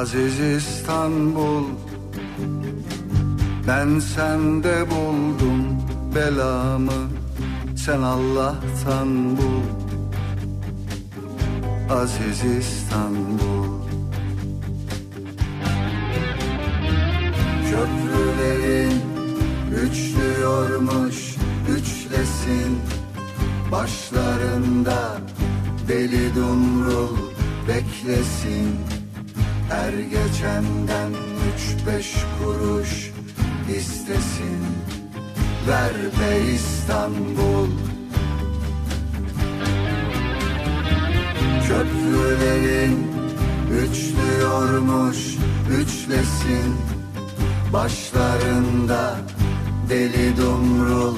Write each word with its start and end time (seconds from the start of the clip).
Aziz 0.00 0.40
İstanbul 0.40 1.64
Ben 3.68 3.98
sende 3.98 4.90
buldum 4.90 5.78
belamı. 6.14 7.10
Sen 7.76 8.02
Allah'tan 8.02 9.36
bul. 9.36 9.62
Aziz 11.90 12.44
İstanbul. 12.44 13.80
Köprülerin 17.70 19.02
üçlüyormuş 19.86 21.36
üçlesin. 21.78 22.78
Başlarında 23.72 25.18
deli 25.88 26.34
dumrul 26.34 27.16
beklesin 27.68 28.99
Her 29.70 29.92
geçenden 29.92 31.10
üç 31.48 31.86
beş 31.86 32.14
kuruş 32.38 33.10
istesin. 33.76 34.60
Ver 35.68 35.92
be 35.92 36.50
İstanbul. 36.54 37.68
Köprülerin 41.68 43.06
üçlüyormuş 43.82 45.18
üçlesin. 45.70 46.76
Başlarında 47.72 49.16
deli 49.88 50.36
dumrul 50.36 51.16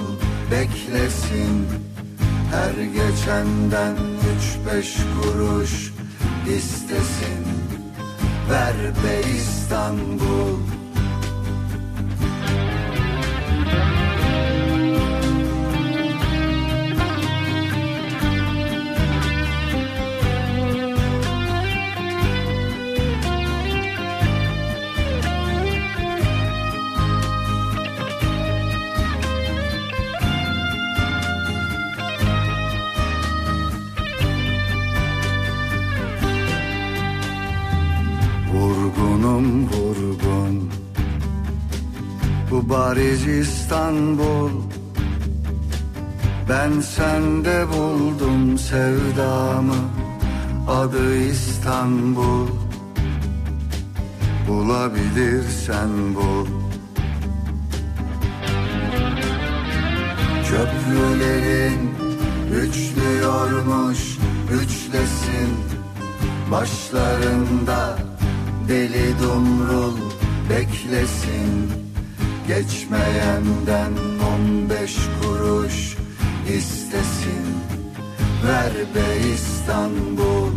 beklesin. 0.51 1.67
Her 2.51 2.85
geçenden 2.85 3.97
üç 4.37 4.75
beş 4.75 4.97
kuruş 5.23 5.93
istesin 6.57 7.52
Ver 8.53 8.75
be 9.05 9.31
İstanbul 9.37 10.82
Bariz 43.03 43.27
İstanbul. 43.27 44.51
Ben 46.49 46.81
sende 46.81 47.67
buldum 47.69 48.59
sevdamı. 48.59 49.75
Adı 50.69 51.17
İstanbul. 51.17 52.49
Bulabilirsen 54.49 56.15
bul 56.15 56.47
Köprülerin 60.45 61.91
üçlüyormuş 62.55 64.19
üçlesin. 64.53 65.51
Başlarında 66.51 67.99
deli 68.69 69.15
dumrul 69.23 69.97
beklesin 70.51 71.82
Geçmeyenden 72.59 73.93
on 74.33 74.71
beş 74.71 74.97
kuruş 75.23 75.97
istesin. 76.57 77.45
Ver 78.47 78.73
be 78.95 79.29
İstanbul. 79.35 80.53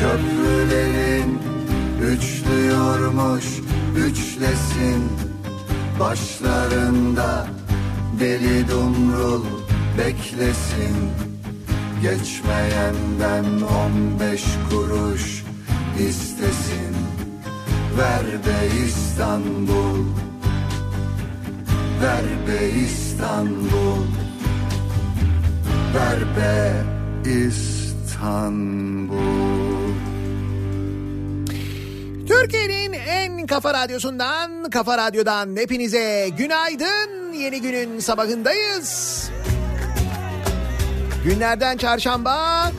Köprülerin 0.00 1.38
üçlüyormuş 2.02 3.44
üçlesin. 3.96 5.12
Başlarında 6.00 7.46
deli 8.20 8.68
dumrul 8.68 9.44
beklesin. 9.98 10.96
Geçmeyenden 12.02 13.44
on 13.60 14.20
beş 14.20 14.44
kuruş 14.70 15.44
istesin 16.08 16.89
Ver 17.98 18.24
be 18.46 18.76
İstanbul 18.86 20.04
Ver 22.02 22.24
be 22.48 22.70
İstanbul 22.84 24.04
Ver 25.94 26.20
be 26.36 26.84
İstanbul 27.30 29.10
Türkiye'nin 32.28 32.92
en 32.92 33.46
kafa 33.46 33.74
radyosundan, 33.74 34.70
kafa 34.70 34.98
radyodan 34.98 35.56
hepinize 35.56 36.28
günaydın. 36.38 37.32
Yeni 37.32 37.60
günün 37.62 37.98
sabahındayız. 38.00 39.30
Günlerden 41.24 41.76
çarşamba. 41.76 42.70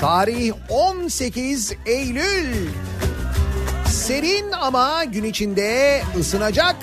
Tarih 0.00 0.52
18 0.68 1.72
Eylül. 1.86 2.68
Serin 3.88 4.52
ama 4.52 5.04
gün 5.04 5.24
içinde 5.24 6.02
ısınacak. 6.20 6.76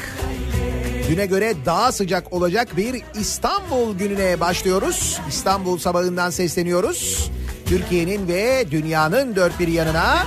Düne 1.10 1.26
göre 1.26 1.54
daha 1.66 1.92
sıcak 1.92 2.34
olacak 2.34 2.78
bir 2.78 3.02
İstanbul 3.20 3.98
gününe 3.98 4.40
başlıyoruz. 4.40 5.22
İstanbul 5.30 5.78
sabahından 5.78 6.30
sesleniyoruz. 6.30 7.32
Türkiye'nin 7.66 8.28
ve 8.28 8.66
dünyanın 8.72 9.36
dört 9.36 9.60
bir 9.60 9.68
yanına. 9.68 10.24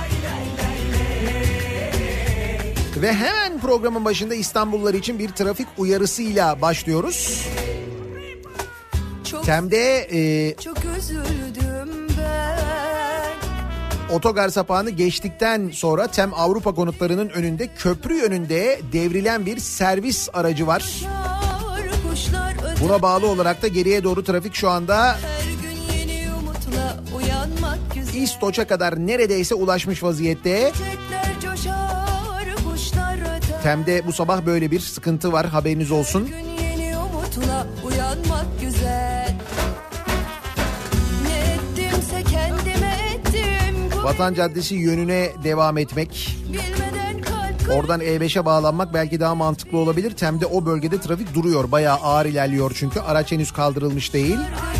Ve 3.01 3.13
hemen 3.13 3.59
programın 3.59 4.05
başında 4.05 4.35
İstanbullular 4.35 4.93
için 4.93 5.19
bir 5.19 5.29
trafik 5.29 5.67
uyarısıyla 5.77 6.61
başlıyoruz. 6.61 7.47
Tem'de 9.45 10.07
e, 10.11 10.55
Çok 10.55 10.77
üzüldüm. 10.97 11.76
Otogar 14.11 14.49
sapağını 14.49 14.89
geçtikten 14.89 15.69
sonra 15.73 16.07
Tem 16.07 16.33
Avrupa 16.33 16.75
konutlarının 16.75 17.29
önünde 17.29 17.67
köprü 17.67 18.15
yönünde 18.15 18.79
devrilen 18.93 19.45
bir 19.45 19.59
servis 19.59 20.29
aracı 20.33 20.67
var. 20.67 21.03
Buna 22.81 23.01
bağlı 23.01 23.27
olarak 23.27 23.61
da 23.61 23.67
geriye 23.67 24.03
doğru 24.03 24.23
trafik 24.23 24.55
şu 24.55 24.69
anda. 24.69 25.17
İstoç'a 28.15 28.67
kadar 28.67 29.07
neredeyse 29.07 29.55
ulaşmış 29.55 30.03
vaziyette. 30.03 30.71
Tem'de 33.63 34.07
bu 34.07 34.13
sabah 34.13 34.45
böyle 34.45 34.71
bir 34.71 34.79
sıkıntı 34.79 35.31
var 35.31 35.45
haberiniz 35.45 35.91
olsun. 35.91 36.29
Vatan 44.07 44.33
Caddesi 44.33 44.75
yönüne 44.75 45.29
devam 45.43 45.77
etmek. 45.77 46.37
Oradan 47.73 48.01
E5'e 48.01 48.45
bağlanmak 48.45 48.93
belki 48.93 49.19
daha 49.19 49.35
mantıklı 49.35 49.77
olabilir. 49.77 50.11
Tem'de 50.11 50.45
o 50.45 50.65
bölgede 50.65 51.01
trafik 51.01 51.35
duruyor. 51.35 51.71
Bayağı 51.71 51.97
ağır 51.97 52.25
ilerliyor 52.25 52.71
çünkü. 52.75 52.99
Araç 52.99 53.31
henüz 53.31 53.51
kaldırılmış 53.51 54.13
değil. 54.13 54.37
geçer. 54.37 54.76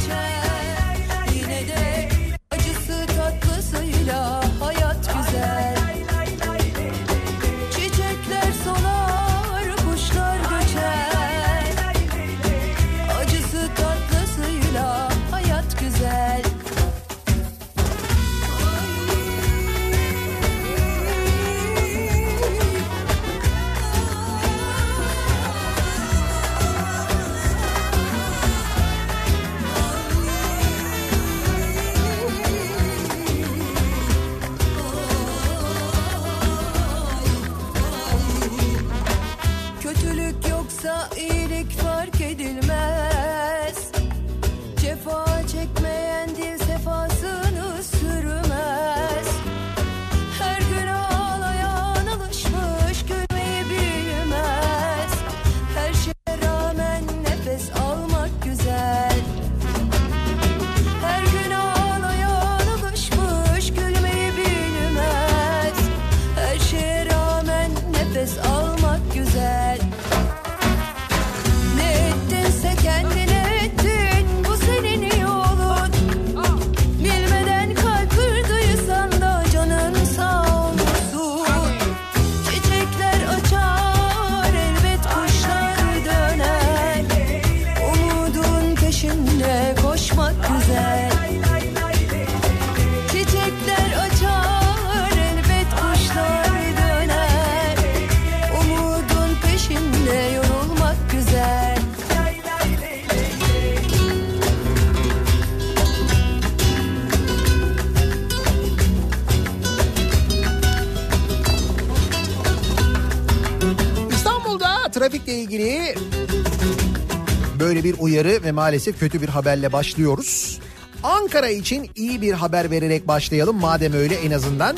Maalesef 118.57 119.00
kötü 119.00 119.21
bir 119.21 119.30
haberle 119.30 119.71
başlıyoruz. 119.71 120.59
Ankara 121.04 121.50
için 121.50 121.89
iyi 121.95 122.21
bir 122.21 122.33
haber 122.33 122.71
vererek 122.71 123.07
başlayalım 123.07 123.56
madem 123.56 123.94
öyle 123.94 124.15
en 124.15 124.31
azından. 124.31 124.77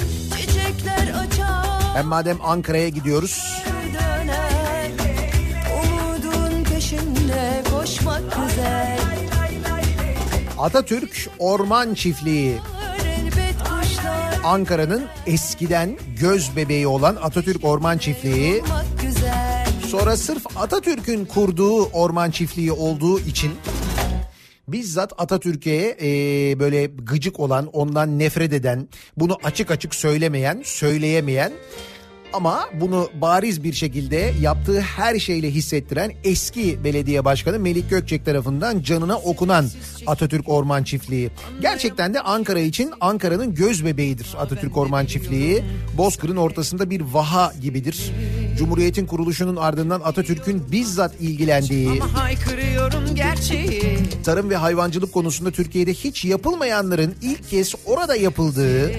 Hem 1.94 2.06
madem 2.06 2.38
Ankara'ya 2.44 2.90
gidiyoruz. 2.90 3.64
döner 3.94 4.92
Umudun 5.84 6.64
peşinde 6.64 7.64
koşmak 7.72 8.22
güzel 8.22 9.00
Atatürk 10.58 11.30
Orman 11.40 11.94
Çiftliği 11.94 12.58
Ankara'nın 14.44 15.06
eskiden 15.26 15.98
göz 16.20 16.56
bebeği 16.56 16.88
olan 16.88 17.16
Atatürk 17.16 17.66
Orman 17.66 17.98
Çiftliği 17.98 18.64
sonra 19.90 20.18
sırf 20.18 20.58
Atatürk'ün 20.58 21.26
kurduğu 21.26 21.86
orman 21.86 22.32
çiftliği 22.32 22.72
olduğu 22.72 23.20
için 23.20 23.52
bizzat 24.72 25.14
Atatürk'e 25.18 25.98
e, 26.02 26.60
böyle 26.60 26.86
gıcık 26.86 27.40
olan, 27.40 27.68
ondan 27.68 28.20
nefret 28.20 28.54
eden, 28.54 28.88
bunu 29.18 29.38
açık 29.44 29.72
açık 29.72 29.96
söylemeyen, 29.96 30.62
söyleyemeyen 30.66 31.52
ama 32.34 32.70
bunu 32.74 33.10
bariz 33.22 33.64
bir 33.64 33.74
şekilde 33.74 34.34
yaptığı 34.42 34.82
her 34.82 35.20
şeyle 35.20 35.52
hissettiren 35.52 36.12
eski 36.24 36.84
belediye 36.84 37.26
başkanı 37.26 37.60
Melik 37.60 37.90
Gökçek 37.90 38.26
tarafından 38.26 38.82
canına 38.82 39.18
okunan 39.18 39.66
Atatürk 40.08 40.50
Orman 40.50 40.84
Çiftliği. 40.84 41.30
Gerçekten 41.62 42.14
de 42.14 42.22
Ankara 42.22 42.60
için 42.60 42.92
Ankara'nın 43.02 43.56
göz 43.56 43.86
bebeğidir 43.86 44.28
Atatürk 44.40 44.78
Orman 44.78 45.06
Çiftliği. 45.06 45.64
Bozkır'ın 45.98 46.36
ortasında 46.36 46.90
bir 46.90 47.02
vaha 47.02 47.54
gibidir. 47.62 48.12
Cumhuriyet'in 48.58 49.06
kuruluşunun 49.06 49.56
ardından 49.56 50.02
Atatürk'ün 50.04 50.72
bizzat 50.72 51.22
ilgilendiği, 51.22 51.90
tarım 54.24 54.50
ve 54.50 54.56
hayvancılık 54.56 55.14
konusunda 55.14 55.52
Türkiye'de 55.52 55.94
hiç 55.94 56.26
yapılmayanların 56.26 57.16
ilk 57.22 57.50
kez 57.50 57.76
orada 57.86 58.16
yapıldığı 58.16 58.92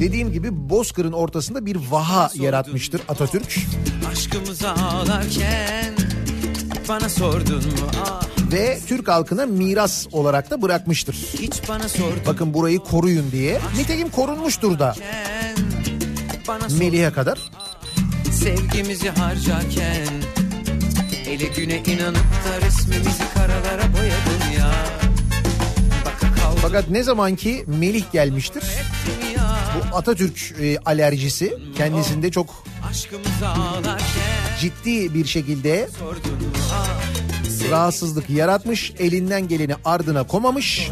dediğim 0.00 0.32
gibi 0.32 0.48
Bozkır'ın 0.70 1.12
ortasında 1.12 1.66
bir 1.66 1.76
vaha 1.90 2.30
yaratmıştır 2.34 3.00
Atatürk. 3.08 3.56
Aşkımıza 4.12 4.70
ağlarken 4.70 5.94
Bana 6.88 7.08
sordun 7.08 7.56
mu? 7.56 7.90
Ah. 8.04 8.22
Ve 8.52 8.78
Türk 8.86 9.08
halkına 9.08 9.46
miras 9.46 10.06
olarak 10.12 10.50
da 10.50 10.62
bırakmıştır. 10.62 11.14
Hiç 11.14 11.68
bana 11.68 11.88
sordun 11.88 12.20
Bakın 12.26 12.54
burayı 12.54 12.78
koruyun 12.78 13.32
diye. 13.32 13.60
Nitekim 13.76 14.08
korunmuştur 14.10 14.78
da 14.78 14.94
Melih'e 16.78 17.12
kadar. 17.12 17.38
sevgimizi 18.32 19.08
harcarken 19.10 20.06
Ele 21.26 21.44
güne 21.56 21.82
inanıp 21.86 22.16
da 22.16 22.66
resmimizi 22.66 23.24
karalara 23.34 23.82
kaldım 23.82 24.27
Fakat 26.62 26.90
ne 26.90 27.02
zaman 27.02 27.36
ki 27.36 27.64
Melih 27.66 28.04
gelmiştir 28.12 28.62
bu 29.74 29.96
Atatürk 29.96 30.54
e, 30.60 30.78
alerjisi 30.78 31.58
kendisinde 31.76 32.30
çok 32.30 32.64
ciddi 34.60 35.14
bir 35.14 35.26
şekilde 35.26 35.88
ah 36.72 36.98
rahatsızlık 37.70 38.30
yaratmış, 38.30 38.92
elinden 38.98 39.48
geleni 39.48 39.74
ardına 39.84 40.26
komamış. 40.26 40.90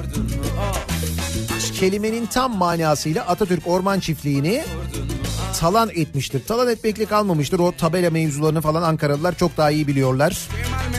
Kelimenin 1.74 2.26
tam 2.26 2.56
manasıyla 2.56 3.26
Atatürk 3.26 3.66
Orman 3.66 4.00
Çiftliği'ni 4.00 4.64
talan 5.60 5.90
etmiştir. 5.94 6.42
Talan 6.46 6.68
etmekle 6.68 7.04
kalmamıştır. 7.04 7.58
O 7.58 7.72
tabela 7.72 8.10
mevzularını 8.10 8.60
falan 8.60 8.82
Ankaralılar 8.82 9.38
çok 9.38 9.56
daha 9.56 9.70
iyi 9.70 9.86
biliyorlar. 9.86 10.48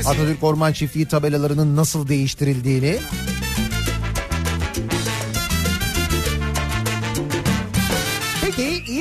Atatürk 0.05 0.43
Orman 0.43 0.73
Çiftliği 0.73 1.05
tabelalarının 1.05 1.75
nasıl 1.75 2.07
değiştirildiğini. 2.07 2.97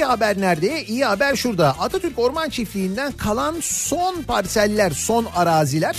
Haber 0.06 0.41
nerede? 0.41 0.84
İyi 0.84 1.05
haber 1.05 1.36
şurada. 1.36 1.69
Atatürk 1.69 2.19
Orman 2.19 2.48
Çiftliği'nden 2.48 3.13
kalan 3.13 3.56
son 3.60 4.22
parseller, 4.22 4.91
son 4.91 5.27
araziler 5.36 5.96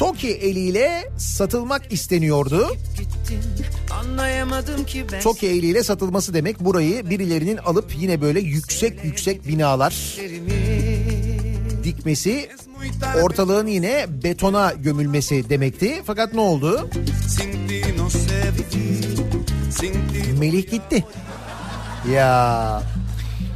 TOKİ 0.00 0.28
eliyle 0.28 1.10
satılmak 1.18 1.92
isteniyordu. 1.92 2.76
gittin 2.98 3.40
Anlayamadım 4.00 4.84
ki 4.84 5.04
ben 5.12 5.20
TOKİ 5.20 5.46
eliyle 5.46 5.82
satılması 5.82 6.34
demek 6.34 6.60
burayı 6.60 7.10
birilerinin 7.10 7.56
alıp 7.56 7.92
yine 8.00 8.20
böyle 8.20 8.40
yüksek 8.40 9.04
yüksek 9.04 9.48
binalar 9.48 10.16
dikmesi 11.84 12.48
ortalığın 13.22 13.66
yine 13.66 14.06
betona 14.22 14.72
gömülmesi 14.72 15.50
demekti. 15.50 16.02
Fakat 16.06 16.34
ne 16.34 16.40
oldu? 16.40 16.90
Melih 20.38 20.70
gitti. 20.70 21.04
Ya 22.08 22.82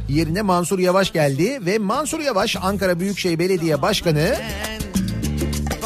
yerine 0.09 0.41
Mansur 0.41 0.79
Yavaş 0.79 1.13
geldi 1.13 1.59
ve 1.65 1.77
Mansur 1.77 2.19
Yavaş 2.19 2.55
Ankara 2.61 2.99
Büyükşehir 2.99 3.39
Belediye 3.39 3.81
Başkanı 3.81 4.35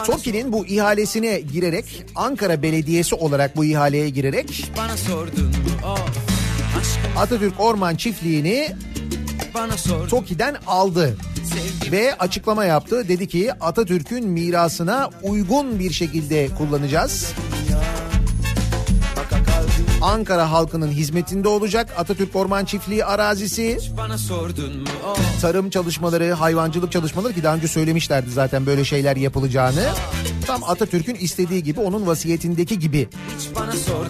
TOKİ'nin 0.05 0.51
bu 0.51 0.65
ihalesine 0.65 1.39
girerek 1.39 2.05
Ankara 2.15 2.61
Belediyesi 2.61 3.15
olarak 3.15 3.55
bu 3.55 3.65
ihaleye 3.65 4.09
girerek 4.09 4.71
Atatürk 7.17 7.59
Orman 7.59 7.95
Çiftliği'ni 7.95 8.75
TOKİ'den 10.09 10.55
aldı 10.67 11.17
ve 11.91 12.15
açıklama 12.15 12.65
yaptı. 12.65 13.07
Dedi 13.07 13.27
ki 13.27 13.53
Atatürk'ün 13.53 14.27
mirasına 14.27 15.09
uygun 15.23 15.79
bir 15.79 15.91
şekilde 15.91 16.49
kullanacağız. 16.57 17.33
Ankara 20.01 20.51
halkının 20.51 20.91
hizmetinde 20.91 21.47
olacak 21.47 21.93
Atatürk 21.97 22.35
Orman 22.35 22.65
Çiftliği 22.65 23.05
arazisi. 23.05 23.77
oh 25.05 25.17
Tarım 25.41 25.69
çalışmaları, 25.69 26.31
hayvancılık 26.31 26.91
çalışmaları 26.91 27.33
ki 27.33 27.43
daha 27.43 27.55
önce 27.55 27.67
söylemişlerdi 27.67 28.29
zaten 28.31 28.65
böyle 28.65 28.85
şeyler 28.85 29.15
yapılacağını. 29.15 29.89
Tam 30.47 30.63
Atatürk'ün 30.63 31.15
istediği 31.15 31.63
gibi 31.63 31.79
onun 31.79 32.07
vasiyetindeki 32.07 32.79
gibi 32.79 33.09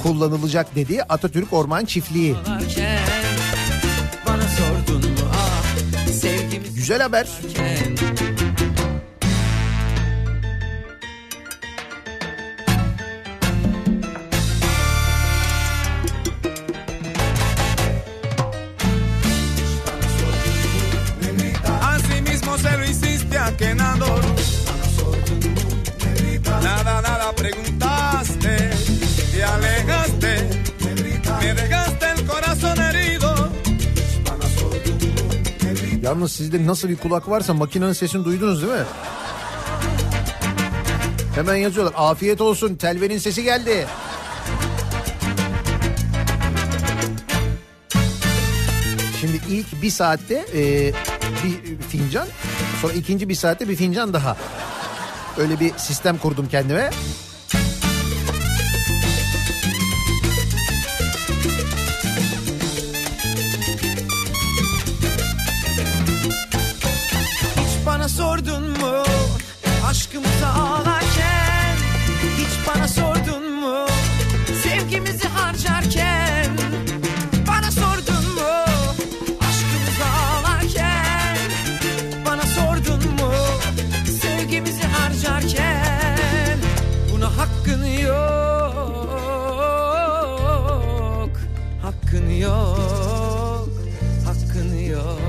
kullanılacak 0.04 0.76
dedi 0.76 1.04
Atatürk 1.04 1.54
Orman 1.54 1.86
Çiftliği. 1.86 2.36
Ah 2.46 2.60
Güzel 6.76 7.02
haber. 7.02 7.28
varken 7.60 8.29
preguntaste, 27.40 28.56
te 29.32 29.44
alejaste, 29.44 30.34
me 31.42 31.54
dejaste 31.54 32.06
el 32.14 32.28
corazón 32.28 32.78
herido. 32.78 33.50
Yalnız 36.02 36.32
sizde 36.32 36.68
nasıl 36.68 36.90
bir 36.90 36.98
kulak 36.98 37.30
varsa 37.30 37.54
makinenin 37.54 37.94
sesini 37.94 38.26
duydunuz 38.26 38.62
değil 38.62 38.74
mi? 38.74 38.86
Hemen 41.36 41.56
yazıyorlar. 41.56 41.94
Afiyet 41.98 42.42
olsun. 42.42 42.76
Telvenin 42.76 43.18
sesi 43.18 43.44
geldi. 43.44 43.88
Şimdi 49.22 49.42
ilk 49.50 49.82
bir 49.82 49.90
saatte 49.90 50.46
e, 50.56 50.94
bir 51.44 51.82
fincan, 51.90 52.28
sonra 52.82 52.94
ikinci 52.94 53.30
bir 53.30 53.36
saatte 53.36 53.70
bir 53.70 53.76
fincan 53.76 54.14
daha. 54.14 54.38
Öyle 55.38 55.60
bir 55.60 55.74
sistem 55.78 56.18
kurdum 56.18 56.48
kendime. 56.48 56.90
Ağlarken 70.46 71.76
Hiç 72.38 72.68
bana 72.68 72.88
sordun 72.88 73.54
mu? 73.54 73.86
Sevgimizi 74.64 75.28
harcarken 75.28 76.52
Bana 77.48 77.72
sordun 77.72 78.26
mu? 78.36 78.52
Aşkımıza 79.50 80.06
ağlarken 80.22 81.38
Bana 82.26 82.42
sordun 82.44 83.14
mu? 83.14 83.32
Sevgimizi 84.22 84.84
harcarken 84.84 86.58
Buna 87.14 87.38
hakkın 87.38 87.84
yok 87.86 88.50
Hakkın 91.82 92.30
yok 92.30 93.70
Hakkın 94.26 94.78
yok. 94.78 95.20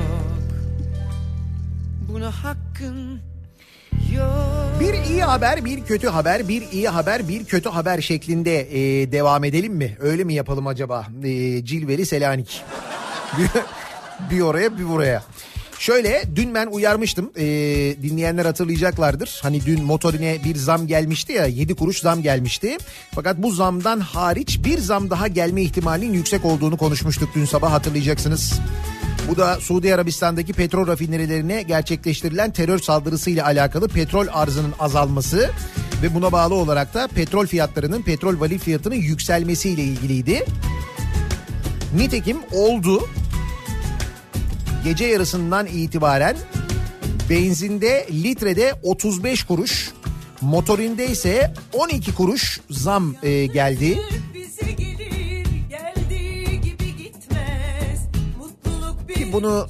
Buna 2.08 2.30
hakkın. 2.30 3.20
Bir 4.80 4.94
iyi 4.94 5.22
haber, 5.22 5.64
bir 5.64 5.84
kötü 5.84 6.08
haber, 6.08 6.48
bir 6.48 6.62
iyi 6.72 6.88
haber, 6.88 7.28
bir 7.28 7.44
kötü 7.44 7.68
haber 7.68 8.00
şeklinde 8.00 8.60
e, 8.60 9.12
devam 9.12 9.44
edelim 9.44 9.72
mi? 9.72 9.96
Öyle 10.00 10.24
mi 10.24 10.34
yapalım 10.34 10.66
acaba? 10.66 11.06
E, 11.24 11.64
Cilveli 11.64 12.06
Selanik. 12.06 12.62
bir, 14.30 14.40
oraya 14.40 14.78
bir 14.78 14.88
buraya. 14.88 15.22
Şöyle 15.78 16.22
dün 16.36 16.54
ben 16.54 16.66
uyarmıştım 16.66 17.30
e, 17.36 17.44
dinleyenler 18.02 18.44
hatırlayacaklardır. 18.44 19.40
Hani 19.42 19.66
dün 19.66 19.84
motorine 19.84 20.38
bir 20.44 20.56
zam 20.56 20.86
gelmişti 20.86 21.32
ya 21.32 21.46
7 21.46 21.74
kuruş 21.74 22.00
zam 22.00 22.22
gelmişti. 22.22 22.78
Fakat 23.14 23.38
bu 23.38 23.50
zamdan 23.50 24.00
hariç 24.00 24.64
bir 24.64 24.78
zam 24.78 25.10
daha 25.10 25.28
gelme 25.28 25.62
ihtimalinin 25.62 26.12
yüksek 26.12 26.44
olduğunu 26.44 26.76
konuşmuştuk 26.76 27.28
dün 27.34 27.44
sabah 27.44 27.72
hatırlayacaksınız. 27.72 28.60
Bu 29.30 29.36
da 29.36 29.60
Suudi 29.60 29.94
Arabistan'daki 29.94 30.52
petrol 30.52 30.86
rafinerilerine 30.86 31.62
gerçekleştirilen 31.62 32.52
terör 32.52 32.78
saldırısıyla 32.78 33.44
alakalı 33.44 33.88
petrol 33.88 34.26
arzının 34.32 34.74
azalması 34.78 35.50
ve 36.02 36.14
buna 36.14 36.32
bağlı 36.32 36.54
olarak 36.54 36.94
da 36.94 37.08
petrol 37.08 37.46
fiyatlarının 37.46 38.02
petrol 38.02 38.40
varil 38.40 38.58
fiyatının 38.58 38.94
yükselmesiyle 38.94 39.82
ilgiliydi. 39.82 40.44
Nitekim 41.96 42.36
oldu. 42.52 43.08
Gece 44.84 45.04
yarısından 45.04 45.66
itibaren 45.66 46.36
benzinde 47.30 48.06
litrede 48.10 48.74
35 48.82 49.44
kuruş, 49.44 49.90
motorinde 50.40 51.06
ise 51.06 51.54
12 51.72 52.14
kuruş 52.14 52.60
zam 52.70 53.14
e, 53.22 53.46
geldi. 53.46 53.98
Bunu 59.32 59.66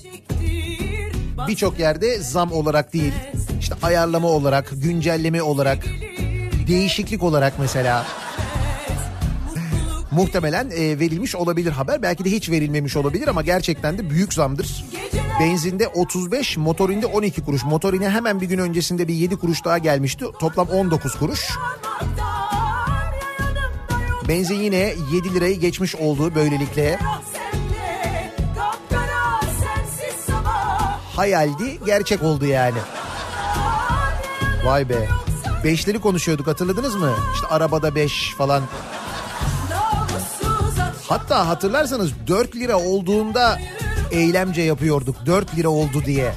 Birçok 1.49 1.79
yerde 1.79 2.19
zam 2.19 2.53
olarak 2.53 2.93
değil, 2.93 3.13
işte 3.61 3.75
ayarlama 3.83 4.29
olarak, 4.29 4.71
güncelleme 4.73 5.43
olarak, 5.43 5.79
değişiklik 6.69 7.23
olarak 7.23 7.53
mesela 7.59 8.07
muhtemelen 10.11 10.71
e, 10.71 10.99
verilmiş 10.99 11.35
olabilir 11.35 11.73
haber. 11.73 12.03
Belki 12.03 12.25
de 12.25 12.31
hiç 12.31 12.51
verilmemiş 12.51 12.97
olabilir 12.97 13.29
ama 13.29 13.43
gerçekten 13.43 13.99
de 13.99 14.11
büyük 14.11 14.35
zamdır. 14.35 14.85
Benzinde 15.41 15.89
35, 15.89 16.57
motorinde 16.57 17.07
12 17.07 17.45
kuruş. 17.45 17.65
Motorine 17.65 18.11
hemen 18.11 18.41
bir 18.41 18.47
gün 18.47 18.59
öncesinde 18.59 19.09
bir 19.09 19.15
7 19.15 19.37
kuruş 19.37 19.65
daha 19.65 19.79
gelmişti. 19.79 20.25
Toplam 20.41 20.69
19 20.69 21.15
kuruş. 21.15 21.49
Benzin 24.29 24.55
yine 24.55 24.95
7 25.13 25.35
lirayı 25.35 25.61
geçmiş 25.61 25.95
olduğu 25.95 26.35
böylelikle 26.35 26.99
hayaldi, 31.21 31.79
gerçek 31.87 32.23
oldu 32.23 32.47
yani. 32.47 32.79
Vay 34.65 34.89
be. 34.89 35.09
Beşleri 35.65 36.01
konuşuyorduk 36.01 36.47
hatırladınız 36.47 36.95
mı? 36.95 37.15
İşte 37.35 37.47
arabada 37.47 37.95
5 37.95 38.35
falan. 38.39 38.63
Hatta 41.09 41.49
hatırlarsanız 41.49 42.11
4 42.27 42.57
lira 42.57 42.77
olduğunda 42.79 43.59
eylemce 44.11 44.63
yapıyorduk. 44.63 45.27
4 45.27 45.57
lira 45.57 45.69
oldu 45.69 46.05
diye. 46.07 46.35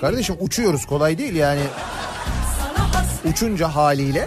Kardeşim 0.00 0.36
uçuyoruz 0.40 0.86
kolay 0.86 1.18
değil 1.18 1.34
yani. 1.34 1.62
Uçunca 3.24 3.68
haliyle. 3.68 4.26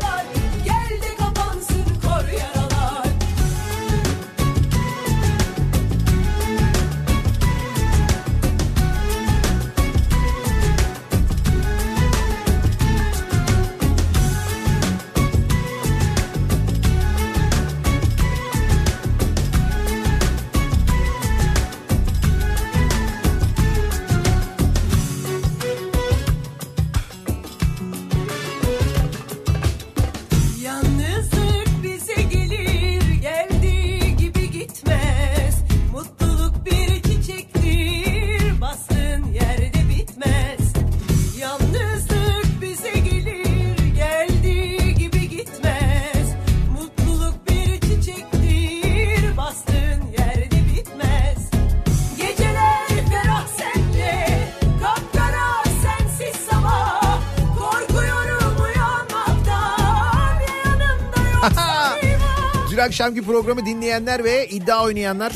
Akşamki 62.92 63.22
programı 63.22 63.66
dinleyenler 63.66 64.24
ve 64.24 64.48
iddia 64.48 64.84
oynayanlar 64.84 65.34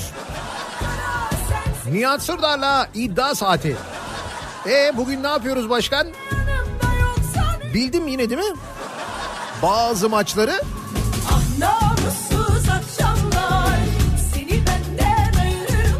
Nihat 1.91 2.23
Sırdar'la 2.23 2.89
iddia 2.93 3.35
saati. 3.35 3.75
E 4.69 4.97
bugün 4.97 5.23
ne 5.23 5.27
yapıyoruz 5.27 5.69
başkan? 5.69 6.07
Bildim 7.73 8.07
yine 8.07 8.29
değil 8.29 8.41
mi? 8.41 8.57
Bazı 9.61 10.09
maçları 10.09 10.61
Ah 11.31 11.41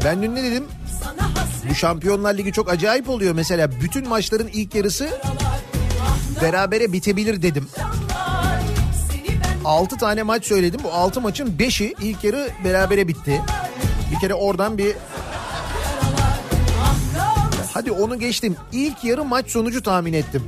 ben 0.06 0.24
dün 0.24 0.36
ne 0.36 0.44
dedim? 0.44 0.66
Bu 1.70 1.76
Şampiyonlar 1.76 2.38
Ligi 2.38 2.52
çok 2.52 2.70
acayip 2.70 3.10
oluyor 3.10 3.34
mesela. 3.34 3.72
Bütün 3.72 4.08
maçların 4.10 4.48
ilk 4.48 4.76
yarısı 4.76 5.10
berabere 6.42 6.94
bitebilir 6.94 7.42
dedim. 7.42 7.68
Akşamlar 9.66 9.86
Seni 9.86 9.86
benden 9.86 9.86
6 9.86 9.98
tane 9.98 10.24
maç 10.24 10.46
söyledim. 10.46 10.80
Bu 10.84 10.92
6 10.92 11.22
maçın 11.22 11.58
5'i 11.58 11.96
ilk 12.02 12.24
yarı 12.24 12.50
berabere 12.64 13.08
bitti. 13.08 13.42
Bir 14.12 14.20
kere 14.20 14.34
oradan 14.34 14.78
bir 14.78 14.96
Hadi 17.74 17.92
onu 17.92 18.20
geçtim. 18.20 18.56
İlk 18.72 19.04
yarı 19.04 19.26
maç 19.26 19.52
sonucu 19.52 19.84
tahmin 19.84 20.14
ettim. 20.14 20.44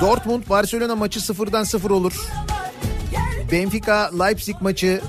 Dortmund 0.00 0.42
Barcelona 0.48 0.96
maçı 0.96 1.20
sıfırdan 1.20 1.64
sıfır 1.64 1.90
olur. 1.90 2.12
Benfica 3.52 4.10
Leipzig 4.18 4.56
maçı 4.60 5.00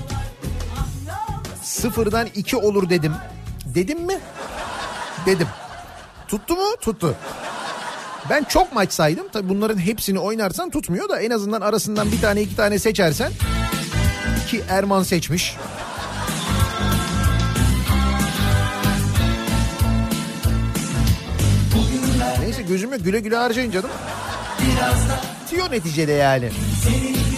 sıfırdan 1.62 2.28
iki 2.34 2.56
olur 2.56 2.90
dedim. 2.90 3.12
Dedim 3.74 4.06
mi? 4.06 4.18
Dedim. 5.26 5.48
Tuttu 6.28 6.56
mu? 6.56 6.76
Tuttu. 6.80 7.14
Ben 8.30 8.44
çok 8.44 8.72
maç 8.72 8.92
saydım. 8.92 9.26
Tabii 9.32 9.48
bunların 9.48 9.78
hepsini 9.78 10.18
oynarsan 10.18 10.70
tutmuyor 10.70 11.08
da 11.08 11.20
en 11.20 11.30
azından 11.30 11.60
arasından 11.60 12.12
bir 12.12 12.20
tane 12.20 12.42
iki 12.42 12.56
tane 12.56 12.78
seçersen 12.78 13.32
ki 14.48 14.62
Erman 14.68 15.02
seçmiş. 15.02 15.56
Neyse 22.40 22.62
gözüme 22.62 22.96
güle 22.96 23.20
güle 23.20 23.36
harcayın 23.36 23.70
canım. 23.70 23.90
Tiyo 25.50 25.70
neticede 25.70 26.12
yani. 26.12 26.50
problem. 26.84 27.29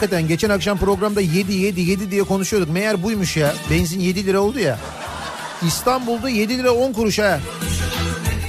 Hakikaten 0.00 0.28
geçen 0.28 0.50
akşam 0.50 0.78
programda 0.78 1.20
7 1.20 1.52
7 1.52 1.80
7 1.80 2.10
diye 2.10 2.22
konuşuyorduk. 2.22 2.70
Meğer 2.70 3.02
buymuş 3.02 3.36
ya. 3.36 3.54
Benzin 3.70 4.00
7 4.00 4.26
lira 4.26 4.40
oldu 4.40 4.58
ya. 4.58 4.78
İstanbul'da 5.66 6.28
7 6.28 6.58
lira 6.58 6.72
10 6.72 6.92
kuruş 6.92 7.18
ha. 7.18 7.40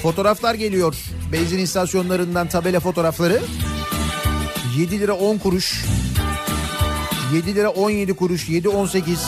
Fotoğraflar 0.04 0.56
geliyor. 0.56 0.96
benzin 1.32 1.60
istasyonlarından 1.60 2.48
tabela 2.48 2.80
fotoğrafları. 2.80 3.42
7 4.78 5.00
lira 5.00 5.14
10 5.14 5.38
kuruş. 5.38 5.86
7 7.34 7.56
lira 7.56 7.70
17 7.70 8.14
kuruş, 8.14 8.50
7 8.50 8.70
18. 8.70 9.20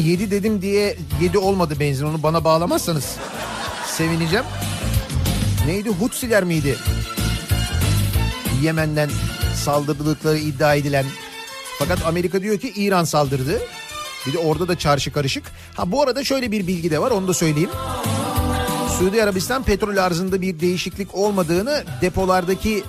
7 0.00 0.30
dedim 0.30 0.62
diye 0.62 0.96
7 1.22 1.38
olmadı 1.38 1.74
benzin 1.80 2.06
onu 2.06 2.22
bana 2.22 2.44
bağlamazsanız 2.44 3.16
sevineceğim. 3.86 4.44
Neydi 5.66 5.88
Hutsiler 5.88 6.44
miydi? 6.44 6.76
Yemen'den 8.62 9.10
saldırdıkları 9.64 10.38
iddia 10.38 10.74
edilen. 10.74 11.04
Fakat 11.78 12.06
Amerika 12.06 12.42
diyor 12.42 12.58
ki 12.58 12.72
İran 12.76 13.04
saldırdı. 13.04 13.60
Bir 14.26 14.32
de 14.32 14.38
orada 14.38 14.68
da 14.68 14.78
çarşı 14.78 15.12
karışık. 15.12 15.44
Ha 15.76 15.92
bu 15.92 16.02
arada 16.02 16.24
şöyle 16.24 16.52
bir 16.52 16.66
bilgi 16.66 16.90
de 16.90 16.98
var 16.98 17.10
onu 17.10 17.28
da 17.28 17.34
söyleyeyim. 17.34 17.70
Suudi 18.98 19.22
Arabistan 19.22 19.62
petrol 19.62 19.96
arzında 19.96 20.40
bir 20.42 20.60
değişiklik 20.60 21.14
olmadığını 21.14 21.84
depolardaki 22.00 22.84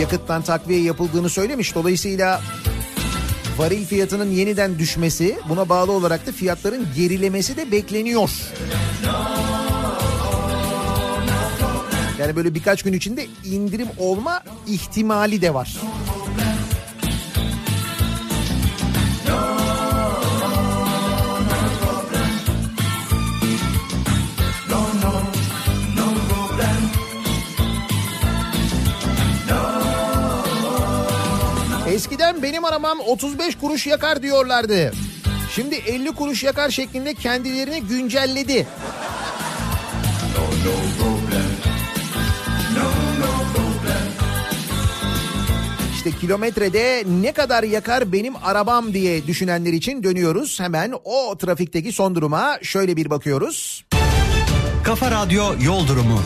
yakıttan 0.00 0.42
takviye 0.42 0.82
yapıldığını 0.82 1.28
söylemiş. 1.28 1.74
Dolayısıyla 1.74 2.40
varil 3.62 3.84
fiyatının 3.84 4.30
yeniden 4.30 4.78
düşmesi 4.78 5.38
buna 5.48 5.68
bağlı 5.68 5.92
olarak 5.92 6.26
da 6.26 6.32
fiyatların 6.32 6.86
gerilemesi 6.96 7.56
de 7.56 7.72
bekleniyor. 7.72 8.30
Yani 12.18 12.36
böyle 12.36 12.54
birkaç 12.54 12.82
gün 12.82 12.92
içinde 12.92 13.26
indirim 13.44 13.88
olma 13.98 14.42
ihtimali 14.66 15.42
de 15.42 15.54
var. 15.54 15.76
Benim 32.42 32.64
aramam 32.64 33.00
35 33.00 33.58
kuruş 33.58 33.86
yakar 33.86 34.22
diyorlardı. 34.22 34.92
Şimdi 35.54 35.74
50 35.74 36.12
kuruş 36.12 36.42
yakar 36.42 36.70
şeklinde 36.70 37.14
kendilerini 37.14 37.82
güncelledi. 37.82 38.66
İşte 45.94 46.10
kilometrede 46.20 47.04
ne 47.22 47.32
kadar 47.32 47.62
yakar 47.62 48.12
benim 48.12 48.36
arabam 48.36 48.94
diye 48.94 49.26
düşünenler 49.26 49.72
için 49.72 50.02
dönüyoruz. 50.02 50.60
Hemen 50.60 50.94
o 51.04 51.38
trafikteki 51.38 51.92
son 51.92 52.14
duruma 52.14 52.58
şöyle 52.62 52.96
bir 52.96 53.10
bakıyoruz. 53.10 53.84
Kafa 54.84 55.10
Radyo 55.10 55.44
Yol 55.60 55.88
Durumu. 55.88 56.20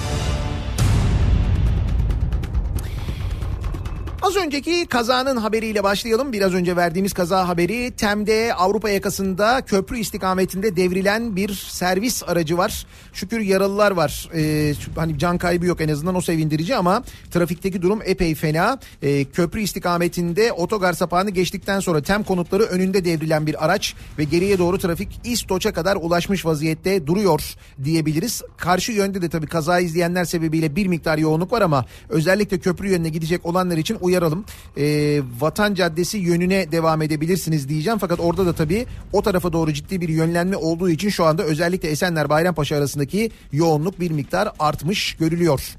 Az 4.26 4.36
önceki 4.36 4.86
kazanın 4.86 5.36
haberiyle 5.36 5.82
başlayalım. 5.82 6.32
Biraz 6.32 6.54
önce 6.54 6.76
verdiğimiz 6.76 7.12
kaza 7.12 7.48
haberi 7.48 7.90
Tem'de 7.90 8.54
Avrupa 8.54 8.90
yakasında 8.90 9.60
köprü 9.60 9.98
istikametinde 9.98 10.76
devrilen 10.76 11.36
bir 11.36 11.54
servis 11.54 12.22
aracı 12.26 12.58
var. 12.58 12.86
Şükür 13.12 13.40
yaralılar 13.40 13.90
var. 13.90 14.30
Ee, 14.34 14.74
hani 14.96 15.18
can 15.18 15.38
kaybı 15.38 15.66
yok 15.66 15.80
en 15.80 15.88
azından 15.88 16.14
o 16.14 16.20
sevindirici 16.20 16.76
ama 16.76 17.02
trafikteki 17.30 17.82
durum 17.82 18.00
epey 18.04 18.34
fena. 18.34 18.78
Ee, 19.02 19.24
köprü 19.24 19.60
istikametinde 19.60 20.52
otogar 20.52 20.92
sapağını 20.92 21.30
geçtikten 21.30 21.80
sonra 21.80 22.02
Tem 22.02 22.22
konutları 22.22 22.62
önünde 22.62 23.04
devrilen 23.04 23.46
bir 23.46 23.64
araç 23.64 23.94
ve 24.18 24.24
geriye 24.24 24.58
doğru 24.58 24.78
trafik 24.78 25.20
İstoç'a 25.24 25.72
kadar 25.72 25.96
ulaşmış 25.96 26.46
vaziyette 26.46 27.06
duruyor 27.06 27.54
diyebiliriz. 27.84 28.42
Karşı 28.56 28.92
yönde 28.92 29.22
de 29.22 29.28
tabii 29.28 29.46
kaza 29.46 29.80
izleyenler 29.80 30.24
sebebiyle 30.24 30.76
bir 30.76 30.86
miktar 30.86 31.18
yoğunluk 31.18 31.52
var 31.52 31.62
ama 31.62 31.84
özellikle 32.08 32.58
köprü 32.58 32.88
yönüne 32.88 33.08
gidecek 33.08 33.46
olanlar 33.46 33.76
için 33.76 33.98
uyaralım. 34.16 34.44
Ee, 34.78 35.20
Vatan 35.40 35.74
Caddesi 35.74 36.18
yönüne 36.18 36.72
devam 36.72 37.02
edebilirsiniz 37.02 37.68
diyeceğim. 37.68 37.98
Fakat 37.98 38.20
orada 38.20 38.46
da 38.46 38.52
tabii 38.52 38.86
o 39.12 39.22
tarafa 39.22 39.52
doğru 39.52 39.72
ciddi 39.72 40.00
bir 40.00 40.08
yönlenme 40.08 40.56
olduğu 40.56 40.90
için 40.90 41.08
şu 41.08 41.24
anda 41.24 41.42
özellikle 41.42 41.88
Esenler 41.88 42.28
Bayrampaşa 42.28 42.76
arasındaki 42.76 43.30
yoğunluk 43.52 44.00
bir 44.00 44.10
miktar 44.10 44.48
artmış 44.58 45.14
görülüyor. 45.14 45.76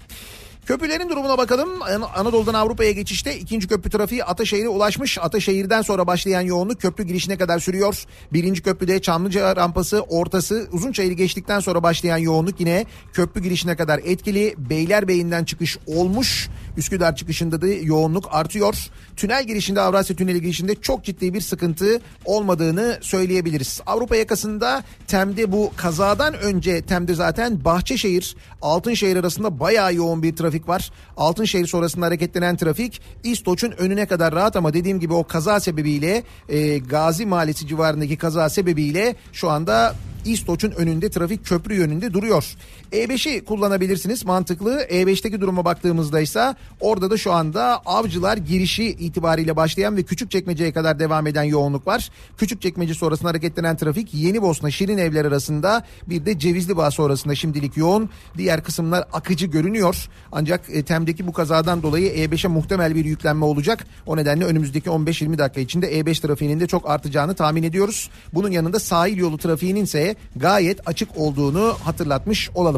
Köprülerin 0.65 1.09
durumuna 1.09 1.37
bakalım. 1.37 1.81
An- 1.81 2.09
Anadolu'dan 2.15 2.53
Avrupa'ya 2.53 2.91
geçişte 2.91 3.37
ikinci 3.39 3.67
köprü 3.67 3.89
trafiği 3.89 4.23
Ataşehir'e 4.23 4.69
ulaşmış. 4.69 5.17
Ataşehir'den 5.17 5.81
sonra 5.81 6.07
başlayan 6.07 6.41
yoğunluk 6.41 6.81
köprü 6.81 7.03
girişine 7.03 7.37
kadar 7.37 7.59
sürüyor. 7.59 8.03
Birinci 8.33 8.61
köprüde 8.61 9.01
Çamlıca 9.01 9.55
rampası 9.55 10.01
ortası 10.01 10.67
Uzunçayır'ı 10.71 11.13
geçtikten 11.13 11.59
sonra 11.59 11.83
başlayan 11.83 12.17
yoğunluk 12.17 12.59
yine 12.59 12.85
köprü 13.13 13.41
girişine 13.41 13.75
kadar 13.75 13.99
etkili. 13.99 14.55
Beylerbeyi'nden 14.57 15.43
çıkış 15.43 15.77
olmuş. 15.87 16.49
Üsküdar 16.77 17.15
çıkışında 17.15 17.61
da 17.61 17.67
yoğunluk 17.67 18.27
artıyor. 18.31 18.75
Tünel 19.15 19.47
girişinde 19.47 19.81
Avrasya 19.81 20.15
Tüneli 20.15 20.41
girişinde 20.41 20.75
çok 20.75 21.03
ciddi 21.03 21.33
bir 21.33 21.41
sıkıntı 21.41 22.01
olmadığını 22.25 22.97
söyleyebiliriz. 23.01 23.81
Avrupa 23.85 24.15
yakasında 24.15 24.83
Tem'de 25.07 25.51
bu 25.51 25.71
kazadan 25.75 26.33
önce 26.33 26.81
Tem'de 26.81 27.13
zaten 27.13 27.65
Bahçeşehir 27.65 28.35
Altınşehir 28.61 29.15
arasında 29.15 29.59
bayağı 29.59 29.95
yoğun 29.95 30.23
bir 30.23 30.35
trafik 30.35 30.67
var. 30.67 30.91
Altınşehir 31.17 31.67
sonrasında 31.67 32.05
hareketlenen 32.05 32.57
trafik 32.57 33.01
İstoç'un 33.23 33.71
önüne 33.71 34.05
kadar 34.05 34.35
rahat 34.35 34.55
ama 34.55 34.73
dediğim 34.73 34.99
gibi 34.99 35.13
o 35.13 35.23
kaza 35.23 35.59
sebebiyle 35.59 36.23
e, 36.49 36.77
Gazi 36.77 37.25
Mahallesi 37.25 37.67
civarındaki 37.67 38.17
kaza 38.17 38.49
sebebiyle 38.49 39.15
şu 39.33 39.49
anda 39.49 39.95
İstoç'un 40.25 40.71
önünde 40.71 41.09
trafik 41.09 41.45
köprü 41.45 41.75
yönünde 41.75 42.13
duruyor. 42.13 42.55
E5'i 42.91 43.45
kullanabilirsiniz 43.45 44.25
mantıklı. 44.25 44.81
E5'teki 44.81 45.41
duruma 45.41 45.65
baktığımızda 45.65 46.19
ise 46.19 46.55
orada 46.79 47.11
da 47.11 47.17
şu 47.17 47.33
anda 47.33 47.81
avcılar 47.85 48.37
girişi 48.37 48.85
itibariyle 48.85 49.55
başlayan 49.55 49.97
ve 49.97 50.03
Küçükçekmece'ye 50.03 50.71
kadar 50.71 50.99
devam 50.99 51.27
eden 51.27 51.43
yoğunluk 51.43 51.87
var. 51.87 52.09
Küçükçekmece 52.37 52.93
sonrasında 52.93 53.29
hareketlenen 53.29 53.77
trafik 53.77 54.13
Yeni 54.13 54.41
Bosna 54.41 54.71
Şirin 54.71 54.97
Evler 54.97 55.25
arasında 55.25 55.85
bir 56.09 56.25
de 56.25 56.39
Cevizli 56.39 56.77
Bağ 56.77 56.91
sonrasında 56.91 57.35
şimdilik 57.35 57.77
yoğun. 57.77 58.09
Diğer 58.37 58.63
kısımlar 58.63 59.05
akıcı 59.13 59.45
görünüyor. 59.45 60.07
Ancak 60.31 60.61
e, 60.69 60.83
Tem'deki 60.83 61.27
bu 61.27 61.33
kazadan 61.33 61.83
dolayı 61.83 62.11
E5'e 62.11 62.47
muhtemel 62.47 62.95
bir 62.95 63.05
yüklenme 63.05 63.45
olacak. 63.45 63.87
O 64.05 64.17
nedenle 64.17 64.45
önümüzdeki 64.45 64.89
15-20 64.89 65.37
dakika 65.37 65.61
içinde 65.61 65.99
E5 65.99 66.21
trafiğinin 66.21 66.59
de 66.59 66.67
çok 66.67 66.89
artacağını 66.89 67.35
tahmin 67.35 67.63
ediyoruz. 67.63 68.09
Bunun 68.33 68.51
yanında 68.51 68.79
sahil 68.79 69.17
yolu 69.17 69.37
trafiğinin 69.37 69.83
ise 69.83 70.15
gayet 70.35 70.87
açık 70.87 71.09
olduğunu 71.17 71.75
hatırlatmış 71.83 72.49
olalım. 72.55 72.76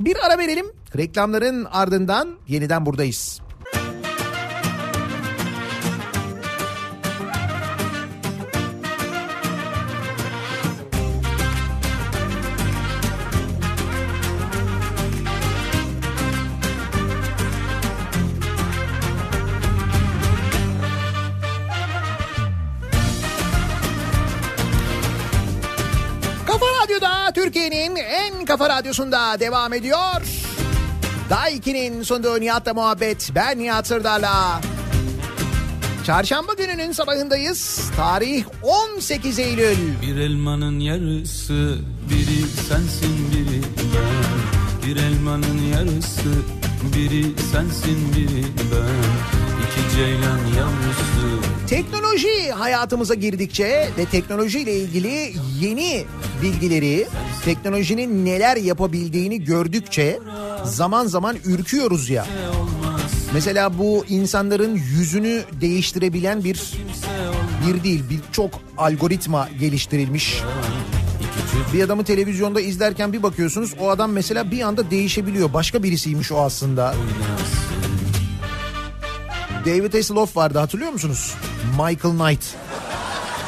Bir 0.00 0.16
ara 0.26 0.38
verelim. 0.38 0.66
Reklamların 0.96 1.64
ardından 1.64 2.28
yeniden 2.48 2.86
buradayız. 2.86 3.40
Türkiye'nin 27.64 27.96
en 27.96 28.44
kafa 28.44 28.68
radyosunda 28.68 29.40
devam 29.40 29.72
ediyor. 29.72 30.22
Daiki'nin 31.30 32.02
sunduğu 32.02 32.40
Nihat'la 32.40 32.74
muhabbet. 32.74 33.30
Ben 33.34 33.58
Nihat 33.58 33.86
Sırdar'la. 33.86 34.60
Çarşamba 36.06 36.54
gününün 36.54 36.92
sabahındayız. 36.92 37.90
Tarih 37.96 38.44
18 38.62 39.38
Eylül. 39.38 39.76
Bir 40.02 40.16
elmanın 40.16 40.80
yarısı 40.80 41.78
biri 42.10 42.48
sensin 42.68 43.32
biri 43.32 43.62
ben 43.94 44.88
Bir 44.88 44.96
elmanın 44.96 45.58
yarısı 45.72 46.32
biri 46.96 47.24
sensin 47.52 48.12
biri 48.16 48.44
ben 48.72 49.04
İki 49.64 49.96
ceylan 49.96 50.38
yavrusu 50.38 51.43
Teknoloji 51.68 52.50
hayatımıza 52.50 53.14
girdikçe 53.14 53.88
ve 53.98 54.04
teknolojiyle 54.04 54.76
ilgili 54.76 55.32
yeni 55.60 56.04
bilgileri, 56.42 57.06
teknolojinin 57.44 58.26
neler 58.26 58.56
yapabildiğini 58.56 59.44
gördükçe 59.44 60.18
zaman 60.64 61.06
zaman 61.06 61.36
ürküyoruz 61.44 62.10
ya. 62.10 62.26
Mesela 63.34 63.78
bu 63.78 64.04
insanların 64.08 64.74
yüzünü 64.74 65.42
değiştirebilen 65.60 66.44
bir 66.44 66.72
Bir 67.66 67.84
değil 67.84 68.02
birçok 68.10 68.50
algoritma 68.78 69.48
geliştirilmiş. 69.60 70.42
Bir 71.74 71.82
adamı 71.82 72.04
televizyonda 72.04 72.60
izlerken 72.60 73.12
bir 73.12 73.22
bakıyorsunuz 73.22 73.74
o 73.80 73.90
adam 73.90 74.12
mesela 74.12 74.50
bir 74.50 74.60
anda 74.60 74.90
değişebiliyor. 74.90 75.52
Başka 75.52 75.82
birisiymiş 75.82 76.32
o 76.32 76.40
aslında. 76.40 76.94
David 79.66 79.94
Hasselhoff 79.94 80.36
vardı 80.36 80.58
hatırlıyor 80.58 80.92
musunuz? 80.92 81.34
Michael 81.70 82.16
Knight. 82.18 82.44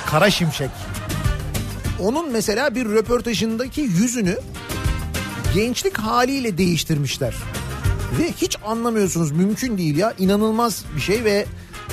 Kara 0.06 0.30
Şimşek. 0.30 0.70
Onun 2.00 2.32
mesela 2.32 2.74
bir 2.74 2.84
röportajındaki 2.84 3.80
yüzünü 3.80 4.38
gençlik 5.54 5.98
haliyle 5.98 6.58
değiştirmişler. 6.58 7.34
Ve 8.18 8.32
hiç 8.32 8.56
anlamıyorsunuz 8.66 9.30
mümkün 9.30 9.78
değil 9.78 9.96
ya 9.96 10.14
inanılmaz 10.18 10.84
bir 10.96 11.00
şey 11.00 11.24
ve 11.24 11.46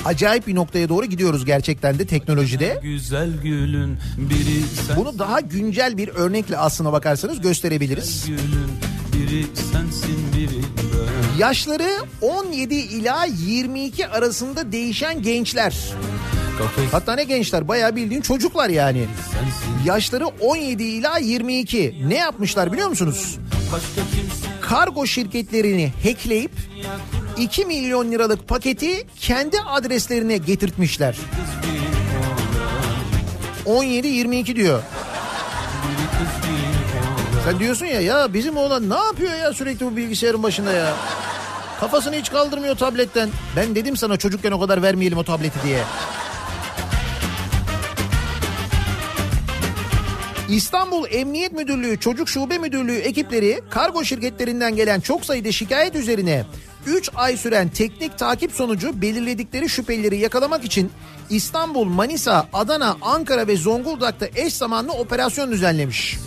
acayip 0.04 0.46
bir 0.46 0.54
noktaya 0.54 0.88
doğru 0.88 1.06
gidiyoruz 1.06 1.44
gerçekten 1.44 1.98
de 1.98 2.06
teknolojide. 2.06 2.78
Güzel 2.82 3.30
gülün 3.42 3.98
biri 4.16 4.62
sen 4.86 4.96
Bunu 4.96 5.18
daha 5.18 5.40
güncel 5.40 5.96
bir 5.98 6.08
örnekle 6.08 6.56
aslına 6.58 6.92
bakarsanız 6.92 7.40
gösterebiliriz. 7.40 8.24
gülün 8.26 8.70
biri 9.12 9.46
sensin 9.72 10.18
biri. 10.36 10.60
Yaşları 11.38 11.90
17 12.20 12.74
ila 12.74 13.24
22 13.24 14.06
arasında 14.06 14.72
değişen 14.72 15.22
gençler. 15.22 15.74
Hatta 16.92 17.14
ne 17.14 17.24
gençler 17.24 17.68
bayağı 17.68 17.96
bildiğin 17.96 18.20
çocuklar 18.20 18.68
yani. 18.68 19.06
Yaşları 19.84 20.26
17 20.26 20.82
ila 20.82 21.18
22. 21.18 21.96
Ne 22.06 22.14
yapmışlar 22.14 22.72
biliyor 22.72 22.88
musunuz? 22.88 23.38
Kargo 24.60 25.06
şirketlerini 25.06 25.92
hackleyip 26.04 26.52
2 27.38 27.64
milyon 27.64 28.12
liralık 28.12 28.48
paketi 28.48 29.06
kendi 29.20 29.60
adreslerine 29.60 30.36
getirtmişler. 30.36 31.16
17-22 33.66 34.56
diyor. 34.56 34.82
Sen 37.44 37.58
diyorsun 37.58 37.86
ya 37.86 38.00
ya 38.00 38.34
bizim 38.34 38.56
oğlan 38.56 38.90
ne 38.90 38.94
yapıyor 38.94 39.34
ya 39.34 39.52
sürekli 39.52 39.86
bu 39.86 39.96
bilgisayarın 39.96 40.42
başında 40.42 40.72
ya. 40.72 40.92
Kafasını 41.80 42.16
hiç 42.16 42.30
kaldırmıyor 42.30 42.76
tabletten. 42.76 43.28
Ben 43.56 43.74
dedim 43.74 43.96
sana 43.96 44.16
çocukken 44.16 44.52
o 44.52 44.60
kadar 44.60 44.82
vermeyelim 44.82 45.18
o 45.18 45.24
tableti 45.24 45.58
diye. 45.64 45.78
İstanbul 50.48 51.06
Emniyet 51.10 51.52
Müdürlüğü 51.52 52.00
Çocuk 52.00 52.28
Şube 52.28 52.58
Müdürlüğü 52.58 52.96
ekipleri 52.96 53.60
kargo 53.70 54.04
şirketlerinden 54.04 54.76
gelen 54.76 55.00
çok 55.00 55.24
sayıda 55.24 55.52
şikayet 55.52 55.94
üzerine 55.94 56.44
3 56.86 57.10
ay 57.14 57.36
süren 57.36 57.68
teknik 57.68 58.18
takip 58.18 58.52
sonucu 58.52 59.02
belirledikleri 59.02 59.68
şüphelileri 59.68 60.18
yakalamak 60.18 60.64
için 60.64 60.90
İstanbul, 61.30 61.84
Manisa, 61.84 62.48
Adana, 62.52 62.96
Ankara 63.02 63.46
ve 63.46 63.56
Zonguldak'ta 63.56 64.26
eş 64.36 64.54
zamanlı 64.54 64.92
operasyon 64.92 65.52
düzenlemiş. 65.52 66.18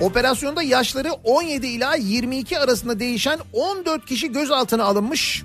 Operasyonda 0.00 0.62
yaşları 0.62 1.12
17 1.12 1.66
ila 1.66 1.94
22 1.94 2.58
arasında 2.58 3.00
değişen 3.00 3.38
14 3.52 4.06
kişi 4.06 4.32
gözaltına 4.32 4.84
alınmış. 4.84 5.42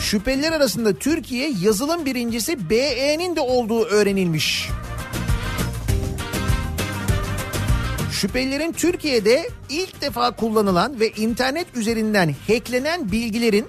Şüpheliler 0.00 0.52
arasında 0.52 0.94
Türkiye 0.94 1.52
yazılım 1.62 2.04
birincisi 2.04 2.70
BE'nin 2.70 3.36
de 3.36 3.40
olduğu 3.40 3.84
öğrenilmiş. 3.84 4.68
Şüphelilerin 8.12 8.72
Türkiye'de 8.72 9.48
ilk 9.68 10.00
defa 10.00 10.30
kullanılan 10.30 11.00
ve 11.00 11.10
internet 11.10 11.66
üzerinden 11.76 12.34
hacklenen 12.48 13.12
bilgilerin 13.12 13.66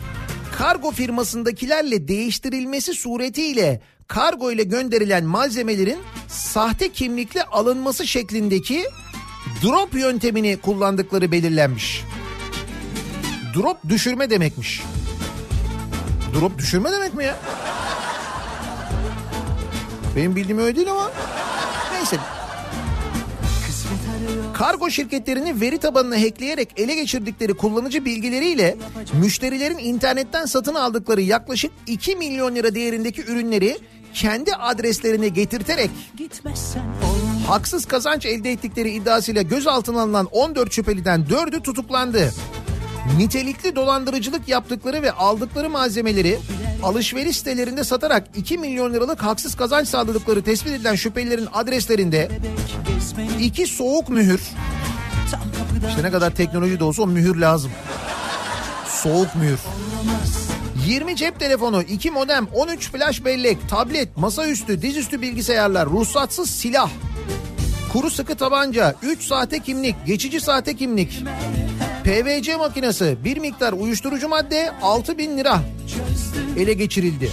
kargo 0.58 0.92
firmasındakilerle 0.92 2.08
değiştirilmesi 2.08 2.94
suretiyle 2.94 3.82
kargo 4.12 4.52
ile 4.52 4.63
gönderilen 4.63 5.24
malzemelerin 5.24 6.00
sahte 6.28 6.91
kimlikle 6.91 7.43
alınması 7.43 8.08
şeklindeki 8.08 8.84
drop 9.63 9.93
yöntemini 9.93 10.58
kullandıkları 10.58 11.32
belirlenmiş. 11.32 12.04
Drop 13.56 13.78
düşürme 13.89 14.30
demekmiş. 14.30 14.82
Drop 16.34 16.58
düşürme 16.58 16.91
demek 16.91 17.13
mi 17.13 17.26
ya? 17.26 17.39
Benim 20.15 20.36
bildiğim 20.36 20.60
öyle 20.60 20.76
değil 20.76 20.91
ama 20.91 21.12
neyse 21.93 22.17
Kargo 24.54 24.89
şirketlerini 24.89 25.62
veri 25.62 25.78
tabanına 25.78 26.15
hackleyerek 26.15 26.69
ele 26.78 26.95
geçirdikleri 26.95 27.54
kullanıcı 27.54 28.06
bilgileriyle 28.06 28.78
müşterilerin 29.13 29.78
internetten 29.78 30.45
satın 30.45 30.76
aldıkları 30.76 31.21
yaklaşık 31.21 31.71
2 31.88 32.15
milyon 32.15 32.56
lira 32.56 32.76
değerindeki 32.76 33.21
ürünleri 33.21 33.78
kendi 34.13 34.56
adreslerine 34.56 35.28
getirterek 35.28 35.89
haksız 37.47 37.86
kazanç 37.86 38.26
elde 38.26 38.52
ettikleri 38.52 38.91
iddiasıyla 38.91 39.41
gözaltına 39.41 40.02
alınan 40.02 40.26
14 40.26 40.74
şüpheliden 40.74 41.26
4'ü 41.30 41.62
tutuklandı. 41.62 42.34
Nitelikli 43.17 43.76
dolandırıcılık 43.76 44.47
yaptıkları 44.47 45.02
ve 45.02 45.12
aldıkları 45.12 45.69
malzemeleri 45.69 46.39
alışveriş 46.84 47.38
sitelerinde 47.38 47.84
satarak 47.84 48.28
2 48.36 48.58
milyon 48.58 48.93
liralık 48.93 49.24
haksız 49.24 49.56
kazanç 49.56 49.88
sağladıkları 49.88 50.43
tespit 50.43 50.74
edilen 50.74 50.95
şüphelilerin 50.95 51.47
adreslerinde 51.54 52.30
iki 53.39 53.67
soğuk 53.67 54.10
mühür 54.10 54.41
işte 55.89 56.04
ne 56.04 56.12
kadar 56.12 56.36
teknoloji 56.36 56.80
de 56.80 56.84
olsa 56.84 57.02
o 57.02 57.08
mühür 57.08 57.36
lazım. 57.36 57.71
Soğuk 58.88 59.36
mühür. 59.36 59.60
20 60.88 61.15
cep 61.15 61.39
telefonu, 61.39 61.82
2 61.82 62.12
modem, 62.12 62.48
13 62.54 62.91
flash 62.91 63.26
bellek, 63.26 63.58
tablet, 63.70 64.17
masaüstü, 64.17 64.82
dizüstü 64.82 65.22
bilgisayarlar, 65.22 65.89
ruhsatsız 65.89 66.50
silah, 66.50 66.89
kuru 67.94 68.10
sıkı 68.10 68.36
tabanca, 68.36 68.96
3 69.04 69.24
sahte 69.24 69.60
kimlik, 69.60 69.96
geçici 70.06 70.41
sahte 70.41 70.76
kimlik, 70.76 71.24
PVC 72.04 72.56
makinesi, 72.56 73.17
bir 73.26 73.38
miktar 73.38 73.74
uyuşturucu 73.74 74.30
madde 74.30 74.72
6 74.82 75.17
bin 75.17 75.38
lira 75.38 75.62
ele 76.58 76.74
geçirildi. 76.74 77.32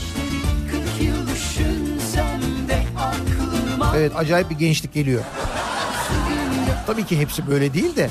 Evet 3.96 4.12
acayip 4.16 4.50
bir 4.50 4.58
gençlik 4.58 4.94
geliyor. 4.94 5.22
Tabii 6.86 7.06
ki 7.06 7.18
hepsi 7.18 7.46
böyle 7.46 7.74
değil 7.74 7.96
de. 7.96 8.10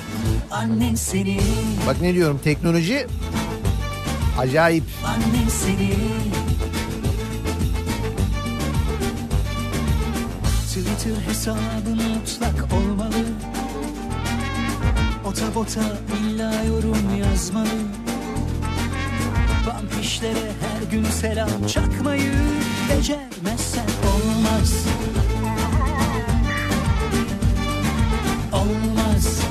Bak 1.87 2.01
ne 2.01 2.13
diyorum 2.13 2.39
teknoloji 2.43 3.07
acayip. 4.37 4.83
annen 5.05 5.49
seni. 5.49 5.93
Twitter 10.67 11.21
hesabın 11.27 12.01
mutlak 12.13 12.73
olmalı. 12.73 13.25
Ota 15.25 15.55
bota 15.55 15.81
illa 16.19 16.63
yorum 16.63 17.17
yazmalı. 17.19 17.67
İşlere 20.01 20.51
her 20.61 20.91
gün 20.91 21.03
selam 21.03 21.67
çakmayı 21.67 22.33
Becermezsen 22.89 23.85
olmaz. 24.13 24.85
Olmaz 28.53 29.41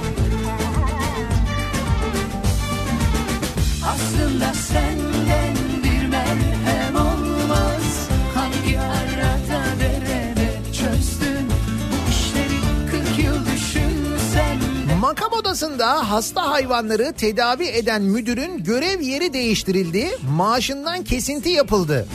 Aslında 4.07 4.55
senden 4.55 5.57
bir 5.85 6.07
merhem 6.09 6.97
olmaz 6.97 8.09
Hangi 8.35 8.81
arada 8.81 9.65
derede 9.81 10.53
çözdün 10.73 11.49
Bu 11.91 12.11
işleri 12.11 12.61
40 12.91 13.25
yıl 13.25 13.47
düşünsen 13.47 14.59
Makam 15.01 15.33
odasında 15.33 16.11
hasta 16.11 16.51
hayvanları 16.51 17.13
tedavi 17.13 17.65
eden 17.65 18.03
müdürün 18.03 18.65
görev 18.65 19.01
yeri 19.01 19.33
değiştirildi. 19.33 20.11
Maaşından 20.37 21.05
kesinti 21.05 21.49
yapıldı. 21.49 22.07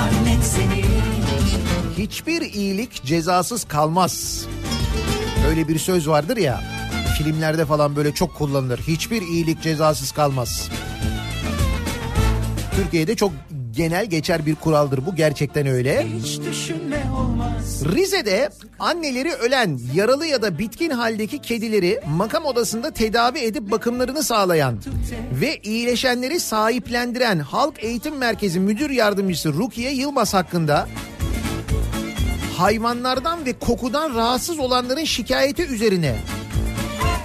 Annen 0.00 0.40
seni 0.40 0.84
Hiçbir 1.98 2.42
iyilik 2.42 3.04
cezasız 3.04 3.64
kalmaz. 3.64 4.44
Öyle 5.48 5.68
bir 5.68 5.78
söz 5.78 6.08
vardır 6.08 6.36
ya. 6.36 6.77
Filmlerde 7.18 7.66
falan 7.66 7.96
böyle 7.96 8.14
çok 8.14 8.34
kullanılır. 8.34 8.78
Hiçbir 8.78 9.22
iyilik 9.22 9.62
cezasız 9.62 10.12
kalmaz. 10.12 10.68
Türkiye'de 12.76 13.16
çok 13.16 13.32
genel 13.70 14.06
geçer 14.06 14.46
bir 14.46 14.54
kuraldır 14.54 15.06
bu 15.06 15.16
gerçekten 15.16 15.66
öyle. 15.66 16.06
hiç 16.22 16.40
düşünme 16.40 17.02
olmaz 17.16 17.84
Rize'de 17.84 18.50
anneleri 18.78 19.32
ölen, 19.32 19.80
yaralı 19.94 20.26
ya 20.26 20.42
da 20.42 20.58
bitkin 20.58 20.90
haldeki 20.90 21.38
kedileri 21.38 22.00
makam 22.16 22.44
odasında 22.44 22.90
tedavi 22.90 23.38
edip 23.38 23.70
bakımlarını 23.70 24.22
sağlayan 24.22 24.78
ve 25.40 25.56
iyileşenleri 25.56 26.40
sahiplendiren 26.40 27.38
Halk 27.38 27.84
Eğitim 27.84 28.16
Merkezi 28.16 28.60
Müdür 28.60 28.90
Yardımcısı 28.90 29.52
Rukiye 29.52 29.92
Yılmaz 29.92 30.34
hakkında 30.34 30.88
hayvanlardan 32.56 33.46
ve 33.46 33.52
kokudan 33.52 34.14
rahatsız 34.14 34.58
olanların 34.58 35.04
şikayeti 35.04 35.62
üzerine 35.62 36.16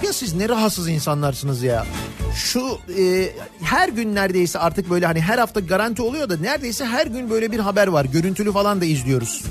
Ya 0.04 0.12
siz 0.12 0.34
ne 0.34 0.48
rahatsız 0.48 0.88
insanlarsınız 0.88 1.62
ya. 1.62 1.86
Şu 2.34 2.78
e, 2.98 3.32
her 3.62 3.88
gün 3.88 4.14
neredeyse 4.14 4.58
artık 4.58 4.90
böyle 4.90 5.06
hani 5.06 5.20
her 5.20 5.38
hafta 5.38 5.60
garanti 5.60 6.02
oluyor 6.02 6.28
da 6.28 6.36
neredeyse 6.36 6.84
her 6.84 7.06
gün 7.06 7.30
böyle 7.30 7.52
bir 7.52 7.58
haber 7.58 7.86
var. 7.86 8.04
Görüntülü 8.04 8.52
falan 8.52 8.80
da 8.80 8.84
izliyoruz. 8.84 9.44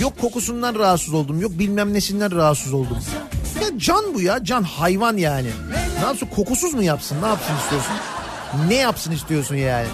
Yok 0.00 0.20
kokusundan 0.20 0.74
rahatsız 0.74 1.14
oldum. 1.14 1.40
Yok 1.40 1.52
bilmem 1.58 1.92
nesinden 1.94 2.36
rahatsız 2.36 2.72
oldum. 2.72 2.98
Ya 3.62 3.78
can 3.78 4.14
bu 4.14 4.20
ya. 4.20 4.44
Can 4.44 4.62
hayvan 4.62 5.16
yani. 5.16 5.48
Ne 5.98 6.04
yapsın 6.04 6.26
kokusuz 6.26 6.74
mu 6.74 6.82
yapsın? 6.82 7.16
Ne 7.22 7.26
yapsın 7.26 7.54
istiyorsun? 7.62 7.92
Ne 8.68 8.74
yapsın 8.74 9.12
istiyorsun 9.12 9.54
yani? 9.54 9.86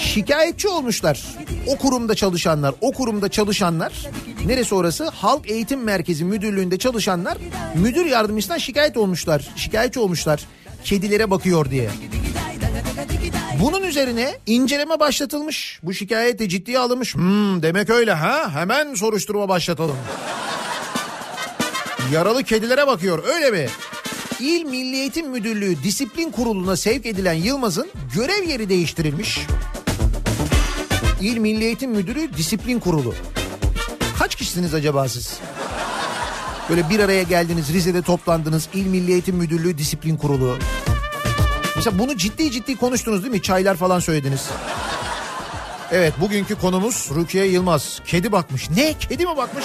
Şikayetçi 0.00 0.68
olmuşlar. 0.68 1.22
O 1.66 1.76
kurumda 1.76 2.14
çalışanlar, 2.14 2.74
o 2.80 2.92
kurumda 2.92 3.28
çalışanlar. 3.28 3.92
Neresi 4.46 4.74
orası? 4.74 5.08
Halk 5.08 5.50
Eğitim 5.50 5.82
Merkezi 5.82 6.24
Müdürlüğü'nde 6.24 6.78
çalışanlar 6.78 7.38
müdür 7.74 8.06
yardımcısından 8.06 8.58
şikayet 8.58 8.96
olmuşlar. 8.96 9.48
Şikayetçi 9.56 10.00
olmuşlar. 10.00 10.40
Kedilere 10.84 11.30
bakıyor 11.30 11.70
diye. 11.70 11.90
Bunun 13.60 13.82
üzerine 13.82 14.38
inceleme 14.46 15.00
başlatılmış. 15.00 15.80
Bu 15.82 15.94
şikayet 15.94 16.38
de 16.38 16.48
ciddiye 16.48 16.78
alınmış. 16.78 17.14
Hmm, 17.14 17.62
demek 17.62 17.90
öyle 17.90 18.12
ha? 18.12 18.50
Hemen 18.54 18.94
soruşturma 18.94 19.48
başlatalım. 19.48 19.96
Yaralı 22.12 22.44
kedilere 22.44 22.86
bakıyor 22.86 23.24
öyle 23.24 23.50
mi? 23.50 23.66
İl 24.40 24.64
Milli 24.64 24.96
Eğitim 24.96 25.30
Müdürlüğü 25.30 25.82
Disiplin 25.82 26.30
Kurulu'na 26.30 26.76
sevk 26.76 27.06
edilen 27.06 27.32
Yılmaz'ın 27.32 27.88
görev 28.14 28.48
yeri 28.48 28.68
değiştirilmiş. 28.68 29.38
İl 31.22 31.38
Milli 31.38 31.64
Eğitim 31.64 31.90
Müdürü 31.90 32.36
Disiplin 32.36 32.80
Kurulu. 32.80 33.14
Kaç 34.18 34.34
kişisiniz 34.34 34.74
acaba 34.74 35.08
siz? 35.08 35.38
Böyle 36.70 36.90
bir 36.90 37.00
araya 37.00 37.22
geldiniz, 37.22 37.72
Rize'de 37.72 38.02
toplandınız. 38.02 38.68
İl 38.74 38.86
Milli 38.86 39.12
Eğitim 39.12 39.36
Müdürlüğü 39.36 39.78
Disiplin 39.78 40.16
Kurulu. 40.16 40.56
Mesela 41.76 41.98
bunu 41.98 42.16
ciddi 42.16 42.50
ciddi 42.50 42.76
konuştunuz 42.76 43.22
değil 43.22 43.34
mi? 43.34 43.42
Çaylar 43.42 43.76
falan 43.76 44.00
söylediniz. 44.00 44.48
Evet 45.92 46.14
bugünkü 46.20 46.54
konumuz 46.54 47.08
Rukiye 47.14 47.46
Yılmaz. 47.46 48.00
Kedi 48.06 48.32
bakmış. 48.32 48.70
Ne? 48.70 48.98
Kedi 48.98 49.26
mi 49.26 49.36
bakmış? 49.36 49.64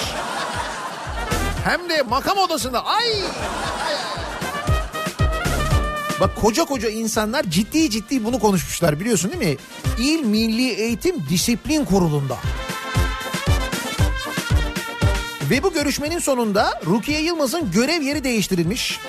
Hem 1.64 1.88
de 1.88 2.02
makam 2.02 2.38
odasında. 2.38 2.86
Ay! 2.86 3.14
Bak 6.20 6.36
koca 6.36 6.64
koca 6.64 6.88
insanlar 6.88 7.42
ciddi 7.42 7.90
ciddi 7.90 8.24
bunu 8.24 8.38
konuşmuşlar 8.38 9.00
biliyorsun 9.00 9.32
değil 9.32 9.52
mi? 9.52 9.56
İl 9.98 10.24
Milli 10.24 10.68
Eğitim 10.68 11.28
Disiplin 11.28 11.84
Kurulu'nda. 11.84 12.36
Ve 15.50 15.62
bu 15.62 15.72
görüşmenin 15.72 16.18
sonunda 16.18 16.80
Rukiye 16.86 17.20
Yılmaz'ın 17.20 17.70
görev 17.70 18.02
yeri 18.02 18.24
değiştirilmiş. 18.24 19.00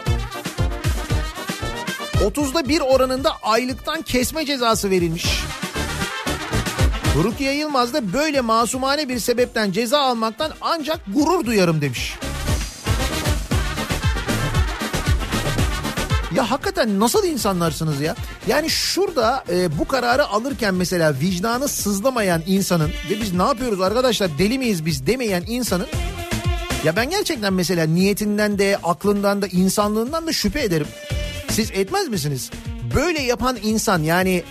30'da 2.14 2.70
bir 2.70 2.82
oranında 2.82 3.32
aylıktan 3.42 4.02
kesme 4.02 4.46
cezası 4.46 4.90
verilmiş. 4.90 5.44
Rukiye 7.24 7.54
Yılmaz 7.54 7.94
da 7.94 8.14
böyle 8.14 8.42
masumane 8.42 9.10
bir 9.10 9.20
sebepten 9.20 9.72
ceza 9.72 10.00
almaktan 10.00 10.52
ancak 10.62 11.00
gurur 11.14 11.46
duyarım 11.46 11.82
demiş. 11.82 12.18
Ya 16.40 16.52
hakikaten 16.52 17.00
nasıl 17.00 17.28
insanlarsınız 17.28 18.02
ya? 18.02 18.16
Yani 18.48 18.70
şurada 18.70 19.44
e, 19.50 19.78
bu 19.80 19.88
kararı 19.88 20.28
alırken 20.28 20.74
mesela 20.74 21.14
vicdanı 21.22 21.68
sızlamayan 21.68 22.42
insanın 22.48 22.92
ve 23.10 23.22
biz 23.22 23.34
ne 23.34 23.44
yapıyoruz 23.44 23.82
arkadaşlar 23.82 24.38
deli 24.38 24.60
miyiz 24.60 24.86
biz 24.86 25.08
demeyen 25.08 25.44
insanın 25.48 25.88
ya 26.84 26.96
ben 26.96 27.10
gerçekten 27.10 27.54
mesela 27.54 27.86
niyetinden 27.86 28.60
de 28.60 28.78
aklından 28.84 29.42
da 29.42 29.48
insanlığından 29.48 30.28
da 30.28 30.34
şüphe 30.34 30.62
ederim. 30.64 30.88
Siz 31.50 31.72
etmez 31.72 32.08
misiniz? 32.08 32.52
Böyle 32.96 33.22
yapan 33.22 33.58
insan 33.64 34.04
yani 34.04 34.44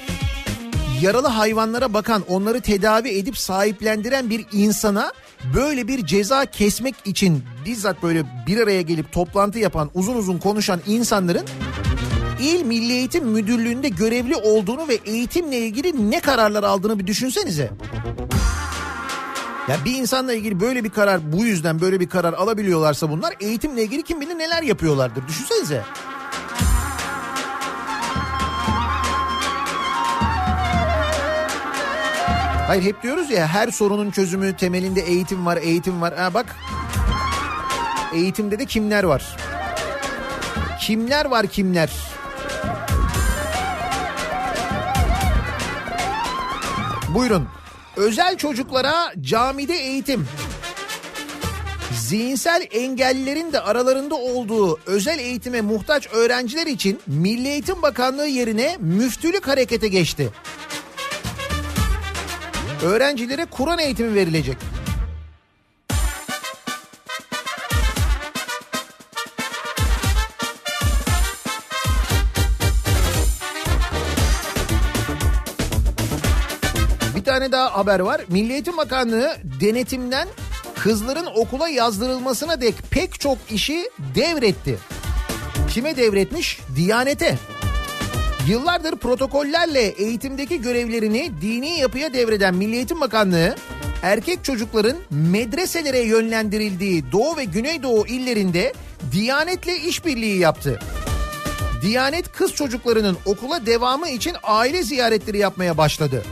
yaralı 1.03 1.29
hayvanlara 1.29 1.95
bakan, 1.95 2.25
onları 2.29 2.61
tedavi 2.61 3.09
edip 3.09 3.39
sahiplendiren 3.39 4.31
bir 4.31 4.47
insana 4.53 5.13
böyle 5.55 5.89
bir 5.89 6.07
ceza 6.07 6.47
kesmek 6.47 6.95
için 7.05 7.45
bizzat 7.65 8.03
böyle 8.03 8.25
bir 8.47 8.61
araya 8.61 8.83
gelip 8.83 9.13
toplantı 9.13 9.59
yapan, 9.59 9.91
uzun 9.95 10.15
uzun 10.15 10.39
konuşan 10.39 10.81
insanların 10.87 11.45
İl 12.41 12.63
Milli 12.63 12.93
Eğitim 12.93 13.27
Müdürlüğü'nde 13.27 13.89
görevli 13.89 14.37
olduğunu 14.37 14.89
ve 14.89 14.99
eğitimle 15.05 15.59
ilgili 15.59 16.11
ne 16.11 16.21
kararlar 16.21 16.63
aldığını 16.63 16.99
bir 16.99 17.07
düşünsenize. 17.07 17.71
Ya 19.69 19.77
bir 19.85 19.95
insanla 19.95 20.33
ilgili 20.33 20.61
böyle 20.61 20.85
bir 20.85 20.91
karar 20.91 21.33
bu 21.33 21.45
yüzden 21.45 21.81
böyle 21.81 22.01
bir 22.01 22.09
karar 22.09 22.33
alabiliyorlarsa 22.33 23.11
bunlar 23.11 23.35
eğitimle 23.41 23.83
ilgili 23.83 24.03
kim 24.03 24.21
bilir 24.21 24.39
neler 24.39 24.63
yapıyorlardır. 24.63 25.29
Düşünsenize. 25.29 25.83
Hayır 32.69 32.83
hep 32.83 33.03
diyoruz 33.03 33.31
ya 33.31 33.47
her 33.47 33.69
sorunun 33.69 34.11
çözümü 34.11 34.57
temelinde 34.57 35.01
eğitim 35.01 35.47
var, 35.47 35.57
eğitim 35.57 36.01
var. 36.01 36.17
Ha 36.17 36.35
bak 36.35 36.57
eğitimde 38.15 38.59
de 38.59 38.67
kimler 38.67 39.05
var? 39.05 39.37
Kimler 40.81 41.25
var 41.25 41.47
kimler? 41.47 41.91
Buyurun. 47.15 47.49
Özel 47.97 48.37
çocuklara 48.37 49.13
camide 49.21 49.75
eğitim. 49.75 50.29
Zihinsel 51.93 52.67
engellilerin 52.71 53.53
de 53.53 53.61
aralarında 53.61 54.15
olduğu 54.15 54.81
özel 54.87 55.19
eğitime 55.19 55.61
muhtaç 55.61 56.09
öğrenciler 56.13 56.67
için 56.67 57.01
Milli 57.07 57.49
Eğitim 57.49 57.83
Bakanlığı 57.83 58.27
yerine 58.27 58.77
müftülük 58.81 59.49
harekete 59.49 59.89
geçti. 59.89 60.31
Öğrencilere 62.83 63.45
Kur'an 63.45 63.79
eğitimi 63.79 64.15
verilecek. 64.15 64.57
Bir 77.17 77.25
tane 77.25 77.53
daha 77.53 77.77
haber 77.79 78.01
var. 78.01 78.21
Milli 78.29 78.53
Eğitim 78.53 78.77
Bakanlığı 78.77 79.37
denetimden 79.61 80.29
kızların 80.79 81.27
okula 81.37 81.69
yazdırılmasına 81.69 82.61
dek 82.61 82.75
pek 82.91 83.21
çok 83.21 83.39
işi 83.51 83.91
devretti. 84.15 84.79
Kime 85.71 85.97
devretmiş? 85.97 86.59
Diyanete. 86.77 87.39
Yıllardır 88.49 88.97
protokollerle 88.97 89.83
eğitimdeki 89.83 90.61
görevlerini 90.61 91.31
dini 91.41 91.79
yapıya 91.79 92.13
devreden 92.13 92.55
Milli 92.55 92.77
Eğitim 92.77 93.01
Bakanlığı 93.01 93.57
erkek 94.03 94.45
çocukların 94.45 94.97
medreselere 95.11 95.99
yönlendirildiği 95.99 97.13
Doğu 97.13 97.37
ve 97.37 97.45
Güneydoğu 97.45 98.07
illerinde 98.07 98.73
Diyanet'le 99.13 99.85
işbirliği 99.87 100.39
yaptı. 100.39 100.79
Diyanet 101.83 102.33
kız 102.33 102.55
çocuklarının 102.55 103.17
okula 103.27 103.67
devamı 103.67 104.09
için 104.09 104.37
aile 104.43 104.83
ziyaretleri 104.83 105.39
yapmaya 105.39 105.77
başladı. 105.79 106.23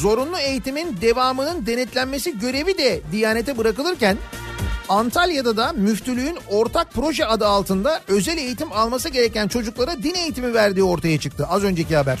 Zorunlu 0.00 0.38
eğitimin 0.38 0.96
devamının 1.00 1.66
denetlenmesi 1.66 2.38
görevi 2.38 2.78
de 2.78 3.00
Diyanet'e 3.12 3.58
bırakılırken 3.58 4.16
Antalya'da 4.92 5.56
da 5.56 5.72
müftülüğün 5.72 6.38
ortak 6.50 6.92
proje 6.92 7.26
adı 7.26 7.46
altında 7.46 8.00
özel 8.08 8.38
eğitim 8.38 8.72
alması 8.72 9.08
gereken 9.08 9.48
çocuklara 9.48 10.02
din 10.02 10.14
eğitimi 10.14 10.54
verdiği 10.54 10.82
ortaya 10.82 11.20
çıktı. 11.20 11.46
Az 11.50 11.64
önceki 11.64 11.96
haber. 11.96 12.18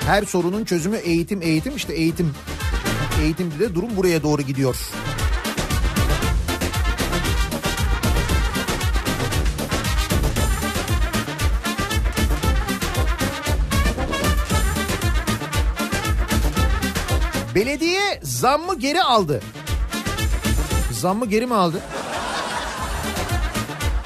Her 0.00 0.22
sorunun 0.22 0.64
çözümü 0.64 0.96
eğitim 0.96 1.42
eğitim 1.42 1.76
işte 1.76 1.94
eğitim. 1.94 2.34
Eğitimde 3.22 3.58
de 3.58 3.74
durum 3.74 3.96
buraya 3.96 4.22
doğru 4.22 4.42
gidiyor. 4.42 4.76
Belediye 17.60 18.20
zammı 18.22 18.78
geri 18.78 19.02
aldı. 19.02 19.40
Zammı 20.92 21.26
geri 21.26 21.46
mi 21.46 21.54
aldı? 21.54 21.80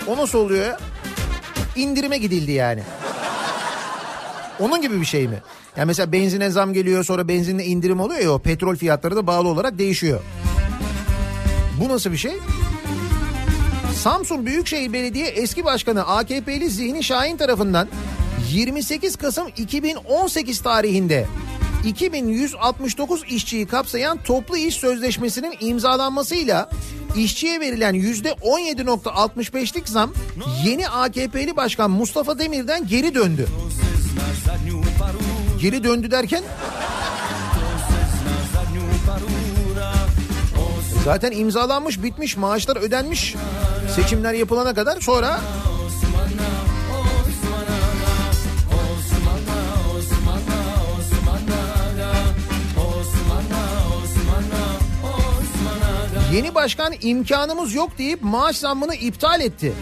O 0.07 0.17
nasıl 0.17 0.39
oluyor 0.39 0.67
ya? 0.67 0.79
İndirime 1.77 2.19
gidildi 2.19 2.53
yani. 2.53 2.83
Onun 4.61 4.83
gibi 4.83 5.01
bir 5.01 5.07
şey 5.07 5.29
mi? 5.29 5.43
Yani 5.77 5.87
mesela 5.87 6.13
benzine 6.13 6.51
zam 6.51 6.73
geliyor 6.73 7.05
sonra 7.05 7.29
benzinle 7.29 7.65
indirim 7.65 8.01
oluyor 8.01 8.21
ya 8.21 8.33
o 8.33 8.39
petrol 8.39 8.77
fiyatları 8.77 9.17
da 9.17 9.27
bağlı 9.27 9.49
olarak 9.49 9.79
değişiyor. 9.79 10.21
Bu 11.81 11.89
nasıl 11.89 12.13
bir 12.13 12.17
şey? 12.17 12.35
Samsun 14.03 14.47
Büyükşehir 14.47 14.93
Belediye 14.93 15.27
eski 15.27 15.65
başkanı 15.65 16.07
AKP'li 16.07 16.71
Zihni 16.71 17.05
Şahin 17.05 17.37
tarafından 17.37 17.89
28 18.51 19.17
Kasım 19.17 19.49
2018 19.57 20.61
tarihinde 20.61 21.27
2169 21.85 23.23
işçiyi 23.29 23.67
kapsayan 23.67 24.19
toplu 24.23 24.57
iş 24.57 24.75
sözleşmesinin 24.75 25.55
imzalanmasıyla 25.61 26.71
işçiye 27.17 27.61
verilen 27.61 27.95
%17.65'lik 27.95 29.89
zam 29.89 30.13
yeni 30.65 30.89
AKP'li 30.89 31.57
başkan 31.57 31.91
Mustafa 31.91 32.39
Demir'den 32.39 32.87
geri 32.87 33.15
döndü. 33.15 33.47
Geri 35.61 35.85
döndü 35.85 36.11
derken 36.11 36.43
Zaten 41.05 41.33
imzalanmış 41.33 42.03
bitmiş 42.03 42.37
maaşlar 42.37 42.77
ödenmiş 42.77 43.35
seçimler 43.97 44.33
yapılana 44.33 44.75
kadar 44.75 45.01
sonra 45.01 45.41
Yeni 56.35 56.55
başkan 56.55 56.95
imkanımız 57.01 57.75
yok 57.75 57.99
deyip 57.99 58.23
maaş 58.23 58.57
zammını 58.57 58.95
iptal 58.95 59.41
etti. 59.41 59.73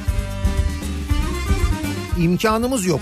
İmkanımız 2.18 2.86
yok. 2.86 3.00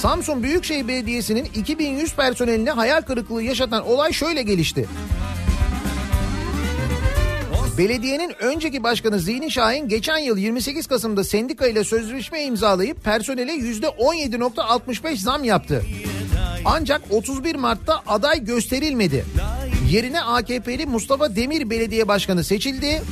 Samsun 0.00 0.42
Büyükşehir 0.42 0.88
Belediyesi'nin 0.88 1.44
2100 1.54 2.14
personeline 2.14 2.70
hayal 2.70 3.02
kırıklığı 3.02 3.42
yaşatan 3.42 3.86
olay 3.86 4.12
şöyle 4.12 4.42
gelişti. 4.42 4.88
Belediyenin 7.78 8.32
önceki 8.40 8.82
başkanı 8.82 9.18
Zihni 9.18 9.50
Şahin 9.50 9.88
geçen 9.88 10.18
yıl 10.18 10.38
28 10.38 10.86
Kasım'da 10.86 11.24
sendika 11.24 11.66
ile 11.66 11.84
sözleşme 11.84 12.42
imzalayıp 12.42 13.04
personele 13.04 13.52
%17.65 13.52 15.16
zam 15.16 15.44
yaptı. 15.44 15.84
Ancak 16.64 17.02
31 17.10 17.54
Mart'ta 17.54 18.02
aday 18.06 18.44
gösterilmedi. 18.44 19.24
Yerine 19.90 20.20
AKP'li 20.20 20.86
Mustafa 20.86 21.36
Demir 21.36 21.70
belediye 21.70 22.08
başkanı 22.08 22.44
seçildi. 22.44 23.02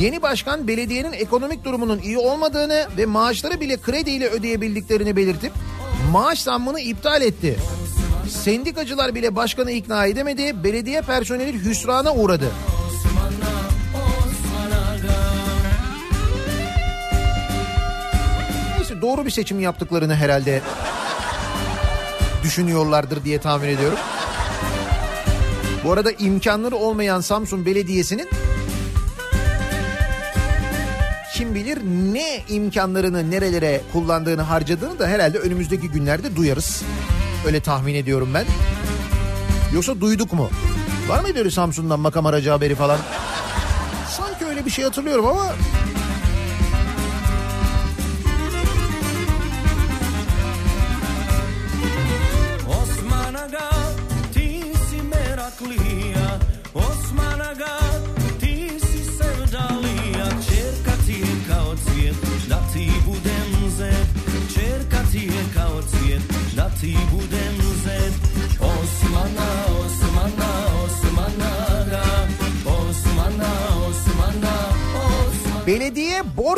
Yeni 0.00 0.22
başkan 0.22 0.68
belediyenin 0.68 1.12
ekonomik 1.12 1.64
durumunun 1.64 1.98
iyi 1.98 2.18
olmadığını 2.18 2.86
ve 2.96 3.06
maaşları 3.06 3.60
bile 3.60 3.80
krediyle 3.80 4.28
ödeyebildiklerini 4.28 5.16
belirtip 5.16 5.52
maaş 6.12 6.42
zammını 6.42 6.80
iptal 6.80 7.22
etti. 7.22 7.56
Sendikacılar 8.28 9.14
bile 9.14 9.36
başkanı 9.36 9.70
ikna 9.70 10.06
edemedi. 10.06 10.64
Belediye 10.64 11.02
personeli 11.02 11.64
hüsrana 11.64 12.14
uğradı. 12.14 12.52
Neyse 18.76 19.00
doğru 19.02 19.24
bir 19.24 19.30
seçim 19.30 19.60
yaptıklarını 19.60 20.14
herhalde 20.14 20.62
düşünüyorlardır 22.42 23.24
diye 23.24 23.38
tahmin 23.38 23.68
ediyorum. 23.68 23.98
Bu 25.84 25.92
arada 25.92 26.12
imkanları 26.12 26.76
olmayan 26.76 27.20
Samsun 27.20 27.66
Belediyesi'nin 27.66 28.28
kim 31.34 31.54
bilir 31.54 31.78
ne 32.12 32.44
imkanlarını 32.48 33.30
nerelere 33.30 33.80
kullandığını 33.92 34.42
harcadığını 34.42 34.98
da 34.98 35.06
herhalde 35.06 35.38
önümüzdeki 35.38 35.88
günlerde 35.88 36.36
duyarız. 36.36 36.82
Öyle 37.46 37.60
tahmin 37.60 37.94
ediyorum 37.94 38.30
ben. 38.34 38.44
Yoksa 39.74 40.00
duyduk 40.00 40.32
mu? 40.32 40.50
Var 41.08 41.20
mıydı 41.20 41.38
öyle 41.38 41.50
Samsun'dan 41.50 42.00
makam 42.00 42.26
aracı 42.26 42.50
haberi 42.50 42.74
falan? 42.74 42.98
Sanki 44.10 44.44
öyle 44.44 44.66
bir 44.66 44.70
şey 44.70 44.84
hatırlıyorum 44.84 45.26
ama 45.26 45.54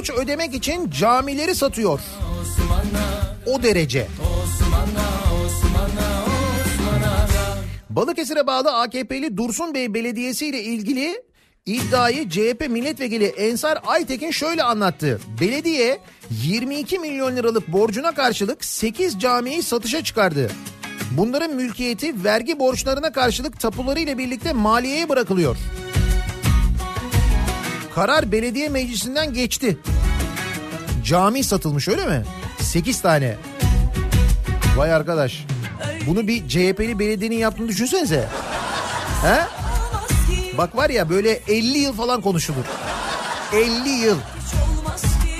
borç 0.04 0.18
ödemek 0.18 0.54
için 0.54 0.90
camileri 0.90 1.54
satıyor. 1.54 2.00
O 3.46 3.62
derece. 3.62 4.06
Balıkesir'e 7.90 8.46
bağlı 8.46 8.72
AKP'li 8.72 9.36
Dursun 9.36 9.74
Bey 9.74 9.94
Belediyesi 9.94 10.46
ile 10.46 10.62
ilgili 10.62 11.22
iddiayı 11.66 12.28
CHP 12.28 12.68
milletvekili 12.70 13.24
Ensar 13.24 13.78
Aytekin 13.86 14.30
şöyle 14.30 14.62
anlattı. 14.62 15.20
Belediye 15.40 15.98
22 16.30 16.98
milyon 16.98 17.36
liralık 17.36 17.68
borcuna 17.68 18.14
karşılık 18.14 18.64
8 18.64 19.20
camiyi 19.20 19.62
satışa 19.62 20.04
çıkardı. 20.04 20.50
Bunların 21.10 21.54
mülkiyeti 21.54 22.24
vergi 22.24 22.58
borçlarına 22.58 23.12
karşılık 23.12 23.60
tapuları 23.60 24.00
ile 24.00 24.18
birlikte 24.18 24.52
maliyeye 24.52 25.08
bırakılıyor. 25.08 25.56
Karar 27.94 28.32
belediye 28.32 28.68
meclisinden 28.68 29.32
geçti. 29.32 29.78
Cami 31.04 31.44
satılmış 31.44 31.88
öyle 31.88 32.06
mi? 32.06 32.24
8 32.60 33.02
tane. 33.02 33.36
Vay 34.76 34.92
arkadaş. 34.92 35.44
Bunu 36.06 36.28
bir 36.28 36.48
CHP'li 36.48 36.98
belediyenin 36.98 37.36
yaptığını 37.36 37.68
düşünsenize. 37.68 38.28
He? 39.22 39.40
Bak 40.58 40.76
var 40.76 40.90
ya 40.90 41.10
böyle 41.10 41.30
50 41.48 41.78
yıl 41.78 41.92
falan 41.92 42.20
konuşulur. 42.20 42.64
50 43.52 43.88
yıl. 43.88 44.16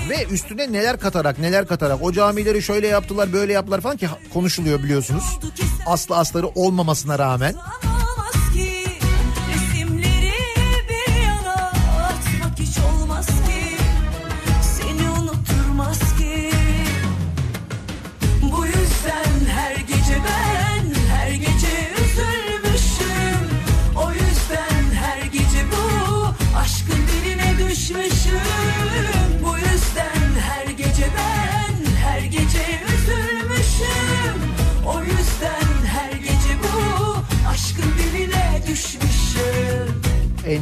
Ve 0.09 0.25
üstüne 0.25 0.73
neler 0.73 0.99
katarak 0.99 1.39
neler 1.39 1.67
katarak 1.67 2.03
o 2.03 2.11
camileri 2.11 2.61
şöyle 2.61 2.87
yaptılar 2.87 3.33
böyle 3.33 3.53
yaptılar 3.53 3.81
falan 3.81 3.97
ki 3.97 4.07
konuşuluyor 4.33 4.83
biliyorsunuz. 4.83 5.39
Aslı 5.85 6.17
asları 6.17 6.47
olmamasına 6.47 7.19
rağmen. 7.19 7.55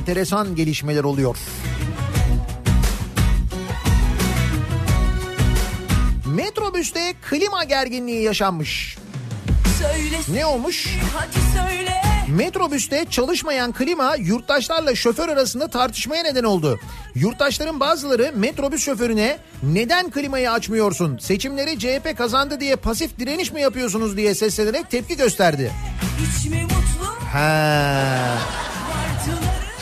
Enteresan 0.08 0.56
gelişmeler 0.56 1.04
oluyor. 1.04 1.38
Metrobüste 6.26 7.14
klima 7.30 7.64
gerginliği 7.64 8.24
yaşanmış. 8.24 8.98
Söyle 9.80 10.18
Ne 10.28 10.46
olmuş? 10.46 10.98
hadi 11.16 11.34
söyle 11.58 12.02
Metrobüste 12.28 13.06
çalışmayan 13.10 13.72
klima 13.74 14.16
yurttaşlarla 14.16 14.96
şoför 14.96 15.30
arasında 15.30 15.68
tartışmaya 15.68 16.24
neden 16.24 16.44
oldu. 16.44 16.80
Yurttaşların 17.16 17.80
bazıları 17.80 18.32
metrobüs 18.36 18.84
şoförüne 18.86 19.38
neden 19.64 20.10
klimayı 20.12 20.52
açmıyorsun? 20.52 21.18
Seçimleri 21.18 21.80
CHP 21.80 22.18
kazandı 22.18 22.60
diye 22.60 22.76
pasif 22.76 23.20
direniş 23.20 23.52
mi 23.52 23.62
yapıyorsunuz 23.62 24.18
diye 24.18 24.36
seslenerek 24.36 24.90
tepki 24.92 25.18
gösterdi. 25.18 25.72
hiç 26.20 26.44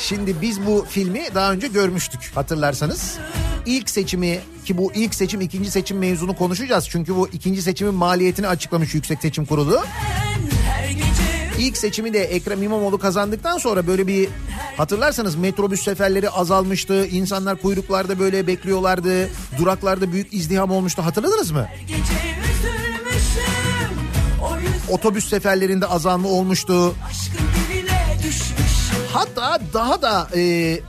Şimdi 0.02 0.42
biz 0.42 0.66
bu 0.66 0.86
filmi 0.90 1.22
daha 1.36 1.52
önce 1.52 1.68
görmüştük 1.68 2.32
hatırlarsanız. 2.36 3.18
İlk 3.66 3.90
seçimi 3.90 4.40
ki 4.66 4.78
bu 4.78 4.94
ilk 4.94 5.16
seçim 5.16 5.42
ikinci 5.42 5.72
seçim 5.72 5.98
mevzunu 5.98 6.36
konuşacağız. 6.36 6.88
Çünkü 6.90 7.16
bu 7.16 7.28
ikinci 7.28 7.62
seçimin 7.62 7.94
maliyetini 7.94 8.48
açıklamış 8.48 8.94
Yüksek 8.94 9.22
Seçim 9.22 9.46
Kurulu. 9.46 9.82
İlk 11.60 11.78
seçimi 11.78 12.14
de 12.14 12.20
Ekrem 12.20 12.64
İmamoğlu 12.64 12.98
kazandıktan 12.98 13.58
sonra 13.58 13.88
böyle 13.88 14.08
bir 14.08 14.30
hatırlarsanız 14.78 15.36
metrobüs 15.36 15.84
seferleri 15.84 16.30
azalmıştı. 16.30 17.06
İnsanlar 17.06 17.56
kuyruklarda 17.56 18.20
böyle 18.20 18.48
bekliyorlardı. 18.48 19.30
Duraklarda 19.58 20.12
büyük 20.12 20.34
izdiham 20.34 20.72
olmuştu. 20.72 21.06
Hatırladınız 21.06 21.52
mı? 21.52 21.68
Otobüs 24.90 25.30
seferlerinde 25.30 25.86
azalma 25.86 26.30
olmuştu. 26.30 26.96
Hatta 29.14 29.60
daha 29.74 30.02
da 30.02 30.28
e, 30.36 30.80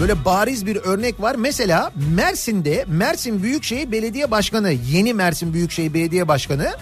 böyle 0.00 0.24
bariz 0.24 0.66
bir 0.66 0.76
örnek 0.76 1.20
var. 1.20 1.34
Mesela 1.34 1.92
Mersin'de 2.14 2.84
Mersin 2.88 3.42
Büyükşehir 3.42 3.92
Belediye 3.92 4.30
Başkanı, 4.30 4.72
yeni 4.72 5.14
Mersin 5.14 5.54
Büyükşehir 5.54 5.94
Belediye 5.94 6.28
Başkanı 6.28 6.72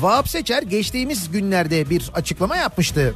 Vahap 0.00 0.28
Seçer 0.28 0.62
geçtiğimiz 0.62 1.30
günlerde 1.30 1.90
bir 1.90 2.10
açıklama 2.14 2.56
yapmıştı. 2.56 3.14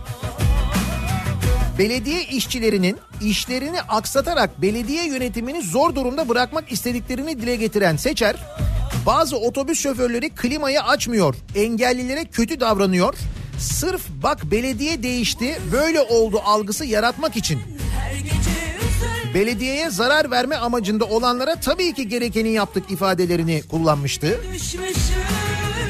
Belediye 1.78 2.24
işçilerinin 2.24 2.98
işlerini 3.22 3.82
aksatarak 3.82 4.62
belediye 4.62 5.06
yönetimini 5.06 5.62
zor 5.62 5.94
durumda 5.94 6.28
bırakmak 6.28 6.72
istediklerini 6.72 7.40
dile 7.40 7.56
getiren 7.56 7.96
Seçer, 7.96 8.36
bazı 9.06 9.36
otobüs 9.36 9.80
şoförleri 9.80 10.30
klimayı 10.30 10.82
açmıyor, 10.82 11.34
engellilere 11.54 12.24
kötü 12.24 12.60
davranıyor. 12.60 13.14
Sırf 13.60 14.02
bak 14.22 14.50
belediye 14.50 15.02
değişti, 15.02 15.58
böyle 15.72 16.00
oldu 16.00 16.40
algısı 16.44 16.84
yaratmak 16.84 17.36
için 17.36 17.60
belediyeye 19.34 19.90
zarar 19.90 20.30
verme 20.30 20.56
amacında 20.56 21.04
olanlara 21.04 21.56
tabii 21.56 21.94
ki 21.94 22.08
gerekeni 22.08 22.48
yaptık 22.48 22.90
ifadelerini 22.90 23.62
kullanmıştı. 23.62 24.40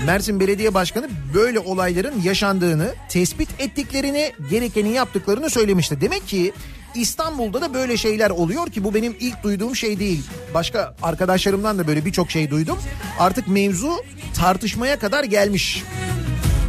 Mersin 0.06 0.40
Belediye 0.40 0.74
Başkanı 0.74 1.08
böyle 1.34 1.58
olayların 1.58 2.22
yaşandığını, 2.22 2.94
tespit 3.08 3.48
ettiklerini, 3.58 4.32
gerekeni 4.50 4.92
yaptıklarını 4.92 5.50
söylemişti. 5.50 6.00
Demek 6.00 6.28
ki 6.28 6.52
İstanbul'da 6.94 7.60
da 7.60 7.74
böyle 7.74 7.96
şeyler 7.96 8.30
oluyor 8.30 8.66
ki 8.66 8.84
bu 8.84 8.94
benim 8.94 9.16
ilk 9.20 9.42
duyduğum 9.42 9.76
şey 9.76 9.98
değil. 9.98 10.22
Başka 10.54 10.94
arkadaşlarımdan 11.02 11.78
da 11.78 11.86
böyle 11.86 12.04
birçok 12.04 12.30
şey 12.30 12.50
duydum. 12.50 12.78
Artık 13.18 13.48
mevzu 13.48 13.92
tartışmaya 14.36 14.98
kadar 14.98 15.24
gelmiş. 15.24 15.82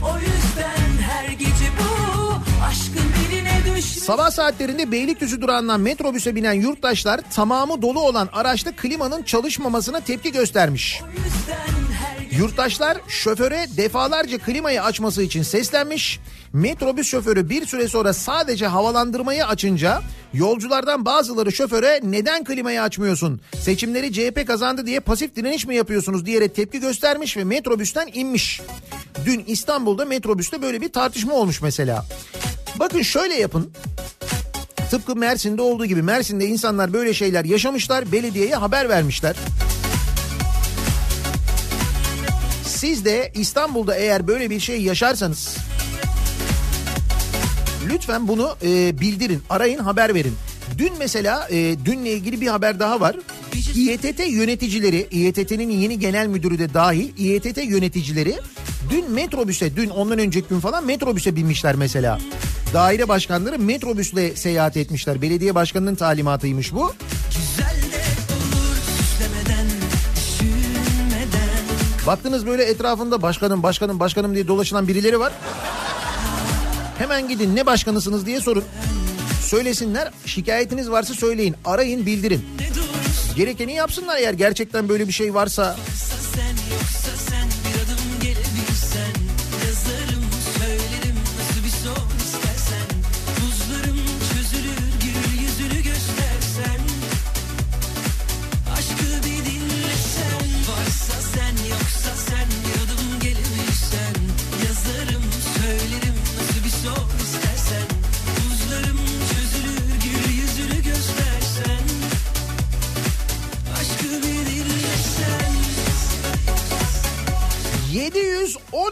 O 0.04 0.20
yüzden 0.20 0.41
Sabah 4.02 4.32
saatlerinde 4.32 4.92
Beylikdüzü 4.92 5.42
durağından 5.42 5.82
metrobüse 5.82 6.36
binen 6.36 6.54
yurttaşlar 6.54 7.22
tamamı 7.36 7.82
dolu 7.82 8.00
olan 8.00 8.30
araçta 8.34 8.72
klimanın 8.72 9.24
çalışmamasına 9.24 10.00
tepki 10.00 10.32
göstermiş. 10.32 11.02
Yurttaşlar 12.32 12.98
şoföre 13.08 13.66
defalarca 13.78 14.38
klimayı 14.38 14.84
açması 14.84 15.24
için 15.24 15.44
seslenmiş. 15.44 16.20
Metrobüs 16.54 17.08
şoförü 17.08 17.50
bir 17.50 17.66
süre 17.66 17.88
sonra 17.88 18.14
sadece 18.14 18.68
havalandırmayı 18.68 19.46
açınca 19.46 20.02
yolculardan 20.34 21.06
bazıları 21.06 21.52
şoföre 21.52 22.00
neden 22.04 22.44
klimayı 22.44 22.82
açmıyorsun? 22.82 23.42
Seçimleri 23.60 24.14
CHP 24.14 24.48
kazandı 24.48 24.86
diye 24.86 25.00
pasif 25.00 25.36
direniş 25.36 25.66
mi 25.66 25.76
yapıyorsunuz 25.76 26.26
diyerek 26.26 26.56
tepki 26.56 26.80
göstermiş 26.80 27.38
ve 27.38 27.44
metrobüsten 27.44 28.10
inmiş. 28.14 28.62
Dün 29.26 29.44
İstanbul'da 29.48 30.06
metrobüste 30.06 30.62
böyle 30.62 30.82
bir 30.82 30.90
tartışma 30.90 31.34
olmuş 31.34 31.62
mesela. 31.62 32.06
Bakın 32.80 33.02
şöyle 33.02 33.34
yapın. 33.36 33.72
Tıpkı 34.92 35.16
Mersin'de 35.16 35.62
olduğu 35.62 35.86
gibi 35.86 36.02
Mersin'de 36.02 36.46
insanlar 36.46 36.94
böyle 36.94 37.14
şeyler 37.14 37.46
yaşamışlar, 37.46 38.12
belediyeye 38.12 38.56
haber 38.56 38.90
vermişler. 38.90 39.36
Siz 42.66 43.06
de 43.06 43.32
İstanbul'da 43.36 43.96
eğer 43.96 44.28
böyle 44.28 44.50
bir 44.50 44.60
şey 44.60 44.82
yaşarsanız 44.82 45.58
lütfen 47.90 48.28
bunu 48.28 48.56
e, 48.64 49.00
bildirin, 49.00 49.44
arayın, 49.50 49.80
haber 49.80 50.14
verin. 50.16 50.34
Dün 50.82 50.94
mesela 51.00 51.48
e, 51.50 51.86
dünle 51.86 52.12
ilgili 52.12 52.42
bir 52.42 52.48
haber 52.48 52.80
daha 52.80 53.00
var. 53.00 53.16
İETT 53.76 54.20
yöneticileri, 54.28 55.08
İETT'nin 55.12 55.70
yeni 55.70 56.00
genel 56.00 56.28
müdürü 56.28 56.60
de 56.60 56.74
dahil 56.74 57.10
İETT 57.18 57.58
yöneticileri 57.58 58.36
dün 58.90 59.12
metrobüse, 59.12 59.76
dün 59.76 59.90
ondan 59.90 60.20
önceki 60.20 60.48
gün 60.48 60.60
falan 60.60 60.86
metrobüse 60.86 61.36
binmişler 61.36 61.76
mesela. 61.76 62.20
Daire 62.74 63.08
başkanları 63.08 63.60
metrobüsle 63.60 64.36
seyahat 64.36 64.78
etmişler. 64.78 65.22
Belediye 65.22 65.56
başkanının 65.56 65.96
talimatıymış 65.96 66.74
bu. 66.74 66.94
Baktınız 72.08 72.46
böyle 72.46 72.64
etrafında 72.64 73.22
başkanım 73.22 73.64
başkanım 73.64 74.00
başkanım 74.00 74.34
diye 74.34 74.48
dolaşılan 74.48 74.88
birileri 74.88 75.20
var. 75.20 75.34
Hemen 76.98 77.28
gidin 77.28 77.56
ne 77.56 77.66
başkanısınız 77.66 78.26
diye 78.26 78.42
sorun. 78.42 78.64
Söylesinler 79.42 80.12
şikayetiniz 80.26 80.92
varsa 80.92 81.14
söyleyin 81.14 81.56
arayın 81.66 82.06
bildirin. 82.06 82.42
Gerekeni 83.36 83.74
yapsınlar 83.74 84.18
eğer 84.18 84.34
gerçekten 84.34 84.90
böyle 84.90 85.08
bir 85.08 85.14
şey 85.14 85.34
varsa. 85.34 85.76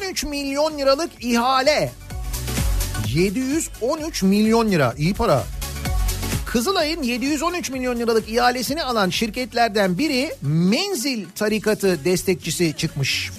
...713 0.09 0.25
milyon 0.25 0.77
liralık 0.77 1.11
ihale. 1.21 1.91
713 3.13 4.23
milyon 4.23 4.71
lira 4.71 4.93
iyi 4.97 5.13
para. 5.13 5.43
Kızılay'ın 6.45 7.03
713 7.03 7.69
milyon 7.69 7.99
liralık 7.99 8.29
ihalesini 8.29 8.83
alan 8.83 9.09
şirketlerden 9.09 9.97
biri 9.97 10.31
Menzil 10.41 11.25
Tarikatı 11.35 12.05
destekçisi 12.05 12.73
çıkmış. 12.77 13.31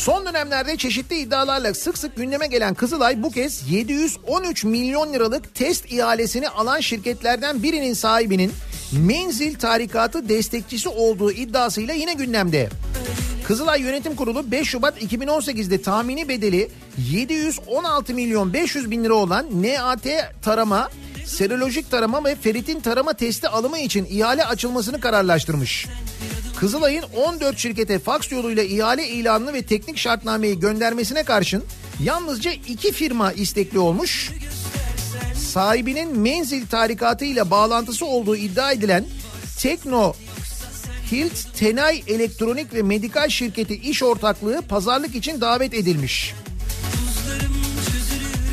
Son 0.00 0.26
dönemlerde 0.26 0.76
çeşitli 0.76 1.16
iddialarla 1.16 1.74
sık 1.74 1.98
sık 1.98 2.16
gündeme 2.16 2.46
gelen 2.46 2.74
Kızılay 2.74 3.22
bu 3.22 3.30
kez 3.30 3.70
713 3.70 4.64
milyon 4.64 5.12
liralık 5.12 5.54
test 5.54 5.92
ihalesini 5.92 6.48
alan 6.48 6.80
şirketlerden 6.80 7.62
birinin 7.62 7.94
sahibinin 7.94 8.52
Menzil 8.92 9.58
Tarikatı 9.58 10.28
destekçisi 10.28 10.88
olduğu 10.88 11.32
iddiasıyla 11.32 11.94
yine 11.94 12.12
gündemde. 12.12 12.68
Kızılay 13.46 13.82
Yönetim 13.82 14.16
Kurulu 14.16 14.50
5 14.50 14.68
Şubat 14.68 15.02
2018'de 15.02 15.82
tahmini 15.82 16.28
bedeli 16.28 16.70
716 17.12 18.14
milyon 18.14 18.52
500 18.52 18.90
bin 18.90 19.04
lira 19.04 19.14
olan 19.14 19.62
NAT 19.62 20.06
tarama, 20.42 20.90
serolojik 21.26 21.90
tarama 21.90 22.24
ve 22.24 22.34
feritin 22.34 22.80
tarama 22.80 23.12
testi 23.12 23.48
alımı 23.48 23.78
için 23.78 24.04
ihale 24.10 24.44
açılmasını 24.44 25.00
kararlaştırmış. 25.00 25.86
Kızılay'ın 26.60 27.04
14 27.16 27.58
şirkete 27.58 27.98
faks 27.98 28.32
yoluyla 28.32 28.62
ihale 28.62 29.08
ilanını 29.08 29.52
ve 29.52 29.62
teknik 29.62 29.98
şartnameyi 29.98 30.60
göndermesine 30.60 31.22
karşın 31.22 31.64
yalnızca 32.02 32.50
iki 32.50 32.92
firma 32.92 33.32
istekli 33.32 33.78
olmuş. 33.78 34.30
Sahibinin 35.34 36.18
menzil 36.18 36.66
tarikatı 36.66 37.24
ile 37.24 37.50
bağlantısı 37.50 38.06
olduğu 38.06 38.36
iddia 38.36 38.72
edilen 38.72 39.04
Tekno 39.58 40.12
Hilt 41.12 41.56
Tenay 41.58 42.02
Elektronik 42.06 42.74
ve 42.74 42.82
Medikal 42.82 43.28
Şirketi 43.28 43.74
iş 43.74 44.02
ortaklığı 44.02 44.62
pazarlık 44.62 45.14
için 45.14 45.40
davet 45.40 45.74
edilmiş. 45.74 46.34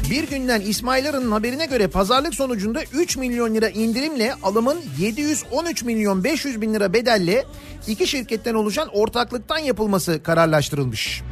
Bir 0.09 0.23
günden 0.23 0.61
İsmail 0.61 1.09
Arı'nın 1.09 1.31
haberine 1.31 1.65
göre 1.65 1.87
pazarlık 1.87 2.35
sonucunda 2.35 2.83
3 2.93 3.17
milyon 3.17 3.55
lira 3.55 3.69
indirimle 3.69 4.33
alımın 4.43 4.77
713 4.99 5.83
milyon 5.83 6.23
500 6.23 6.61
bin 6.61 6.73
lira 6.73 6.93
bedelle 6.93 7.45
iki 7.87 8.07
şirketten 8.07 8.53
oluşan 8.53 8.89
ortaklıktan 8.93 9.57
yapılması 9.57 10.23
kararlaştırılmış. 10.23 11.23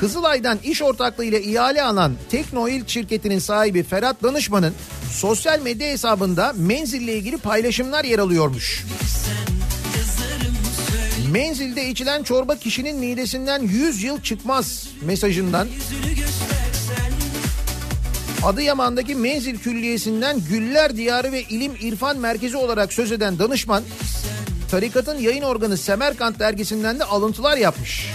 Kızılay'dan 0.00 0.58
iş 0.64 0.82
ortaklığıyla 0.82 1.38
ihale 1.38 1.82
alan 1.82 2.12
Teknoil 2.30 2.86
şirketinin 2.86 3.38
sahibi 3.38 3.82
Ferhat 3.82 4.22
Danışman'ın 4.22 4.74
sosyal 5.12 5.60
medya 5.60 5.88
hesabında 5.88 6.52
menzille 6.56 7.14
ilgili 7.14 7.36
paylaşımlar 7.36 8.04
yer 8.04 8.18
alıyormuş. 8.18 8.84
Menzilde 11.36 11.88
içilen 11.88 12.22
çorba 12.22 12.56
kişinin 12.56 12.98
midesinden 12.98 13.62
100 13.62 14.02
yıl 14.02 14.20
çıkmaz 14.20 14.88
mesajından 15.02 15.68
Adıyaman'daki 18.44 19.14
Menzil 19.14 19.58
Külliyesi'nden 19.58 20.40
Güller 20.50 20.96
Diyarı 20.96 21.32
ve 21.32 21.42
İlim 21.42 21.72
İrfan 21.80 22.18
Merkezi 22.18 22.56
olarak 22.56 22.92
söz 22.92 23.12
eden 23.12 23.38
danışman 23.38 23.82
tarikatın 24.70 25.18
yayın 25.18 25.42
organı 25.42 25.76
Semerkant 25.76 26.38
dergisinden 26.38 26.98
de 26.98 27.04
alıntılar 27.04 27.56
yapmış. 27.56 28.10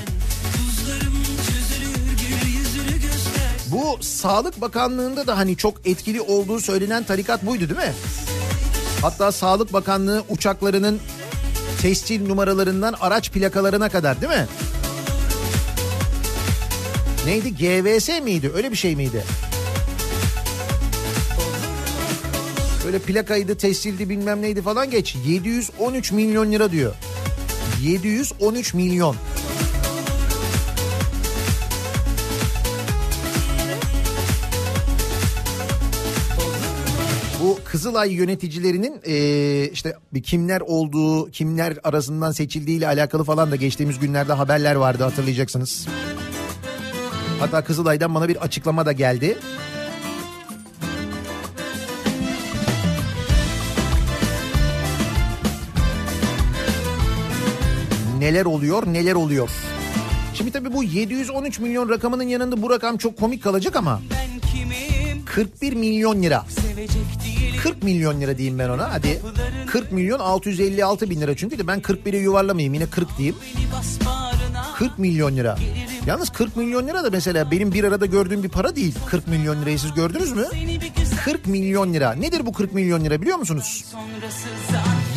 Bu 3.68 3.98
Sağlık 4.02 4.62
Bakanlığı'nda 4.62 5.28
da 5.28 5.38
hani 5.38 5.58
çok 5.58 5.88
etkili 5.88 6.22
olduğu 6.22 6.60
söylenen 6.60 7.04
tarikat 7.04 7.46
buydu 7.46 7.70
değil 7.70 7.80
mi? 7.80 7.94
Hatta 9.02 9.32
Sağlık 9.32 9.74
Bakanlığı 9.74 10.24
uçaklarının 10.30 11.00
tescil 11.82 12.28
numaralarından 12.28 12.96
araç 13.02 13.32
plakalarına 13.32 13.90
kadar 13.90 14.22
değil 14.22 14.32
mi? 14.32 14.48
Neydi? 17.26 17.56
GVS 17.56 18.10
miydi? 18.24 18.52
Öyle 18.56 18.72
bir 18.72 18.76
şey 18.76 18.96
miydi? 18.96 19.24
Böyle 22.86 23.00
plakaydı, 23.00 23.58
tescildi 23.58 24.10
bilmem 24.10 24.42
neydi 24.42 24.62
falan 24.62 24.90
geç. 24.90 25.16
713 25.26 26.12
milyon 26.12 26.52
lira 26.52 26.72
diyor. 26.72 26.94
713 27.82 28.74
milyon. 28.74 29.16
Bu 37.42 37.60
Kızılay 37.66 38.14
yöneticilerinin 38.14 39.02
eee, 39.06 39.72
işte 39.72 39.94
kimler 40.24 40.62
olduğu, 40.62 41.32
kimler 41.32 41.78
arasından 41.84 42.32
seçildiği 42.32 42.78
ile 42.78 42.88
alakalı 42.88 43.24
falan 43.24 43.52
da 43.52 43.56
geçtiğimiz 43.56 44.00
günlerde 44.00 44.34
haberler 44.34 44.76
vardı 44.76 45.04
hatırlayacaksınız. 45.04 45.88
Hatta 47.40 47.64
Kızılay'dan 47.64 48.16
bana 48.16 48.28
bir 48.28 48.36
açıklama 48.36 48.86
da 48.86 48.92
geldi. 48.92 49.38
Neler 58.20 58.46
oluyor, 58.46 58.84
neler 58.88 59.14
oluyor. 59.14 59.50
Şimdi 60.34 60.52
tabii 60.52 60.74
bu 60.74 60.84
713 60.84 61.60
milyon 61.60 61.90
rakamının 61.90 62.24
yanında 62.24 62.62
bu 62.62 62.70
rakam 62.70 62.98
çok 62.98 63.18
komik 63.18 63.44
kalacak 63.44 63.76
ama 63.76 64.02
Ben 64.12 64.50
kimim 64.52 65.26
41 65.26 65.74
milyon 65.74 66.24
lira. 66.24 66.46
sevecek 66.50 66.96
değilim 67.24 67.31
40 67.64 67.84
milyon 67.84 68.22
lira 68.22 68.38
diyeyim 68.38 68.60
ben 68.60 68.70
ona 68.70 68.94
hadi. 68.94 69.22
40 69.68 69.92
milyon 69.92 70.20
656 70.20 71.10
bin 71.10 71.22
lira 71.22 71.36
çünkü 71.36 71.60
de 71.60 71.68
ben 71.68 71.80
41'e 71.80 72.20
yuvarlamayayım 72.20 72.74
yine 72.74 72.86
40 72.86 73.18
diyeyim. 73.18 73.36
Beni 73.58 73.72
bas 73.72 74.00
bağrına 74.06 74.74
40 74.76 75.00
milyon 75.00 75.36
lira. 75.38 75.58
Yalnız 76.06 76.30
40 76.30 76.58
milyon 76.58 76.88
lira 76.88 77.04
da 77.04 77.10
mesela 77.10 77.52
benim 77.52 77.74
bir 77.74 77.84
arada 77.84 78.06
gördüğüm 78.06 78.44
bir 78.44 78.50
para 78.50 78.76
değil. 78.76 78.96
40 79.06 79.28
milyon 79.28 79.62
lirayı 79.62 79.80
siz 79.80 79.94
gördünüz 79.94 80.32
mü? 80.32 80.46
Seni 80.52 80.82
bir 80.82 80.92
güzel 81.02 81.18
40 81.26 81.46
milyon 81.48 81.94
lira. 81.94 82.14
Nedir 82.14 82.46
bu 82.46 82.54
40 82.54 82.74
milyon 82.74 83.06
lira 83.06 83.22
biliyor 83.22 83.38
musunuz? 83.38 83.86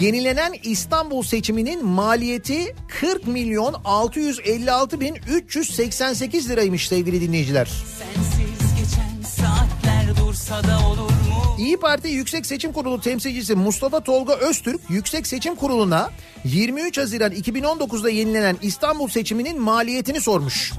Yenilenen 0.01 0.53
İstanbul 0.63 1.23
seçiminin 1.23 1.87
maliyeti 1.87 2.75
40 3.01 3.27
milyon 3.27 3.75
656 3.85 5.01
bin 5.01 5.15
388 5.29 6.49
liraymış 6.51 6.89
sevgili 6.89 7.21
dinleyiciler. 7.21 7.65
sensiz 7.67 8.75
geçen 8.79 9.23
saatler 9.23 10.17
dursa 10.17 10.65
da 10.65 10.79
olur? 10.89 11.14
İyi 11.59 11.77
Parti 11.77 12.09
Yüksek 12.09 12.47
Seçim 12.47 12.73
Kurulu 12.73 13.01
temsilcisi 13.01 13.55
Mustafa 13.55 14.01
Tolga 14.01 14.35
Öztürk 14.35 14.81
Yüksek 14.89 15.27
Seçim 15.27 15.55
Kurulu'na 15.55 16.11
23 16.45 16.99
Haziran 16.99 17.33
2019'da 17.33 18.11
yenilenen 18.11 18.57
İstanbul 18.63 19.09
seçiminin 19.09 19.61
maliyetini 19.61 20.21
sormuş. 20.21 20.73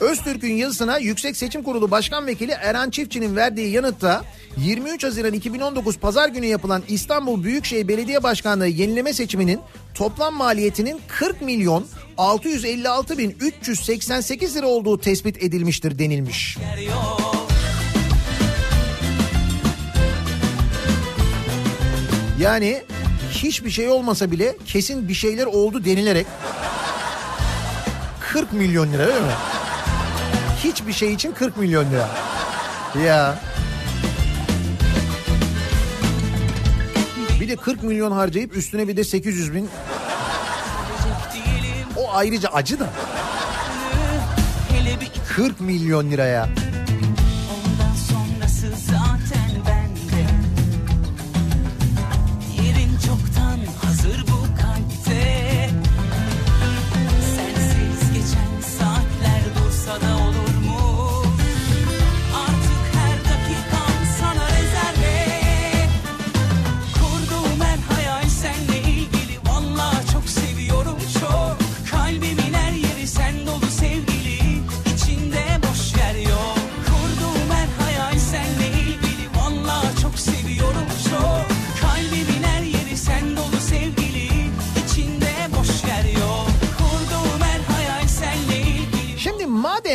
Öztürk'ün 0.00 0.52
yazısına 0.52 0.98
Yüksek 0.98 1.36
Seçim 1.36 1.62
Kurulu 1.62 1.90
Başkan 1.90 2.26
Vekili 2.26 2.52
Eren 2.52 2.90
Çiftçi'nin 2.90 3.36
verdiği 3.36 3.70
yanıtta 3.70 4.24
23 4.56 5.04
Haziran 5.04 5.32
2019 5.32 5.98
Pazar 5.98 6.28
günü 6.28 6.46
yapılan 6.46 6.82
İstanbul 6.88 7.44
Büyükşehir 7.44 7.88
Belediye 7.88 8.22
Başkanlığı 8.22 8.68
yenileme 8.68 9.12
seçiminin 9.12 9.60
toplam 9.94 10.34
maliyetinin 10.34 11.00
40 11.08 11.42
milyon 11.42 11.86
656 12.18 13.18
bin 13.18 13.36
388 13.40 14.56
lira 14.56 14.66
olduğu 14.66 14.98
tespit 14.98 15.42
edilmiştir 15.42 15.98
denilmiş. 15.98 16.56
yer 16.56 16.88
yok 16.88 17.45
Yani 22.40 22.82
hiçbir 23.30 23.70
şey 23.70 23.88
olmasa 23.88 24.30
bile 24.30 24.56
kesin 24.66 25.08
bir 25.08 25.14
şeyler 25.14 25.46
oldu 25.46 25.84
denilerek 25.84 26.26
40 28.20 28.52
milyon 28.52 28.92
lira 28.92 29.06
değil 29.06 29.20
mi? 29.20 29.32
Hiçbir 30.64 30.92
şey 30.92 31.12
için 31.12 31.32
40 31.32 31.56
milyon 31.56 31.84
lira. 31.90 32.08
Ya. 33.06 33.38
Bir 37.40 37.48
de 37.48 37.56
40 37.56 37.82
milyon 37.82 38.12
harcayıp 38.12 38.56
üstüne 38.56 38.88
bir 38.88 38.96
de 38.96 39.04
800 39.04 39.54
bin. 39.54 39.68
O 41.96 42.10
ayrıca 42.12 42.48
acı 42.48 42.80
da. 42.80 42.88
hele 44.72 45.00
bir 45.00 45.10
40 45.28 45.60
milyon 45.60 46.10
liraya. 46.10 46.48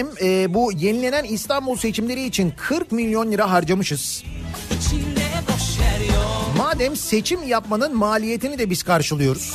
Madem 0.01 0.27
e, 0.27 0.53
bu 0.53 0.71
yenilenen 0.71 1.23
İstanbul 1.23 1.75
seçimleri 1.75 2.23
için 2.23 2.53
40 2.57 2.91
milyon 2.91 3.31
lira 3.31 3.51
harcamışız. 3.51 4.23
Madem 6.57 6.95
seçim 6.95 7.47
yapmanın 7.47 7.97
maliyetini 7.97 8.59
de 8.59 8.69
biz 8.69 8.83
karşılıyoruz. 8.83 9.53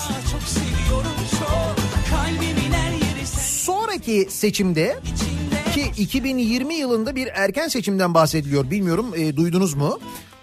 Sonraki 3.40 4.26
seçimde 4.30 4.96
ki 5.74 5.92
2020 5.98 6.74
yılında 6.74 7.16
bir 7.16 7.28
erken 7.34 7.68
seçimden 7.68 8.14
bahsediliyor. 8.14 8.70
Bilmiyorum 8.70 9.06
e, 9.16 9.36
duydunuz 9.36 9.74
mu? 9.74 9.98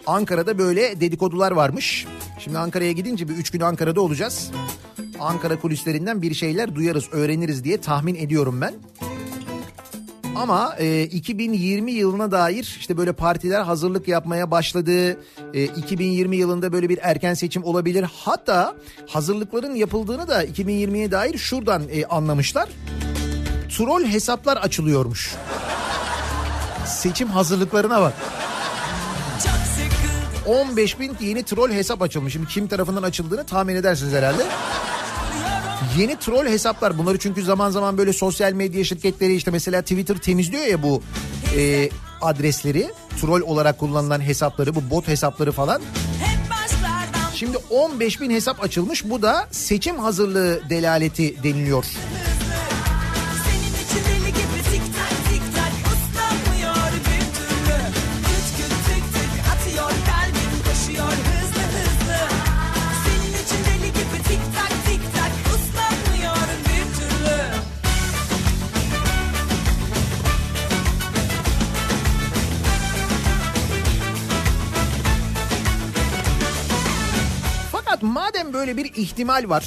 Ankara'da 0.07 0.57
böyle 0.57 1.01
dedikodular 1.01 1.51
varmış. 1.51 2.05
Şimdi 2.39 2.57
Ankara'ya 2.57 2.91
gidince 2.91 3.29
bir 3.29 3.33
üç 3.33 3.49
gün 3.49 3.59
Ankara'da 3.59 4.01
olacağız. 4.01 4.51
Ankara 5.19 5.59
kulislerinden 5.59 6.21
bir 6.21 6.33
şeyler 6.33 6.75
duyarız, 6.75 7.05
öğreniriz 7.11 7.63
diye 7.63 7.81
tahmin 7.81 8.15
ediyorum 8.15 8.61
ben. 8.61 8.73
Ama 10.35 10.75
e, 10.79 11.03
2020 11.03 11.91
yılına 11.91 12.31
dair 12.31 12.75
işte 12.79 12.97
böyle 12.97 13.13
partiler 13.13 13.61
hazırlık 13.61 14.07
yapmaya 14.07 14.51
başladı. 14.51 15.17
E, 15.53 15.63
2020 15.63 16.35
yılında 16.35 16.73
böyle 16.73 16.89
bir 16.89 16.99
erken 17.01 17.33
seçim 17.33 17.63
olabilir. 17.63 18.05
Hatta 18.15 18.75
hazırlıkların 19.07 19.75
yapıldığını 19.75 20.27
da 20.27 20.45
2020'ye 20.45 21.11
dair 21.11 21.37
şuradan 21.37 21.83
e, 21.91 22.05
anlamışlar. 22.05 22.69
Troll 23.77 24.03
hesaplar 24.03 24.57
açılıyormuş. 24.57 25.35
Seçim 26.85 27.27
hazırlıklarına 27.27 28.01
bak. 28.01 28.13
çok 29.43 29.51
sıkıldım 29.51 30.59
15 30.71 30.99
bin 30.99 31.17
yeni 31.21 31.43
troll 31.43 31.71
hesap 31.71 32.01
açılmış. 32.01 32.33
Şimdi 32.33 32.47
kim 32.47 32.67
tarafından 32.67 33.03
açıldığını 33.03 33.43
tahmin 33.43 33.75
edersiniz 33.75 34.13
herhalde. 34.13 34.43
Yeni 35.97 36.15
troll 36.15 36.45
hesaplar 36.45 36.97
bunları 36.97 37.17
çünkü 37.17 37.43
zaman 37.43 37.69
zaman 37.69 37.97
böyle 37.97 38.13
sosyal 38.13 38.53
medya 38.53 38.83
şirketleri 38.83 39.35
işte 39.35 39.51
mesela 39.51 39.81
Twitter 39.81 40.17
temizliyor 40.17 40.65
ya 40.65 40.83
bu 40.83 41.03
e, 41.57 41.89
adresleri. 42.21 42.91
Troll 43.21 43.41
olarak 43.41 43.79
kullanılan 43.79 44.21
hesapları 44.21 44.75
bu 44.75 44.89
bot 44.89 45.07
hesapları 45.07 45.51
falan. 45.51 45.81
Şimdi 47.35 47.57
15 47.69 48.21
bin 48.21 48.29
hesap 48.29 48.63
açılmış 48.63 49.09
bu 49.09 49.21
da 49.21 49.47
seçim 49.51 49.99
hazırlığı 49.99 50.69
delaleti 50.69 51.43
deniliyor. 51.43 51.85
Böyle 78.53 78.77
bir 78.77 78.85
ihtimal 78.95 79.49
var. 79.49 79.65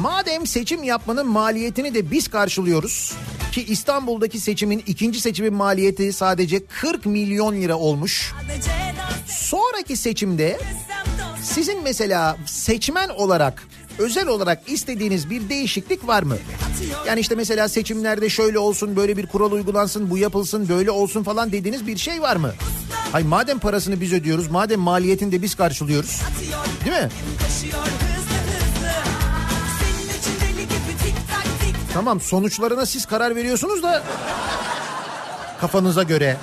Madem 0.00 0.46
seçim 0.46 0.82
yapmanın 0.82 1.26
maliyetini 1.26 1.94
de 1.94 2.10
biz 2.10 2.28
karşılıyoruz 2.28 3.12
ki 3.52 3.64
İstanbul'daki 3.64 4.40
seçimin 4.40 4.82
ikinci 4.86 5.20
seçimin 5.20 5.54
maliyeti 5.54 6.12
sadece 6.12 6.66
40 6.66 7.06
milyon 7.06 7.54
lira 7.54 7.76
olmuş. 7.76 8.32
Sonraki 9.26 9.96
seçimde 9.96 10.60
sizin 11.42 11.82
mesela 11.82 12.36
seçmen 12.46 13.08
olarak 13.08 13.68
özel 13.98 14.26
olarak 14.26 14.70
istediğiniz 14.70 15.30
bir 15.30 15.48
değişiklik 15.48 16.06
var 16.06 16.22
mı? 16.22 16.36
Yani 17.06 17.20
işte 17.20 17.34
mesela 17.34 17.68
seçimlerde 17.68 18.28
şöyle 18.28 18.58
olsun, 18.58 18.96
böyle 18.96 19.16
bir 19.16 19.26
kural 19.26 19.52
uygulansın, 19.52 20.10
bu 20.10 20.18
yapılsın, 20.18 20.68
böyle 20.68 20.90
olsun 20.90 21.22
falan 21.22 21.52
dediğiniz 21.52 21.86
bir 21.86 21.96
şey 21.96 22.22
var 22.22 22.36
mı? 22.36 22.52
Hay 23.12 23.22
madem 23.22 23.58
parasını 23.58 24.00
biz 24.00 24.12
ödüyoruz, 24.12 24.50
madem 24.50 24.80
maliyetini 24.80 25.32
de 25.32 25.42
biz 25.42 25.54
karşılıyoruz. 25.54 26.20
Değil 26.84 26.96
mi? 26.96 27.08
Tamam 31.94 32.20
sonuçlarına 32.20 32.86
siz 32.86 33.06
karar 33.06 33.36
veriyorsunuz 33.36 33.82
da 33.82 34.02
kafanıza 35.60 36.02
göre. 36.02 36.36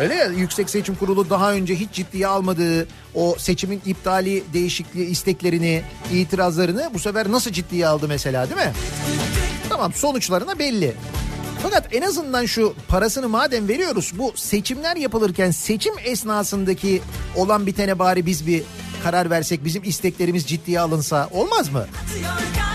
Öyle 0.00 0.14
ya 0.14 0.26
Yüksek 0.26 0.70
Seçim 0.70 0.94
Kurulu 0.94 1.30
daha 1.30 1.52
önce 1.52 1.74
hiç 1.74 1.92
ciddiye 1.92 2.26
almadığı 2.26 2.86
o 3.14 3.34
seçimin 3.38 3.82
iptali 3.86 4.44
değişikliği 4.52 5.06
isteklerini, 5.06 5.82
itirazlarını 6.12 6.90
bu 6.94 6.98
sefer 6.98 7.32
nasıl 7.32 7.50
ciddiye 7.50 7.86
aldı 7.86 8.08
mesela 8.08 8.50
değil 8.50 8.60
mi? 8.68 8.72
Tamam 9.68 9.92
sonuçlarına 9.92 10.58
belli. 10.58 10.94
Fakat 11.62 11.94
en 11.94 12.02
azından 12.02 12.46
şu 12.46 12.74
parasını 12.88 13.28
madem 13.28 13.68
veriyoruz 13.68 14.12
bu 14.18 14.32
seçimler 14.36 14.96
yapılırken 14.96 15.50
seçim 15.50 15.94
esnasındaki 16.04 17.02
olan 17.36 17.66
bitene 17.66 17.98
bari 17.98 18.26
biz 18.26 18.46
bir 18.46 18.62
karar 19.04 19.30
versek 19.30 19.64
bizim 19.64 19.82
isteklerimiz 19.84 20.46
ciddiye 20.46 20.80
alınsa 20.80 21.28
olmaz 21.32 21.72
mı? 21.72 21.86
atıyor 22.28 22.71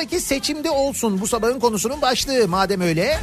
Sonraki 0.00 0.20
seçimde 0.20 0.70
olsun 0.70 1.20
bu 1.20 1.26
sabahın 1.26 1.60
konusunun 1.60 2.02
başlığı 2.02 2.48
madem 2.48 2.80
öyle. 2.80 3.18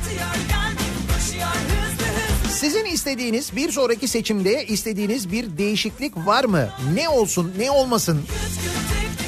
Sizin 2.52 2.86
istediğiniz 2.86 3.56
bir 3.56 3.72
sonraki 3.72 4.08
seçimde 4.08 4.66
istediğiniz 4.66 5.32
bir 5.32 5.58
değişiklik 5.58 6.18
var 6.18 6.44
mı? 6.44 6.70
Ne 6.94 7.10
olsun 7.10 7.54
ne 7.58 7.72
olmasın? 7.72 8.22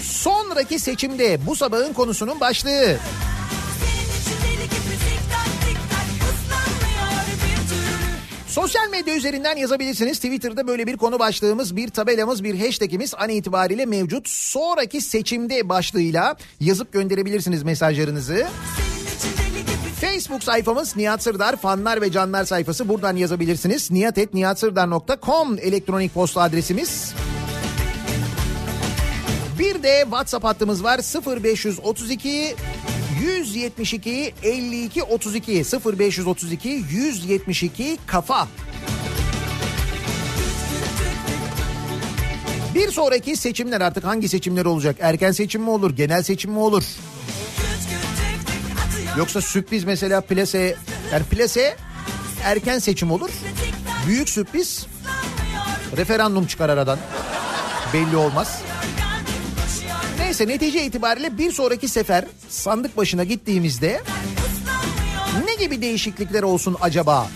Sonraki 0.02 0.80
seçimde 0.80 1.46
bu 1.48 1.56
sabahın 1.56 1.94
konusunun 1.94 2.40
başlığı. 2.40 2.98
Sosyal 8.50 8.90
medya 8.90 9.16
üzerinden 9.16 9.58
yazabilirsiniz. 9.58 10.18
Twitter'da 10.18 10.68
böyle 10.68 10.88
bir 10.88 10.98
konu 10.98 11.20
başlığımız, 11.20 11.76
bir 11.76 11.90
tabelamız, 11.90 12.44
bir 12.44 12.60
hashtagimiz 12.60 13.14
an 13.18 13.30
itibariyle 13.30 13.86
mevcut. 13.86 14.30
Sonraki 14.30 15.02
seçimde 15.02 15.70
başlığıyla 15.70 16.36
yazıp 16.60 16.94
gönderebilirsiniz 16.94 17.64
mesajlarınızı. 17.64 18.48
Facebook 20.02 20.44
sayfamız 20.44 20.98
Nihat 20.98 21.24
Sırdar 21.24 21.56
fanlar 21.56 22.02
ve 22.02 22.12
canlar 22.12 22.46
sayfası 22.46 22.90
buradan 22.90 23.16
yazabilirsiniz. 23.16 23.92
niyatetniyatsırdar.com 23.92 25.58
elektronik 25.62 26.14
posta 26.14 26.42
adresimiz. 26.42 27.14
Bir 29.60 29.84
de 29.84 30.02
WhatsApp 30.04 30.46
hattımız 30.46 30.84
var 30.84 31.00
0532 31.44 32.56
172 33.22 34.34
52 34.44 35.04
32 35.04 35.64
0532 35.98 36.70
172 36.70 37.98
kafa. 38.08 38.48
Bir 42.76 42.92
sonraki 42.92 43.36
seçimler 43.36 43.82
artık 43.82 44.04
hangi 44.04 44.30
seçimler 44.30 44.66
olacak? 44.66 44.96
Erken 45.00 45.32
seçim 45.32 45.62
mi 45.62 45.70
olur? 45.70 45.96
Genel 45.96 46.24
seçim 46.24 46.52
mi 46.52 46.60
olur? 46.60 46.84
Yoksa 49.18 49.42
sürpriz 49.42 49.84
mesela 49.84 50.22
plase 50.22 50.76
yani 51.14 51.24
plase 51.24 51.78
erken 52.44 52.80
seçim 52.80 53.12
olur. 53.12 53.30
Büyük 54.08 54.30
sürpriz 54.30 54.88
referandum 55.98 56.46
çıkar 56.46 56.70
aradan. 56.70 57.00
Belli 57.94 58.18
olmaz. 58.18 58.62
Neyse 60.40 60.54
netice 60.54 60.86
itibariyle 60.86 61.38
bir 61.38 61.52
sonraki 61.52 61.88
sefer 61.88 62.26
sandık 62.50 62.98
başına 62.98 63.24
gittiğimizde 63.24 64.02
ne 65.46 65.56
gibi 65.66 65.82
değişiklikler 65.82 66.44
olsun 66.44 66.78
acaba? 66.82 67.28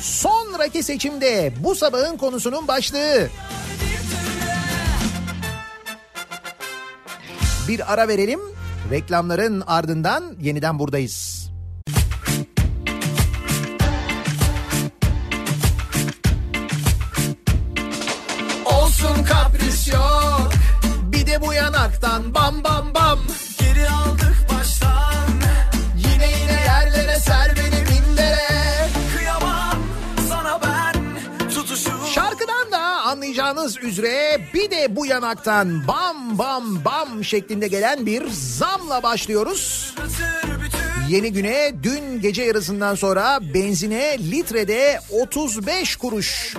Sonraki 0.00 0.82
seçimde 0.82 1.52
bu 1.60 1.74
sabahın 1.74 2.16
konusunun 2.16 2.68
başlığı. 2.68 3.28
Bir 7.68 7.92
ara 7.92 8.08
verelim. 8.08 8.40
Reklamların 8.90 9.62
ardından 9.66 10.36
yeniden 10.40 10.78
buradayız. 10.78 11.31
Bu 22.02 22.06
yanaktan 22.06 22.34
bam 22.34 22.64
bam 22.64 22.94
bam. 22.94 23.18
Geri 23.58 23.88
aldık 23.88 24.36
baştan 24.48 25.28
Yine 25.96 26.38
yine 26.40 26.60
yerlere 26.66 27.18
ser 27.18 27.54
beni 27.56 27.80
mindere. 27.80 28.38
Kıyamam 29.16 29.76
sana 30.28 30.60
ben 30.62 31.50
tutuşum 31.50 32.06
Şarkıdan 32.14 32.72
da 32.72 32.78
anlayacağınız 32.80 33.78
üzere 33.82 34.40
bir 34.54 34.70
de 34.70 34.96
bu 34.96 35.06
yanaktan 35.06 35.88
bam 35.88 36.38
bam 36.38 36.84
bam 36.84 37.24
şeklinde 37.24 37.68
gelen 37.68 38.06
bir 38.06 38.30
zamla 38.30 39.02
başlıyoruz. 39.02 39.94
Yeni 41.08 41.32
güne 41.32 41.72
dün 41.82 42.20
gece 42.20 42.42
yarısından 42.42 42.94
sonra 42.94 43.38
benzine 43.54 44.18
litrede 44.18 45.00
35 45.10 45.96
kuruş. 45.96 46.56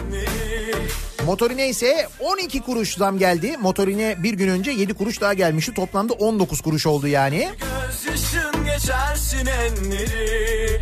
Motorine 1.26 1.70
ise 1.70 2.08
12 2.20 2.62
kuruş 2.62 2.98
zam 2.98 3.18
geldi. 3.18 3.58
Motorine 3.62 4.16
bir 4.24 4.34
gün 4.34 4.48
önce 4.48 4.72
7 4.72 4.94
kuruş 4.94 5.22
daha 5.22 5.34
gelmişti. 5.34 5.74
Toplamda 5.74 6.14
19 6.14 6.62
kuruş 6.62 6.86
oldu 6.86 7.08
yani. 7.08 7.50
gözyaşın 7.60 8.66
geçersin 8.66 9.46
enleri 9.46 10.82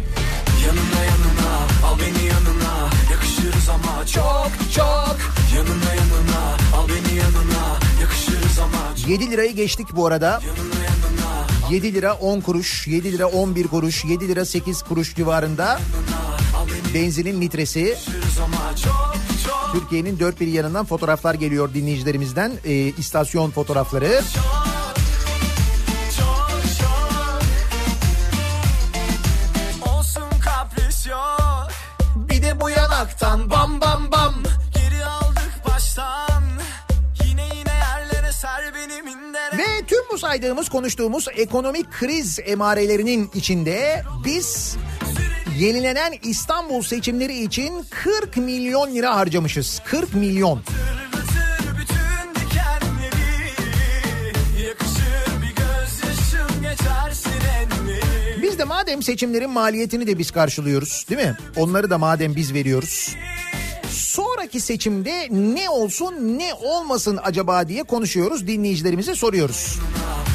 Yanına 0.66 1.04
yanına 1.06 1.58
al 1.86 2.00
beni 2.00 2.28
yanına 2.28 2.90
Yakışırız 3.12 3.70
ama 3.70 4.06
çok 4.06 4.52
Çok. 4.76 5.18
Yanına 5.56 5.96
yanına 5.96 6.58
al 6.76 6.88
beni 6.90 7.18
yanına 7.18 7.80
Yakışırız 8.02 8.60
ama 8.60 8.96
çok 9.02 9.10
7 9.10 9.32
lirayı 9.32 9.56
geçtik 9.56 9.88
bu 9.96 10.06
arada. 10.06 10.28
Yanına 10.28 10.76
yanına 10.76 11.72
7 11.72 11.94
lira 11.94 12.14
10 12.14 12.42
kuruş, 12.42 12.88
7 12.88 13.12
lira 13.12 13.28
11 13.28 13.68
kuruş, 13.68 14.06
7 14.06 14.28
lira 14.28 14.46
8 14.46 14.84
kuruş 14.84 15.16
civarında 15.16 15.80
benzinin 16.94 17.42
litresi. 17.42 17.98
çok 18.84 19.21
Türkiye'nin 19.74 20.20
dört 20.20 20.40
bir 20.40 20.48
yanından 20.48 20.86
fotoğraflar 20.86 21.34
geliyor 21.34 21.74
dinleyicilerimizden. 21.74 22.52
Ee, 22.66 22.74
istasyon 22.74 23.52
fotoğrafları. 23.52 24.22
yanaktan 33.02 33.50
bam 33.50 33.82
bam 33.82 34.12
bam. 34.12 34.34
Geri 34.74 35.06
aldık 35.06 35.54
baştan 35.68 36.44
Yine 37.26 37.44
yine 37.56 37.74
yerlere 37.74 38.32
ser 38.32 38.74
beni 38.76 39.02
mindere 39.02 39.58
Ve 39.58 39.86
tüm 39.88 40.10
bu 40.12 40.18
saydığımız 40.18 40.70
konuştuğumuz 40.70 41.28
ekonomik 41.36 41.92
kriz 41.92 42.40
emarelerinin 42.46 43.32
içinde 43.34 44.04
biz 44.26 44.76
yenilenen 45.62 46.14
İstanbul 46.24 46.82
seçimleri 46.82 47.44
için 47.44 47.86
40 47.90 48.38
milyon 48.38 48.96
lira 48.96 49.16
harcamışız. 49.16 49.82
40 49.86 50.14
milyon. 50.14 50.62
Biz 58.42 58.60
de 58.60 58.64
madem 58.64 59.04
seçimlerin 59.04 59.50
maliyetini 59.50 60.08
de 60.08 60.18
biz 60.18 60.32
karşılıyoruz 60.32 61.06
değil 61.10 61.22
mi? 61.22 61.38
Onları 61.56 61.90
da 61.90 61.98
madem 61.98 62.36
biz 62.36 62.54
veriyoruz. 62.54 63.16
Sonraki 63.90 64.60
seçimde 64.60 65.28
ne 65.32 65.70
olsun 65.70 66.14
ne 66.40 66.54
olmasın 66.54 67.20
acaba 67.24 67.68
diye 67.68 67.84
konuşuyoruz 67.84 68.48
dinleyicilerimize 68.48 69.16
soruyoruz. 69.16 69.80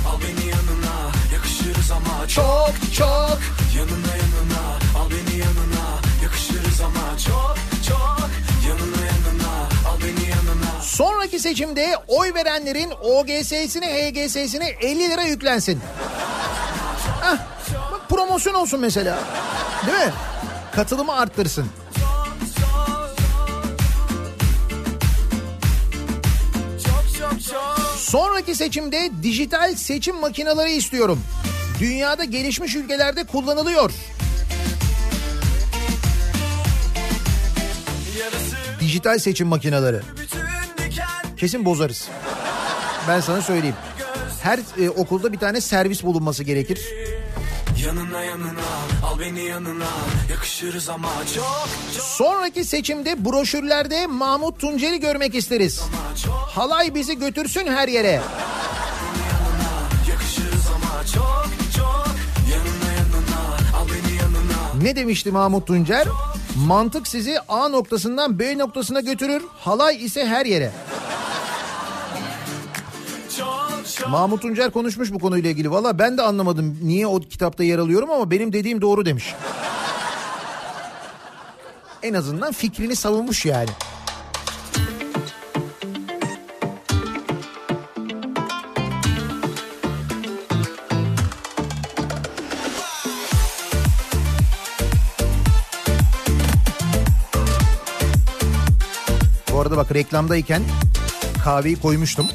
Al 0.09 0.20
beni 0.20 0.49
yanına 0.49 1.12
yakışırız 1.35 1.91
ama 1.91 2.29
Çok 2.29 2.74
çok 2.97 3.39
Yanına 3.77 4.16
yanına 4.16 4.55
çok 7.27 7.57
çok 7.89 8.31
Yanına 8.68 9.07
yanına 9.07 9.53
al 9.89 9.99
beni 10.01 10.31
yanına 10.31 10.83
Sonraki 10.83 11.39
seçimde 11.41 11.97
oy 12.09 12.35
verenlerin 12.35 12.91
OGS'sine 13.03 13.87
HGS'sine 13.87 14.68
50 14.81 14.99
lira 15.11 15.22
yüklensin. 15.22 15.81
Hah, 17.20 17.39
bak 17.93 18.09
promosyon 18.09 18.55
olsun 18.55 18.81
mesela. 18.81 19.18
Değil 19.87 19.99
mi? 20.07 20.12
Katılımı 20.74 21.12
arttırsın. 21.14 21.66
Sonraki 27.97 28.55
seçimde 28.55 29.11
dijital 29.22 29.74
seçim 29.74 30.16
makineleri 30.16 30.72
istiyorum. 30.72 31.22
Dünyada 31.81 32.24
gelişmiş 32.24 32.77
ülkelerde 32.77 33.24
kullanılıyor. 33.24 33.91
Dijital 38.87 39.18
seçim 39.18 39.49
makineleri. 39.49 40.01
Kesin 41.37 41.64
bozarız. 41.64 42.09
Ben 43.09 43.20
sana 43.20 43.43
söyleyeyim. 43.43 43.74
Her 44.43 44.59
e, 44.78 44.91
okulda 44.91 45.32
bir 45.32 45.39
tane 45.39 45.61
servis 45.61 46.03
bulunması 46.03 46.45
gerekir. 46.45 46.80
Yanına 47.87 48.22
yanına 48.22 48.61
al 49.07 49.20
beni 49.20 49.45
yanına 49.45 49.87
yakışırız 50.30 50.89
ama 50.89 51.09
çok 51.34 51.68
Sonraki 52.03 52.64
seçimde 52.64 53.24
broşürlerde 53.24 54.07
Mahmut 54.07 54.61
Tuncer'i 54.61 55.01
görmek 55.01 55.34
isteriz. 55.34 55.82
Halay 56.30 56.95
bizi 56.95 57.18
götürsün 57.18 57.66
her 57.66 57.89
yere. 57.89 58.20
çok 61.14 61.49
çok 61.76 62.07
yanına 62.51 62.93
yanına 62.99 64.82
Ne 64.82 64.97
demişti 64.97 65.30
Mahmut 65.30 65.66
Tuncer? 65.66 66.09
Mantık 66.64 67.09
sizi 67.09 67.38
A 67.48 67.68
noktasından 67.68 68.38
B 68.38 68.59
noktasına 68.59 69.00
götürür, 69.00 69.42
halay 69.59 70.04
ise 70.04 70.26
her 70.26 70.46
yere. 70.46 70.72
Mahmut 74.09 74.42
Tuncer 74.42 74.70
konuşmuş 74.70 75.12
bu 75.12 75.18
konuyla 75.18 75.50
ilgili. 75.50 75.70
Valla 75.70 75.98
ben 75.98 76.18
de 76.18 76.22
anlamadım 76.22 76.78
niye 76.82 77.07
o 77.07 77.20
kitapta 77.20 77.64
yer 77.64 77.78
alıyorum 77.78 78.11
ama 78.11 78.30
benim 78.30 78.52
dediğim 78.52 78.80
doğru 78.80 79.07
demiş. 79.07 79.34
En 82.02 82.14
azından 82.14 82.52
fikrini 82.52 82.96
savunmuş 82.96 83.46
yani. 83.46 83.70
Arada 99.66 99.76
bak 99.76 99.94
reklamdayken 99.94 100.62
kahveyi 101.44 101.76
koymuştum. 101.76 102.26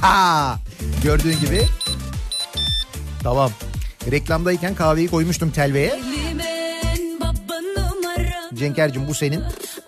Ha, 0.00 0.58
gördüğün 1.02 1.40
gibi. 1.40 1.62
Tamam. 3.22 3.50
Reklamdayken 4.10 4.74
kahveyi 4.74 5.08
koymuştum 5.08 5.50
telveye. 5.50 6.00
Cenker'cim 8.54 9.08
bu 9.08 9.14
senin. 9.14 9.40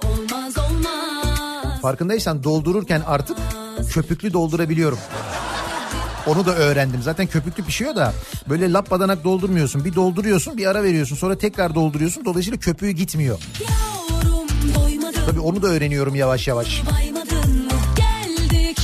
olmaz 0.04 0.58
olmaz. 0.58 1.80
Farkındaysan 1.82 2.44
doldururken 2.44 3.02
artık 3.06 3.36
köpüklü 3.90 4.32
doldurabiliyorum. 4.32 4.98
Onu 6.26 6.46
da 6.46 6.54
öğrendim. 6.54 7.02
Zaten 7.02 7.26
köpüklü 7.26 7.64
pişiyor 7.64 7.96
da 7.96 8.12
böyle 8.48 8.72
lap 8.72 8.90
badanak 8.90 9.24
doldurmuyorsun. 9.24 9.84
Bir 9.84 9.94
dolduruyorsun 9.94 10.56
bir 10.56 10.66
ara 10.66 10.82
veriyorsun 10.82 11.16
sonra 11.16 11.38
tekrar 11.38 11.74
dolduruyorsun. 11.74 12.24
Dolayısıyla 12.24 12.58
köpüğü 12.58 12.90
gitmiyor. 12.90 13.38
Doymadın 13.60 13.93
Tabii 15.35 15.47
onu 15.47 15.62
da 15.62 15.66
öğreniyorum 15.66 16.14
yavaş 16.14 16.49
yavaş. 16.49 16.82
Geldik. 17.97 18.78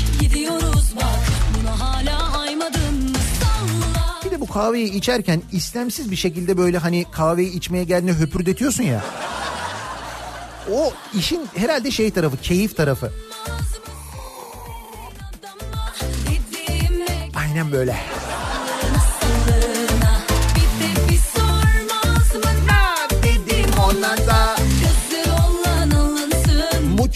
Bir 4.25 4.31
de 4.31 4.41
bu 4.41 4.47
kahveyi 4.47 4.93
içerken 4.93 5.43
istemsiz 5.53 6.11
bir 6.11 6.17
şekilde 6.17 6.57
böyle 6.57 6.79
hani 6.79 7.07
kahveyi 7.13 7.53
içmeye 7.53 7.85
geldiğinde 7.85 8.19
höpürdetiyorsun 8.19 8.83
ya. 8.83 9.05
O 10.73 10.93
işin 11.15 11.49
herhalde 11.55 11.91
şey 11.91 12.11
tarafı, 12.11 12.37
keyif 12.37 12.77
tarafı. 12.77 13.13
Aynen 17.35 17.73
böyle. 17.73 17.97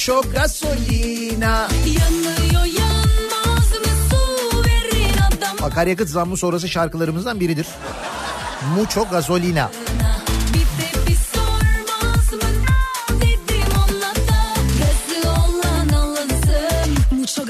Mucho 0.04 0.22
gasolina. 0.32 1.68
Yanıyor 1.86 2.64
yanmaz 2.64 3.70
mı 3.70 3.94
su 4.10 4.64
verin 4.64 5.14
adam 5.28 5.56
Akaryakıt 5.62 6.08
zammı 6.08 6.36
sonrası 6.36 6.68
şarkılarımızdan 6.68 7.40
biridir. 7.40 7.66
Mucho 8.76 9.08
gasolina. 9.10 9.70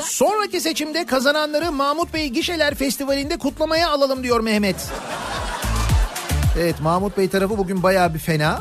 Sonraki 0.02 0.60
seçimde 0.60 1.06
kazananları 1.06 1.72
Mahmut 1.72 2.14
Bey 2.14 2.28
Gişeler 2.28 2.74
Festivali'nde 2.74 3.36
kutlamaya 3.36 3.90
alalım 3.90 4.22
diyor 4.22 4.40
Mehmet. 4.40 4.76
Evet 6.58 6.80
Mahmut 6.80 7.16
Bey 7.18 7.28
tarafı 7.28 7.58
bugün 7.58 7.82
bayağı 7.82 8.14
bir 8.14 8.18
fena. 8.18 8.60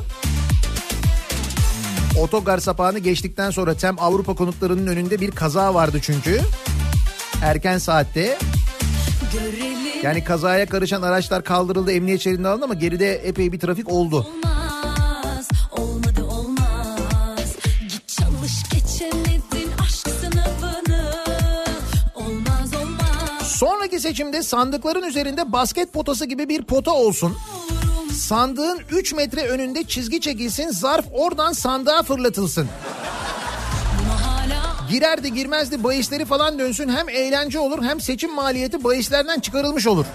Otogar 2.20 2.58
sapağını 2.58 3.00
geçtikten 3.00 3.52
sonra 3.52 3.74
Tem 3.74 3.96
Avrupa 4.00 4.36
konutlarının 4.36 4.88
önünde 4.88 5.22
bir 5.22 5.32
kaza 5.32 5.74
vardı 5.74 6.00
çünkü. 6.02 6.42
Erken 7.42 7.78
saatte. 7.78 8.38
Yani 10.04 10.24
kazaya 10.24 10.66
karışan 10.66 11.02
araçlar 11.02 11.44
kaldırıldı, 11.44 11.92
emniyet 11.92 12.22
şeridine 12.22 12.48
alındı 12.48 12.66
ama 12.66 12.74
geride 12.74 13.16
epey 13.16 13.52
bir 13.52 13.60
trafik 13.60 13.92
oldu. 13.92 14.18
olmaz 14.18 15.48
olmaz 15.72 16.18
Olmaz 22.16 22.74
olmaz 22.74 23.48
Sonraki 23.48 24.00
seçimde 24.00 24.44
sandıkların 24.44 25.04
üzerinde 25.04 25.52
basket 25.52 25.94
potası 25.94 26.26
gibi 26.26 26.50
bir 26.50 26.64
pota 26.64 26.92
olsun. 26.92 27.38
Sandığın 28.14 28.80
3 28.92 29.14
metre 29.14 29.48
önünde 29.48 29.84
çizgi 29.84 30.22
çekilsin, 30.22 30.70
zarf 30.70 31.06
oradan 31.12 31.54
sandığa 31.54 32.04
fırlatılsın. 32.04 32.68
Girerdi 34.90 35.34
girmezdi 35.34 35.84
bahisleri 35.84 36.26
falan 36.26 36.60
dönsün 36.60 36.90
hem 36.90 37.10
eğlence 37.10 37.60
olur 37.60 37.84
hem 37.84 38.02
seçim 38.02 38.36
maliyeti 38.36 38.84
bahislerden 38.84 39.40
çıkarılmış 39.40 39.88
olur. 39.88 40.06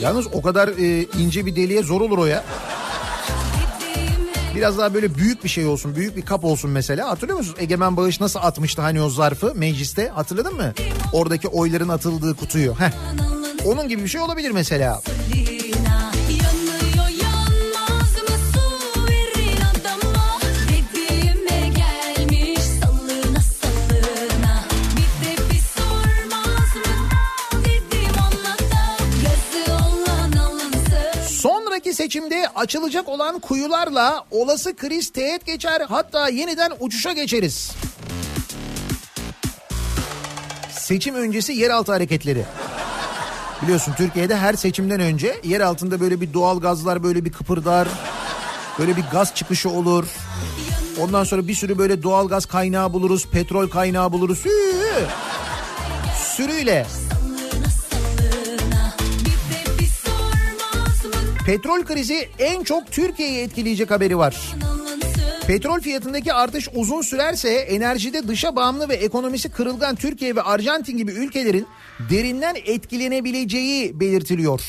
Yalnız 0.00 0.26
o 0.32 0.42
kadar 0.42 0.68
e, 0.68 1.06
ince 1.18 1.46
bir 1.46 1.56
deliğe 1.56 1.82
zor 1.82 2.00
olur 2.00 2.18
o 2.18 2.26
ya. 2.26 2.44
Biraz 4.56 4.78
daha 4.78 4.94
böyle 4.94 5.14
büyük 5.14 5.44
bir 5.44 5.48
şey 5.48 5.66
olsun, 5.66 5.96
büyük 5.96 6.16
bir 6.16 6.22
kap 6.22 6.44
olsun 6.44 6.70
mesela. 6.70 7.08
Hatırlıyor 7.08 7.38
musunuz? 7.38 7.56
Egemen 7.60 7.96
Bağış 7.96 8.20
nasıl 8.20 8.40
atmıştı 8.40 8.82
hani 8.82 9.02
o 9.02 9.08
zarfı 9.10 9.54
mecliste? 9.54 10.08
Hatırladın 10.08 10.54
mı? 10.54 10.72
Oradaki 11.12 11.48
oyların 11.48 11.88
atıldığı 11.88 12.34
kutuyu. 12.36 12.74
Heh. 12.74 12.90
Onun 13.66 13.88
gibi 13.88 14.02
bir 14.02 14.08
şey 14.08 14.20
olabilir 14.20 14.50
mesela. 14.50 15.02
Lina 15.34 15.55
Sonraki 31.86 32.02
seçimde 32.02 32.48
açılacak 32.54 33.08
olan 33.08 33.38
kuyularla 33.38 34.24
olası 34.30 34.76
kriz 34.76 35.10
teğet 35.10 35.46
geçer 35.46 35.82
hatta 35.88 36.28
yeniden 36.28 36.72
uçuşa 36.80 37.12
geçeriz. 37.12 37.72
Seçim 40.70 41.14
öncesi 41.14 41.52
yeraltı 41.52 41.92
hareketleri. 41.92 42.44
Biliyorsun 43.62 43.94
Türkiye'de 43.96 44.36
her 44.36 44.54
seçimden 44.54 45.00
önce 45.00 45.40
yer 45.44 45.60
altında 45.60 46.00
böyle 46.00 46.20
bir 46.20 46.32
doğal 46.32 46.60
gazlar 46.60 47.02
böyle 47.02 47.24
bir 47.24 47.32
kıpırdar. 47.32 47.88
Böyle 48.78 48.96
bir 48.96 49.04
gaz 49.12 49.34
çıkışı 49.34 49.70
olur. 49.70 50.06
Ondan 51.00 51.24
sonra 51.24 51.48
bir 51.48 51.54
sürü 51.54 51.78
böyle 51.78 52.02
doğal 52.02 52.28
gaz 52.28 52.46
kaynağı 52.46 52.92
buluruz, 52.92 53.26
petrol 53.26 53.68
kaynağı 53.68 54.12
buluruz. 54.12 54.44
Sürüyle. 56.36 56.86
Petrol 61.46 61.84
krizi 61.84 62.28
en 62.38 62.64
çok 62.64 62.92
Türkiye'yi 62.92 63.38
etkileyecek 63.38 63.90
haberi 63.90 64.18
var. 64.18 64.54
Petrol 65.46 65.80
fiyatındaki 65.80 66.32
artış 66.32 66.68
uzun 66.74 67.02
sürerse 67.02 67.50
enerjide 67.50 68.28
dışa 68.28 68.56
bağımlı 68.56 68.88
ve 68.88 68.94
ekonomisi 68.94 69.48
kırılgan 69.48 69.94
Türkiye 69.96 70.36
ve 70.36 70.42
Arjantin 70.42 70.96
gibi 70.96 71.12
ülkelerin 71.12 71.66
derinden 72.10 72.56
etkilenebileceği 72.64 74.00
belirtiliyor. 74.00 74.60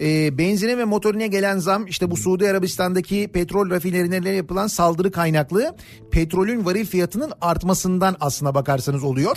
Ee, 0.00 0.38
benzine 0.38 0.78
ve 0.78 0.84
motorine 0.84 1.26
gelen 1.26 1.58
zam 1.58 1.86
işte 1.86 2.10
bu 2.10 2.16
Suudi 2.16 2.50
Arabistan'daki 2.50 3.28
petrol 3.32 3.70
rafinerilerine 3.70 4.30
yapılan 4.30 4.66
saldırı 4.66 5.12
kaynaklı 5.12 5.76
petrolün 6.10 6.64
varil 6.64 6.86
fiyatının 6.86 7.32
artmasından 7.40 8.16
aslına 8.20 8.54
bakarsanız 8.54 9.04
oluyor. 9.04 9.36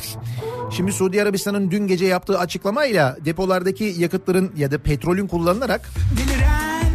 Şimdi 0.72 0.92
Suudi 0.92 1.22
Arabistan'ın 1.22 1.72
dün 1.72 1.88
gece 1.88 2.06
yaptığı 2.06 2.40
açıklamayla 2.40 3.18
depolardaki 3.26 3.96
yakıtların 3.98 4.52
ya 4.58 4.72
da 4.72 4.78
petrolün 4.78 5.28
kullanılarak 5.28 5.90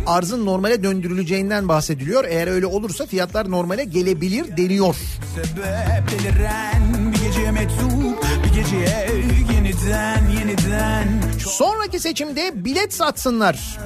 arzın 0.06 0.46
normale 0.46 0.82
döndürüleceğinden 0.82 1.68
bahsediliyor. 1.68 2.24
Eğer 2.24 2.46
öyle 2.46 2.66
olursa 2.66 3.06
fiyatlar 3.06 3.50
normale 3.50 3.84
gelebilir 3.84 4.56
deniyor. 4.56 4.96
Sebep 5.34 6.10
deliren 6.10 7.12
bir 7.12 7.26
gece 7.26 7.50
meczup 7.50 8.24
bir 8.44 8.62
geceye 8.62 9.08
yeniden 9.54 10.30
yeniden 10.38 11.08
Sonraki 11.38 12.00
seçimde 12.00 12.64
bilet 12.64 12.94
satsınlar. 12.94 13.78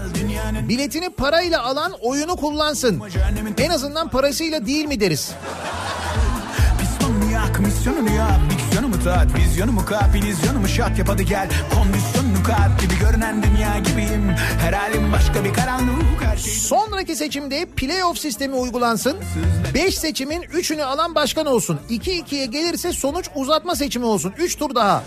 Biletini 0.69 1.11
parayla 1.11 1.63
alan 1.63 1.93
oyunu 2.01 2.37
kullansın. 2.37 3.03
En 3.59 3.71
azından 3.71 4.09
parasıyla 4.09 4.67
değil 4.67 4.85
mi 4.85 5.01
deriz. 5.01 5.33
Pistonunu 6.81 7.33
yak, 7.33 7.61
misyonunu 7.61 8.13
yap 8.17 8.41
Diksiyonumu 8.87 9.05
tat, 9.05 9.39
vizyonumu 9.39 9.85
kap 9.85 10.17
İllüzyonumu 10.17 10.69
şat 10.69 10.99
yap 10.99 11.09
hadi 11.09 11.27
gel 11.27 11.49
Kondisyonunu 11.75 12.43
kat 12.47 12.81
gibi 12.81 12.99
görünen 12.99 13.43
dünya 13.43 13.79
gibiyim 13.79 14.35
Her 14.61 14.73
halim 14.73 15.13
başka 15.13 15.45
bir 15.45 15.53
karanlık 15.55 16.23
Her 16.23 16.37
şey 16.37 16.53
Sonraki 16.53 17.17
seçimde 17.17 17.67
playoff 17.67 18.19
sistemi 18.19 18.55
uygulansın. 18.55 19.17
5 19.75 19.99
seçimin 19.99 20.43
3'ünü 20.43 20.83
alan 20.83 21.15
başkan 21.15 21.47
olsun. 21.47 21.81
2-2'ye 21.91 22.47
gelirse 22.47 22.93
sonuç 22.93 23.31
uzatma 23.35 23.77
seçimi 23.77 24.05
olsun. 24.05 24.35
3 24.39 24.59
tur 24.59 24.75
daha. 24.75 25.03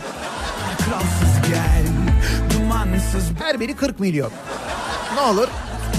kralsız 0.78 1.50
gel 1.50 1.86
Dumansız 2.54 3.24
Her 3.40 3.60
biri 3.60 3.76
40 3.76 4.00
milyon. 4.00 4.32
Ne 5.16 5.22
olur? 5.22 5.48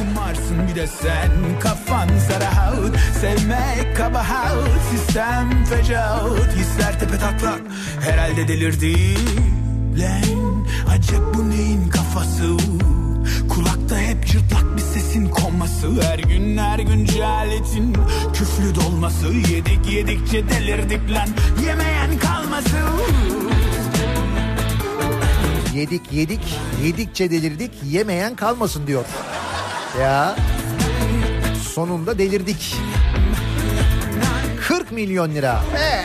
Kumarsın 0.00 0.68
bir 0.68 0.74
de 0.74 0.86
sen. 0.86 1.30
Kafan 1.60 2.08
sarahut 2.28 2.96
Sevmek 3.20 3.96
kabahat 3.96 4.52
Sistem 4.90 5.64
fecaut. 5.64 6.48
Hisler 6.56 7.00
tepe 7.00 7.18
taklak. 7.18 7.60
Herhalde 8.00 8.48
delirdi. 8.48 8.94
Lan 9.98 10.66
acep 10.90 11.20
bu 11.34 11.50
neyin 11.50 11.88
kafası? 11.88 12.56
Kulakta 13.48 13.98
hep 13.98 14.26
cırtlak 14.26 14.76
bir 14.76 14.82
sesin 14.82 15.28
konması. 15.28 16.02
Her 16.02 16.18
gün 16.18 16.56
her 16.58 16.78
gün 16.78 17.04
cehaletin 17.04 17.96
Küflü 18.34 18.74
dolması. 18.74 19.26
Yedik 19.26 19.92
yedikçe 19.92 20.48
delirdik 20.48 21.10
lan. 21.10 21.28
Yemeyen 21.66 22.18
kalması 22.18 22.76
Yedik 25.74 26.12
yedik 26.12 26.58
yedikçe 26.84 27.30
delirdik. 27.30 27.70
Yemeyen 27.90 28.36
kalmasın 28.36 28.86
diyor. 28.86 29.04
Ya 29.98 30.36
sonunda 31.62 32.18
delirdik. 32.18 32.76
40 34.68 34.90
milyon 34.92 35.34
lira. 35.34 35.62
Eh. 35.76 35.99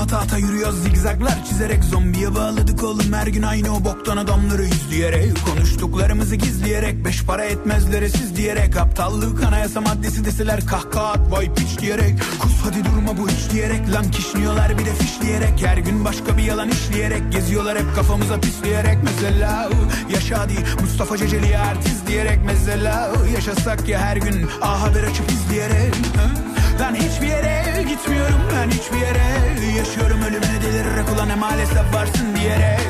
Ata 0.00 0.18
ata 0.18 0.38
yürüyoruz 0.38 0.82
zigzaglar 0.82 1.44
çizerek 1.44 1.84
Zombiye 1.84 2.34
bağladık 2.34 2.82
oğlum 2.84 3.12
her 3.12 3.26
gün 3.26 3.42
aynı 3.42 3.76
o 3.76 3.84
boktan 3.84 4.16
adamları 4.16 4.64
izleyerek 4.64 5.32
Konuştuklarımızı 5.44 6.36
gizleyerek 6.36 7.04
beş 7.04 7.24
para 7.24 7.44
etmezlere 7.44 8.08
siz 8.08 8.36
diyerek 8.36 8.76
Aptallık 8.76 9.44
anayasa 9.44 9.80
maddesi 9.80 10.24
deseler 10.24 10.66
kahkaha 10.66 11.12
at 11.12 11.32
vay 11.32 11.54
piç 11.54 11.78
diyerek 11.78 12.14
Kus 12.38 12.52
hadi 12.64 12.84
durma 12.84 13.18
bu 13.18 13.28
hiç 13.28 13.52
diyerek 13.52 13.92
lan 13.92 14.10
kişniyorlar 14.10 14.78
bir 14.78 14.86
de 14.86 14.94
fişleyerek 14.94 15.66
Her 15.66 15.76
gün 15.76 16.04
başka 16.04 16.36
bir 16.36 16.42
yalan 16.42 16.68
işleyerek 16.68 17.32
geziyorlar 17.32 17.78
hep 17.78 17.94
kafamıza 17.96 18.40
pisleyerek 18.40 18.98
Mesela 19.02 19.70
yaşa 20.14 20.48
değil 20.48 20.66
Mustafa 20.80 21.16
Ceceli 21.16 21.58
artist 21.58 22.06
diyerek 22.06 22.38
Mesela 22.46 23.12
yaşasak 23.34 23.88
ya 23.88 24.00
her 24.00 24.16
gün 24.16 24.46
A 24.62 24.82
Haber 24.82 25.02
açıp 25.02 25.30
izleyerek 25.30 25.94
hı? 25.94 26.59
Ben 26.80 26.94
hiçbir 26.94 27.26
yere 27.26 27.82
gitmiyorum. 27.82 28.40
Ben 28.56 28.70
hiçbir 28.70 28.98
yere 28.98 29.30
Yaşıyorum. 29.78 30.22
Ölümüne 30.22 30.62
delirerek 30.62 31.10
ulan 31.14 31.38
maalesef 31.38 31.94
varsın 31.94 32.36
diyerek. 32.36 32.80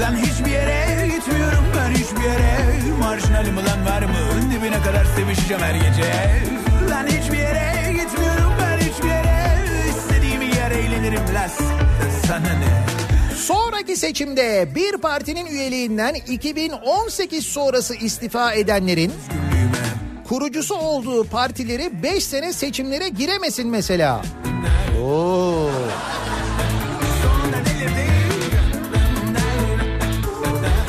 Lan 0.00 0.16
hiçbir 0.16 0.50
yere 0.50 1.06
gitmiyorum. 1.06 1.64
Ben 1.76 1.90
hiçbir 1.90 2.22
yere. 2.22 2.58
Marjinalim 2.98 3.56
ulan 3.58 3.86
var 3.86 4.02
mı? 4.02 4.50
Dibine 4.52 4.82
kadar 4.82 5.04
sevişeceğim 5.04 5.62
her 5.62 5.74
gece. 5.74 6.12
Lan 6.90 7.06
hiçbir 7.06 7.38
yere 7.38 7.92
gitmiyorum. 7.92 8.52
Ben 8.62 8.78
hiçbir 8.78 9.08
yere. 9.08 9.54
İstediğimi 9.88 10.44
yer 10.44 10.70
eğlenirim. 10.70 11.22
Las 11.34 11.58
Sana 12.26 12.38
ne? 12.38 12.84
Sonraki 13.36 13.96
seçimde 13.96 14.68
bir 14.74 14.96
partinin 14.98 15.46
üyeliğinden 15.46 16.14
2018 16.14 17.46
sonrası 17.46 17.94
istifa 17.94 18.52
edenlerin 18.52 19.12
kurucusu 20.28 20.74
olduğu 20.74 21.24
partileri 21.24 22.02
5 22.02 22.24
sene 22.24 22.52
seçimlere 22.52 23.08
giremesin 23.08 23.68
mesela. 23.68 24.22
Oo. 25.04 25.70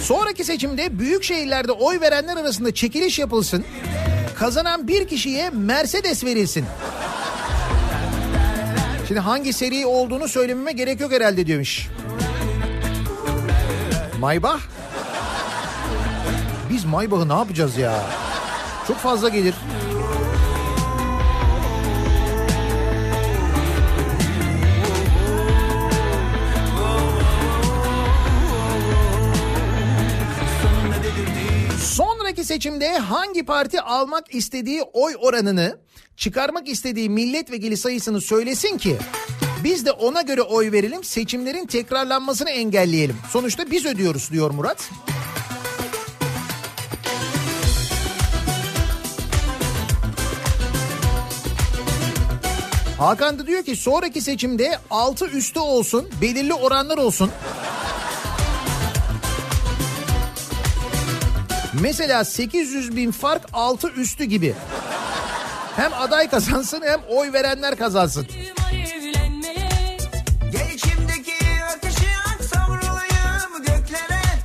Sonraki 0.01 0.43
seçimde 0.43 0.99
büyük 0.99 1.23
şehirlerde 1.23 1.71
oy 1.71 2.01
verenler 2.01 2.37
arasında 2.37 2.73
çekiliş 2.73 3.19
yapılsın. 3.19 3.65
Kazanan 4.35 4.87
bir 4.87 5.07
kişiye 5.07 5.49
Mercedes 5.49 6.23
verilsin. 6.23 6.65
Şimdi 9.07 9.19
hangi 9.19 9.53
seri 9.53 9.85
olduğunu 9.85 10.27
söylememe 10.27 10.71
gerek 10.71 10.99
yok 10.99 11.11
herhalde 11.11 11.47
diyormuş. 11.47 11.87
Maybach? 14.19 14.59
Biz 16.69 16.85
Maybach'ı 16.85 17.29
ne 17.29 17.33
yapacağız 17.33 17.77
ya? 17.77 18.03
Çok 18.89 18.97
fazla 18.97 19.29
gelir. 19.29 19.53
Sonraki 31.83 32.43
seçimde 32.43 32.97
hangi 32.97 33.45
parti 33.45 33.81
almak 33.81 34.35
istediği 34.35 34.81
oy 34.81 35.15
oranını, 35.19 35.79
çıkarmak 36.17 36.69
istediği 36.69 37.09
milletvekili 37.09 37.77
sayısını 37.77 38.21
söylesin 38.21 38.77
ki 38.77 38.97
biz 39.63 39.85
de 39.85 39.91
ona 39.91 40.21
göre 40.21 40.41
oy 40.41 40.71
verelim, 40.71 41.03
seçimlerin 41.03 41.65
tekrarlanmasını 41.65 42.49
engelleyelim. 42.49 43.15
Sonuçta 43.29 43.71
biz 43.71 43.85
ödüyoruz 43.85 44.31
diyor 44.31 44.51
Murat. 44.51 44.89
Hakan 52.99 53.39
da 53.39 53.47
diyor 53.47 53.63
ki 53.63 53.75
sonraki 53.75 54.21
seçimde 54.21 54.79
altı 54.89 55.27
üstü 55.27 55.59
olsun, 55.59 56.09
belirli 56.21 56.53
oranlar 56.53 56.97
olsun. 56.97 57.31
Mesela 61.81 62.25
800 62.25 62.95
bin 62.95 63.11
fark 63.11 63.45
altı 63.53 63.89
üstü 63.89 64.23
gibi. 64.23 64.55
Hem 65.75 65.93
aday 65.93 66.29
kazansın 66.29 66.81
hem 66.85 66.99
oy 67.09 67.33
verenler 67.33 67.75
kazansın. 67.75 68.27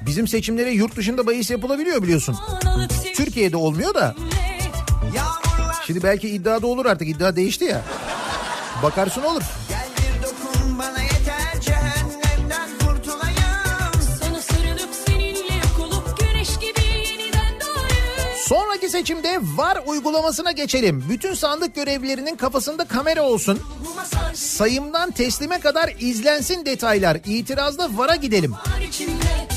Bizim 0.07 0.28
seçimlere 0.28 0.70
yurt 0.70 0.96
dışında 0.96 1.26
bahis 1.26 1.50
yapılabiliyor 1.50 2.02
biliyorsun. 2.02 2.36
Türkiye'de 3.14 3.57
olmuyor 3.57 3.94
da. 3.94 4.14
Şimdi 5.86 6.02
belki 6.02 6.28
iddiada 6.28 6.66
olur 6.66 6.86
artık 6.86 7.09
iddia 7.09 7.36
değişti 7.36 7.64
ya. 7.64 7.82
Bakarsın 8.85 9.22
olur. 9.22 9.43
gel 9.68 9.89
bir 9.97 10.22
dokun 10.22 10.78
bana 10.78 11.03
yeter 11.03 11.61
cehennemden 11.61 12.68
kurtulayım 12.78 13.93
Sana 14.20 14.41
sarılıp 14.43 14.95
seninle 15.07 15.55
yok 15.55 15.80
olup 15.80 16.20
güneş 16.20 16.59
gibi 16.59 16.80
yeniden 17.09 17.61
doğayım. 17.61 18.39
Sonraki 18.47 18.89
seçimde 18.89 19.39
VAR 19.43 19.78
uygulamasına 19.87 20.53
geçelim. 20.53 21.05
Bütün 21.09 21.35
sandık 21.35 21.74
görevlilerinin 21.74 22.37
kafasında 22.37 22.85
kamera 22.85 23.22
olsun. 23.22 23.61
Sayımdan 24.35 25.11
teslime 25.11 25.61
kadar 25.61 25.93
izlensin 26.01 26.66
detaylar. 26.66 27.16
İtirazda 27.26 27.89
VAR'a 27.97 28.16
gidelim. 28.16 28.53
var 28.53 29.53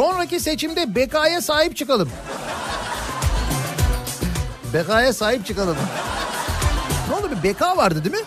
Sonraki 0.00 0.40
seçimde 0.40 0.94
bekaya 0.94 1.40
sahip 1.40 1.76
çıkalım. 1.76 2.10
Bekaya 4.74 5.12
sahip 5.12 5.46
çıkalım. 5.46 5.76
Ne 7.08 7.14
oldu 7.14 7.30
bir 7.30 7.42
beka 7.42 7.76
vardı 7.76 8.04
değil 8.04 8.16
mi? 8.16 8.22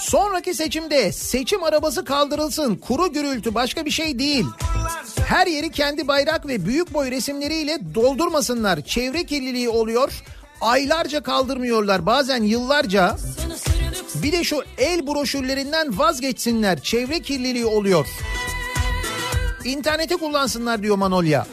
Sonraki 0.00 0.54
seçimde 0.54 1.12
seçim 1.12 1.64
arabası 1.64 2.04
kaldırılsın. 2.04 2.76
Kuru 2.76 3.12
gürültü 3.12 3.54
başka 3.54 3.84
bir 3.84 3.90
şey 3.90 4.18
değil. 4.18 4.46
Her 5.28 5.46
yeri 5.46 5.70
kendi 5.70 6.08
bayrak 6.08 6.46
ve 6.46 6.66
büyük 6.66 6.94
boy 6.94 7.10
resimleriyle 7.10 7.78
doldurmasınlar. 7.94 8.80
Çevre 8.80 9.24
kirliliği 9.24 9.68
oluyor. 9.68 10.22
Aylarca 10.60 11.22
kaldırmıyorlar 11.22 12.06
bazen 12.06 12.42
yıllarca. 12.42 13.16
Bir 14.14 14.32
de 14.32 14.44
şu 14.44 14.62
el 14.78 15.06
broşürlerinden 15.06 15.98
vazgeçsinler. 15.98 16.80
Çevre 16.80 17.20
kirliliği 17.20 17.66
oluyor. 17.66 18.06
İnternete 19.64 20.16
kullansınlar 20.16 20.82
diyor 20.82 20.96
Manolya. 20.96 21.46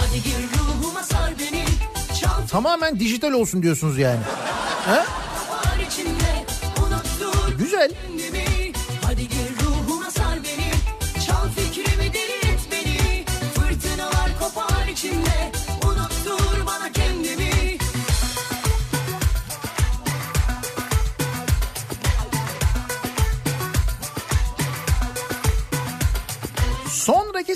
Hadi 0.00 0.22
gir 0.22 0.58
ruhuma 0.58 1.02
sar 1.02 1.34
beni 1.38 1.64
Çal 2.20 2.46
Tamamen 2.50 3.00
dijital 3.00 3.32
olsun 3.32 3.62
diyorsunuz 3.62 3.98
yani. 3.98 4.20
Ha? 4.86 5.06
Güzel. 7.58 7.90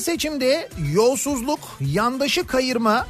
Seçimde 0.05 0.69
yolsuzluk, 0.95 1.61
yandaşı 1.81 2.47
kayırma, 2.47 3.07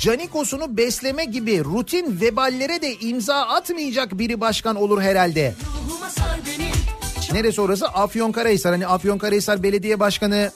canikosunu 0.00 0.76
besleme 0.76 1.24
gibi 1.24 1.64
rutin 1.64 2.20
veballere 2.20 2.82
de 2.82 2.94
imza 2.94 3.36
atmayacak 3.36 4.18
biri 4.18 4.40
başkan 4.40 4.76
olur 4.76 5.02
herhalde. 5.02 5.54
Neresi 7.32 7.60
orası? 7.60 7.86
Afyonkarahisar. 7.88 8.72
Hani 8.72 8.86
Afyonkarahisar 8.86 9.62
Belediye 9.62 10.00
Başkanı 10.00 10.50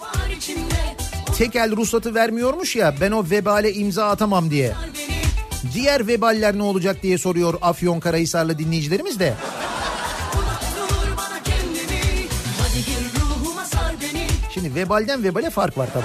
tekel 1.39 1.77
ruhsatı 1.77 2.15
vermiyormuş 2.15 2.77
ya 2.77 2.95
ben 3.01 3.11
o 3.11 3.25
vebale 3.31 3.73
imza 3.73 4.09
atamam 4.09 4.51
diye. 4.51 4.73
Diğer 5.75 6.07
veballer 6.07 6.59
ne 6.59 6.63
olacak 6.63 7.03
diye 7.03 7.19
soruyor 7.19 7.55
Afyonkarahisarlı 7.63 8.59
dinleyicilerimiz 8.59 9.21
de. 9.21 9.35
Şimdi 14.69 14.81
vebalden 14.81 15.23
vebale 15.23 15.51
fark 15.51 15.79
var 15.79 15.89
tabii. 15.93 16.05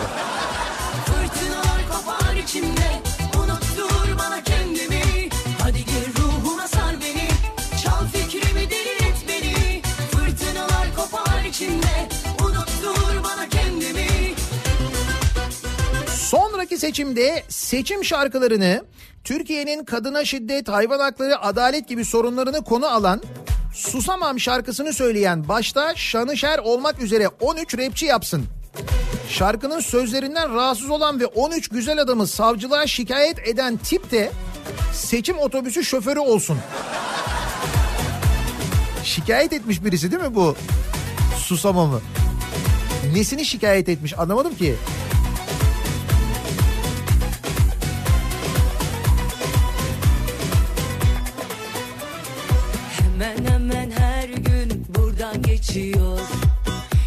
İçimde. 2.44 3.02
Kendimi. 4.46 5.02
Beni. 5.64 5.82
Beni. 9.28 9.82
İçimde. 11.50 12.10
Sonraki 16.16 16.78
seçimde 16.78 17.44
seçim 17.50 18.06
şarkılarını 18.06 18.86
Türkiye'nin 19.24 19.86
kadına 19.86 20.26
şiddet, 20.26 20.70
hayvan 20.70 21.00
hakları, 21.00 21.42
adalet 21.42 21.88
gibi 21.88 22.06
sorunlarını 22.06 22.64
konu 22.64 22.88
alan 22.88 23.22
Susamam 23.74 24.40
şarkısını 24.40 24.94
söyleyen 24.94 25.48
başta 25.48 25.96
Şanışer 25.96 26.60
olmak 26.60 27.02
üzere 27.02 27.28
13 27.28 27.78
rapçi 27.78 28.06
yapsın. 28.06 28.46
Şarkının 29.30 29.80
sözlerinden 29.80 30.56
rahatsız 30.56 30.90
olan 30.90 31.20
ve 31.20 31.26
13 31.26 31.68
güzel 31.70 32.02
adamı 32.02 32.28
savcılığa 32.28 32.88
şikayet 32.88 33.48
eden 33.48 33.78
tip 33.78 34.12
de 34.12 34.32
seçim 34.94 35.38
otobüsü 35.38 35.84
şoförü 35.84 36.20
olsun. 36.20 36.58
Şikayet 39.04 39.54
etmiş 39.54 39.84
birisi 39.84 40.12
değil 40.12 40.24
mi 40.24 40.36
bu? 40.36 40.56
Susamamı. 41.38 42.02
Nesini 43.14 43.46
şikayet 43.46 43.90
etmiş 43.90 44.20
anlamadım 44.20 44.56
ki. 44.56 44.76
Geçiyor 55.68 56.20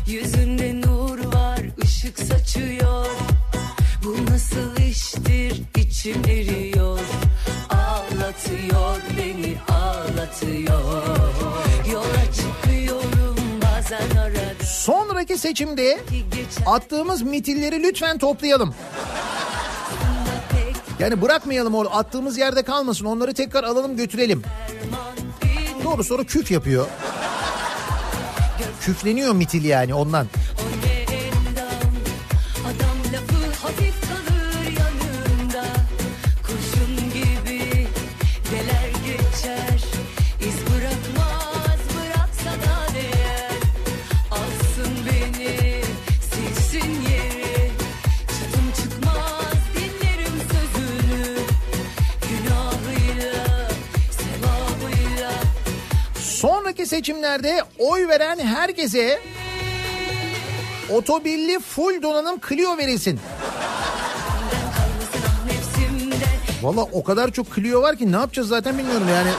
Yüzünde 0.06 0.80
nur 0.80 1.18
var 1.34 1.60
ışık 1.84 2.18
saçıyor 2.18 3.06
Bu 4.04 4.32
nasıl 4.32 4.76
iştir 4.88 5.62
içim 5.76 6.24
eriyor 6.24 6.98
Ağlatıyor 7.70 8.96
beni 9.18 9.56
ağlatıyor 9.68 11.02
Yola 11.92 12.24
çıkıyorum 12.36 13.36
bazen 13.62 14.16
arada 14.16 14.64
Sonraki 14.64 15.38
seçimde 15.38 16.00
attığımız 16.66 17.22
mitilleri 17.22 17.82
lütfen 17.82 18.18
toplayalım. 18.18 18.74
Yani 20.98 21.22
bırakmayalım 21.22 21.74
onu 21.74 21.96
attığımız 21.96 22.38
yerde 22.38 22.62
kalmasın 22.62 23.04
onları 23.04 23.34
tekrar 23.34 23.64
alalım 23.64 23.96
götürelim. 23.96 24.42
Doğru 25.84 26.04
sonra 26.04 26.24
küf 26.24 26.50
yapıyor. 26.50 26.86
Küfleniyor 28.86 29.34
mitil 29.34 29.64
yani 29.64 29.94
ondan. 29.94 30.26
Seçimlerde 57.36 57.62
oy 57.78 58.08
veren 58.08 58.38
herkese 58.38 59.20
otobilli 60.90 61.60
full 61.60 62.02
donanım 62.02 62.40
Clio 62.48 62.78
verilsin. 62.78 63.20
Valla 66.62 66.82
o 66.82 67.04
kadar 67.04 67.30
çok 67.30 67.54
Clio 67.54 67.82
var 67.82 67.96
ki 67.96 68.12
ne 68.12 68.16
yapacağız 68.16 68.48
zaten 68.48 68.78
bilmiyorum 68.78 69.08
yani. 69.08 69.30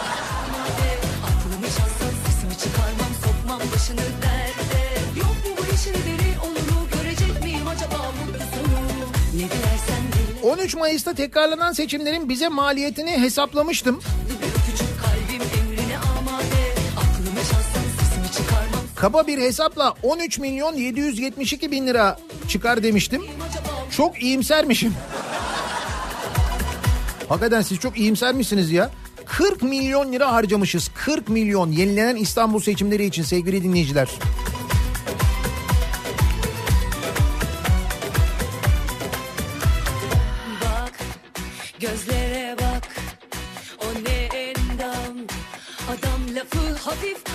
Aklımı 1.24 1.66
çalsan 1.66 2.14
sesimi 2.26 2.58
çıkarmam 2.58 3.14
sokmam 3.24 3.60
başını 3.74 3.98
derde 3.98 5.20
Yok 5.20 5.30
mu 5.30 5.56
bu 5.58 5.76
işin 5.76 5.94
biri 5.94 6.40
oluru 6.40 6.90
görecek 6.94 7.44
miyim 7.44 7.68
acaba 7.68 7.98
mutlu 7.98 8.40
sonu 8.40 9.10
Ne 9.34 9.40
dilersen 9.40 10.04
dile 10.42 10.50
13 10.52 10.76
Mayıs'ta 10.76 11.14
tekrarlanan 11.14 11.74
seçimlerin 11.74 12.30
bize 12.30 12.50
maliyetini 12.50 13.12
hesaplamıştım. 13.12 14.00
Kaba 19.00 19.28
bir 19.28 19.38
hesapla 19.38 19.94
13 20.04 20.40
milyon 20.40 20.76
772 20.76 21.72
bin 21.72 21.88
lira 21.88 22.20
çıkar 22.48 22.84
demiştim. 22.84 23.22
Çok 23.92 24.24
iyimsermişim. 24.24 24.94
Hakikaten 27.30 27.62
siz 27.62 27.80
çok 27.80 27.98
iyimsermişsiniz 27.98 28.72
ya. 28.72 28.92
40 29.26 29.64
milyon 29.64 30.14
lira 30.14 30.34
harcamışız. 30.34 30.92
40 30.96 31.30
milyon 31.30 31.72
yenilenen 31.72 32.16
İstanbul 32.16 32.60
seçimleri 32.60 33.06
için 33.06 33.24
sevgili 33.24 33.64
dinleyiciler. 33.64 34.10
Gözlere 41.80 42.56
bak 42.58 42.88
O 43.80 44.04
ne 44.04 44.38
endam 44.38 45.18
Adam 45.88 46.36
lafı 46.36 46.76
hafif 46.90 47.27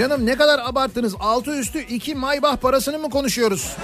Canım 0.00 0.26
ne 0.26 0.36
kadar 0.36 0.58
abarttınız. 0.58 1.14
Altı 1.20 1.50
üstü 1.50 1.80
iki 1.80 2.14
maybah 2.14 2.56
parasını 2.56 2.98
mı 2.98 3.10
konuşuyoruz? 3.10 3.76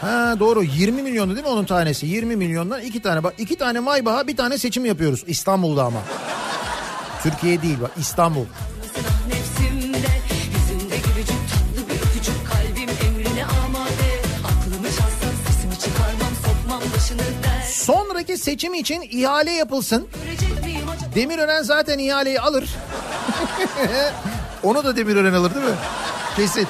Ha 0.00 0.36
doğru 0.40 0.62
20 0.62 1.02
milyondu 1.02 1.34
değil 1.34 1.46
mi 1.46 1.52
onun 1.52 1.64
tanesi? 1.64 2.06
20 2.06 2.36
milyondan 2.36 2.80
iki 2.80 3.02
tane 3.02 3.24
bak 3.24 3.34
iki 3.38 3.56
tane 3.56 3.80
maybaha 3.80 4.26
bir 4.26 4.36
tane 4.36 4.58
seçim 4.58 4.84
yapıyoruz 4.84 5.24
İstanbul'da 5.26 5.84
ama. 5.84 5.98
Türkiye 7.22 7.62
değil 7.62 7.78
bak 7.82 7.90
İstanbul. 8.00 8.44
Sonraki 17.72 18.38
seçim 18.38 18.74
için 18.74 19.02
ihale 19.10 19.50
yapılsın. 19.50 20.08
Demirören 21.14 21.62
zaten 21.62 21.98
ihaleyi 21.98 22.40
alır. 22.40 22.70
Onu 24.66 24.84
da 24.84 24.96
Demirören 24.96 25.32
alır 25.32 25.54
değil 25.54 25.66
mi? 25.66 25.72
Kesin. 26.36 26.66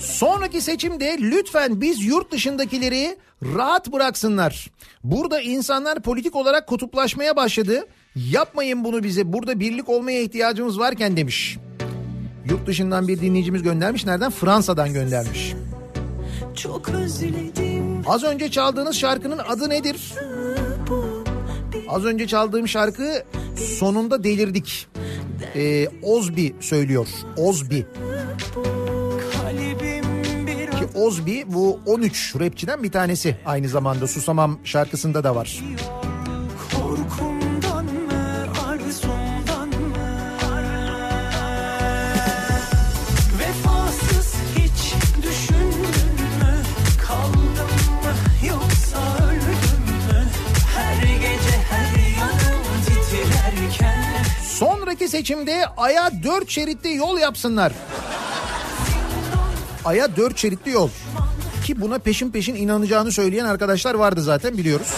Sonraki 0.00 0.60
seçimde 0.60 1.16
lütfen 1.20 1.80
biz 1.80 2.04
yurt 2.04 2.32
dışındakileri 2.32 3.16
rahat 3.42 3.92
bıraksınlar. 3.92 4.70
Burada 5.04 5.40
insanlar 5.40 6.02
politik 6.02 6.36
olarak 6.36 6.66
kutuplaşmaya 6.66 7.36
başladı. 7.36 7.86
Yapmayın 8.14 8.84
bunu 8.84 9.02
bize. 9.02 9.32
Burada 9.32 9.60
birlik 9.60 9.88
olmaya 9.88 10.22
ihtiyacımız 10.22 10.78
varken 10.78 11.16
demiş. 11.16 11.58
Yurt 12.50 12.66
dışından 12.66 13.08
bir 13.08 13.20
dinleyicimiz 13.20 13.62
göndermiş. 13.62 14.06
Nereden? 14.06 14.30
Fransa'dan 14.30 14.92
göndermiş. 14.92 15.54
Çok 16.56 16.88
özledim 16.88 18.02
Az 18.06 18.24
önce 18.24 18.50
çaldığınız 18.50 18.96
şarkının 18.96 19.38
adı 19.38 19.70
nedir? 19.70 20.14
Az 21.88 22.04
önce 22.04 22.26
çaldığım 22.26 22.68
şarkı 22.68 23.24
sonunda 23.78 24.24
delirdik. 24.24 24.86
Ee, 25.56 25.88
Ozbi 26.02 26.54
söylüyor. 26.60 27.06
Ozbi. 27.36 27.86
Ki 30.78 30.98
Ozbi 30.98 31.44
bu 31.46 31.80
13 31.86 32.36
rapçiden 32.40 32.82
bir 32.82 32.90
tanesi. 32.92 33.36
Aynı 33.46 33.68
zamanda 33.68 34.06
Susamam 34.06 34.58
şarkısında 34.64 35.24
da 35.24 35.34
var. 35.36 35.60
korkumdan 35.60 35.99
Sonraki 55.00 55.16
seçimde 55.16 55.66
Ay'a 55.76 56.22
4 56.22 56.50
şeritli 56.50 56.94
yol 56.94 57.18
yapsınlar. 57.18 57.72
Ay'a 59.84 60.16
4 60.16 60.38
şeritli 60.38 60.70
yol. 60.70 60.88
Ki 61.64 61.80
buna 61.80 61.98
peşin 61.98 62.30
peşin 62.30 62.54
inanacağını 62.54 63.12
söyleyen 63.12 63.44
arkadaşlar 63.44 63.94
vardı 63.94 64.22
zaten 64.22 64.58
biliyoruz. 64.58 64.88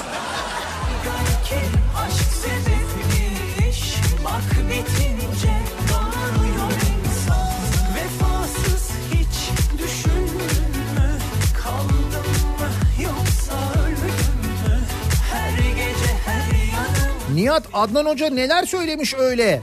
Nihat 17.34 17.62
Adnan 17.72 18.04
Hoca 18.06 18.30
neler 18.30 18.64
söylemiş 18.64 19.14
öyle? 19.14 19.62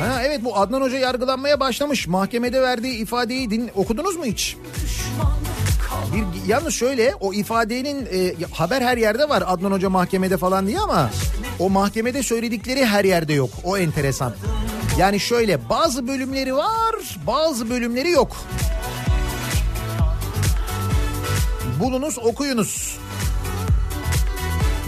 Ha 0.00 0.22
evet 0.22 0.44
bu 0.44 0.56
Adnan 0.56 0.80
Hoca 0.80 0.98
yargılanmaya 0.98 1.60
başlamış. 1.60 2.06
Mahkemede 2.06 2.62
verdiği 2.62 2.94
ifadeyi 2.94 3.50
din 3.50 3.70
okudunuz 3.74 4.16
mu 4.16 4.24
hiç? 4.24 4.56
Bir 6.14 6.48
yalnız 6.48 6.74
şöyle 6.74 7.14
o 7.20 7.32
ifadenin 7.32 8.08
e, 8.12 8.34
haber 8.52 8.82
her 8.82 8.96
yerde 8.96 9.28
var 9.28 9.42
Adnan 9.46 9.72
Hoca 9.72 9.90
mahkemede 9.90 10.36
falan 10.36 10.66
diye 10.66 10.78
ama 10.78 11.10
o 11.58 11.70
mahkemede 11.70 12.22
söyledikleri 12.22 12.86
her 12.86 13.04
yerde 13.04 13.32
yok. 13.32 13.50
O 13.64 13.78
enteresan. 13.78 14.32
Yani 14.98 15.20
şöyle 15.20 15.68
bazı 15.68 16.08
bölümleri 16.08 16.54
var, 16.54 16.94
bazı 17.26 17.70
bölümleri 17.70 18.10
yok. 18.10 18.36
Bulunuz, 21.80 22.18
okuyunuz. 22.18 22.98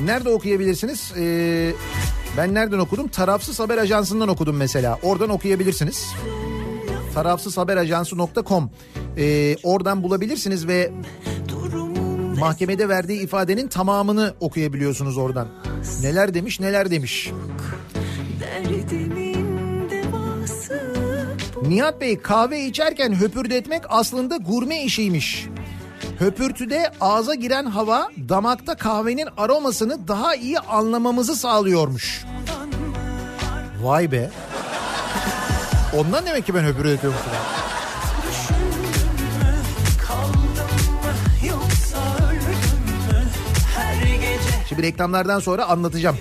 Nerede 0.04 0.28
okuyabilirsiniz? 0.28 1.12
Ee, 1.18 1.72
ben 2.36 2.54
nereden 2.54 2.78
okudum? 2.78 3.08
Tarafsız 3.08 3.60
Haber 3.60 3.78
Ajansı'ndan 3.78 4.28
okudum 4.28 4.56
mesela. 4.56 4.98
Oradan 5.02 5.30
okuyabilirsiniz. 5.30 6.06
Tarafsızhaberajansı.com 7.14 8.70
Ee, 9.16 9.56
Oradan 9.62 10.02
bulabilirsiniz 10.02 10.68
ve 10.68 10.92
mahkemede 12.38 12.88
verdiği 12.88 13.22
ifadenin 13.22 13.68
tamamını 13.68 14.34
okuyabiliyorsunuz 14.40 15.18
oradan. 15.18 15.48
Neler 16.02 16.34
demiş 16.34 16.60
neler 16.60 16.90
demiş. 16.90 17.32
Nihat 21.68 22.00
Bey 22.00 22.18
kahve 22.18 22.64
içerken 22.64 23.20
höpürdetmek 23.20 23.82
aslında 23.88 24.36
gurme 24.36 24.84
işiymiş. 24.84 25.46
Höpürtüde 26.22 26.90
ağza 27.00 27.34
giren 27.34 27.66
hava 27.66 28.08
damakta 28.28 28.74
kahvenin 28.74 29.28
aromasını 29.36 30.08
daha 30.08 30.34
iyi 30.34 30.58
anlamamızı 30.58 31.36
sağlıyormuş. 31.36 32.24
Vay 33.82 34.12
be. 34.12 34.30
Ondan 35.98 36.26
demek 36.26 36.46
ki 36.46 36.54
ben 36.54 36.62
Her 43.76 44.06
gece 44.14 44.66
Şimdi 44.68 44.82
reklamlardan 44.82 45.40
sonra 45.40 45.64
anlatacağım. 45.64 46.16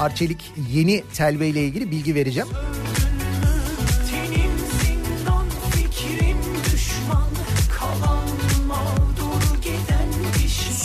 Arçelik 0.00 0.52
yeni 0.72 1.04
telve 1.14 1.48
ilgili 1.48 1.90
bilgi 1.90 2.14
vereceğim. 2.14 2.48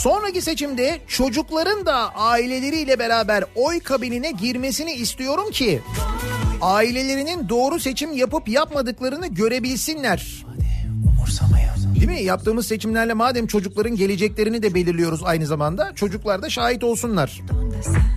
Sonraki 0.02 0.42
seçimde 0.42 1.02
çocukların 1.08 1.86
da 1.86 2.16
aileleriyle 2.16 3.00
beraber 3.00 3.44
oy 3.56 3.80
kabinine 3.80 4.32
girmesini 4.32 4.94
istiyorum 4.94 5.52
ki 5.52 5.82
ailelerinin 6.62 7.50
doğru 7.50 7.80
seçim 7.80 8.14
yapıp 8.14 8.50
yapmadıklarını 8.50 9.28
görebilsinler. 9.28 10.46
Değil 11.96 12.08
mi? 12.08 12.24
Yaptığımız 12.24 12.68
seçimlerle 12.68 13.14
madem 13.14 13.48
çocukların 13.48 13.96
geleceklerini 13.96 14.64
de 14.64 14.74
belirliyoruz 14.74 15.24
aynı 15.24 15.46
zamanda 15.46 15.92
çocuklar 15.96 16.42
da 16.42 16.50
şahit 16.50 16.84
olsunlar. 16.84 17.42
Vefasız 17.82 18.11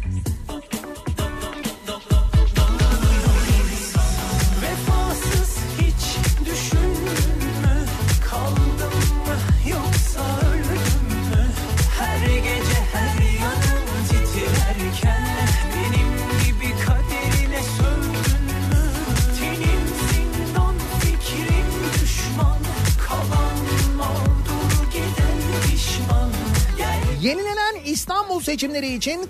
seçimleri 28.55 28.95
için 28.95 29.21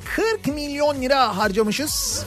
40 0.43 0.55
milyon 0.55 1.03
lira 1.03 1.37
harcamışız. 1.37 2.25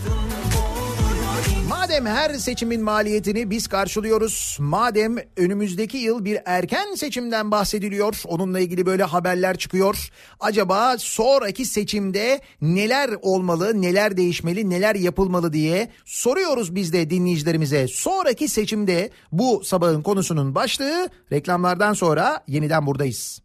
Madem 1.70 2.06
her 2.06 2.34
seçimin 2.34 2.84
maliyetini 2.84 3.50
biz 3.50 3.68
karşılıyoruz, 3.68 4.58
madem 4.60 5.16
önümüzdeki 5.38 5.98
yıl 5.98 6.26
bir 6.26 6.40
erken 6.46 6.96
seçimden 6.96 7.52
bahsediliyor, 7.52 8.22
onunla 8.26 8.60
ilgili 8.60 8.86
böyle 8.86 9.04
haberler 9.04 9.58
çıkıyor. 9.58 10.10
Acaba 10.40 10.98
sonraki 10.98 11.66
seçimde 11.66 12.42
neler 12.62 13.10
olmalı, 13.22 13.82
neler 13.82 14.18
değişmeli, 14.18 14.70
neler 14.70 14.96
yapılmalı 14.96 15.54
diye 15.54 15.92
soruyoruz 16.06 16.76
biz 16.76 16.94
de 16.94 17.10
dinleyicilerimize. 17.10 17.88
Sonraki 17.88 18.48
seçimde 18.48 19.10
bu 19.32 19.64
sabahın 19.64 20.02
konusunun 20.02 20.56
başlığı 20.56 21.10
reklamlardan 21.32 21.94
sonra 21.94 22.44
yeniden 22.48 22.86
buradayız. 22.86 23.42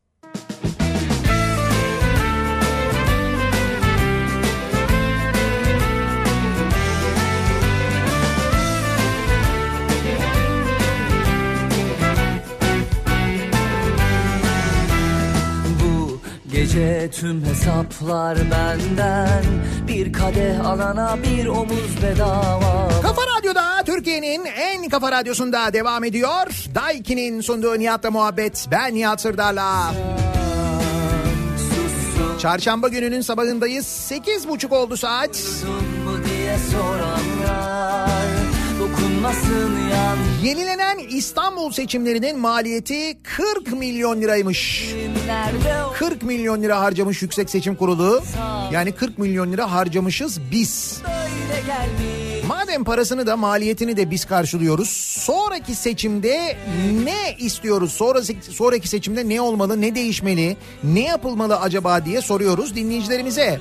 Bu 0.64 0.71
gece 16.62 17.10
tüm 17.10 17.44
hesaplar 17.44 18.38
benden 18.38 19.44
Bir 19.88 20.12
kadeh 20.12 20.66
alana 20.66 21.18
bir 21.22 21.46
omuz 21.46 22.02
bedava 22.02 22.88
Kafa 23.02 23.22
Radyo'da 23.38 23.82
Türkiye'nin 23.86 24.44
en 24.44 24.88
kafa 24.88 25.12
radyosunda 25.12 25.72
devam 25.72 26.04
ediyor. 26.04 26.46
Daiki'nin 26.74 27.40
sunduğu 27.40 27.78
Nihat'la 27.78 28.10
muhabbet. 28.10 28.68
Ben 28.70 28.94
Nihat 28.94 29.20
Sırdar'la. 29.20 29.94
Çarşamba 32.38 32.88
gününün 32.88 33.20
sabahındayız. 33.20 33.86
Sekiz 33.86 34.48
buçuk 34.48 34.72
oldu 34.72 34.96
saat. 34.96 35.36
Soranlar 36.72 38.11
dokunmasın 38.92 39.88
yan 39.92 40.18
Yenilenen 40.44 40.98
İstanbul 40.98 41.72
seçimlerinin 41.72 42.38
maliyeti 42.38 43.18
40 43.22 43.72
milyon 43.72 44.20
liraymış. 44.20 44.92
Nerede 45.26 45.84
o 45.84 45.92
40 45.92 46.22
milyon 46.22 46.62
lira 46.62 46.80
harcamış 46.80 47.22
Yüksek 47.22 47.50
Seçim 47.50 47.74
Kurulu. 47.74 48.22
Yani 48.72 48.92
40 48.92 49.18
milyon 49.18 49.52
lira 49.52 49.72
harcamışız 49.72 50.40
biz. 50.52 51.02
Madem 52.46 52.84
parasını 52.84 53.26
da 53.26 53.36
maliyetini 53.36 53.96
de 53.96 54.10
biz 54.10 54.24
karşılıyoruz. 54.24 54.88
Sonraki 55.18 55.74
seçimde 55.74 56.56
ne 57.04 57.36
istiyoruz? 57.38 57.92
Sonraki, 57.92 58.36
sonraki 58.50 58.88
seçimde 58.88 59.28
ne 59.28 59.40
olmalı, 59.40 59.80
ne 59.80 59.94
değişmeli, 59.94 60.56
ne 60.84 61.02
yapılmalı 61.02 61.60
acaba 61.60 62.04
diye 62.04 62.20
soruyoruz 62.20 62.74
dinleyicilerimize. 62.76 63.60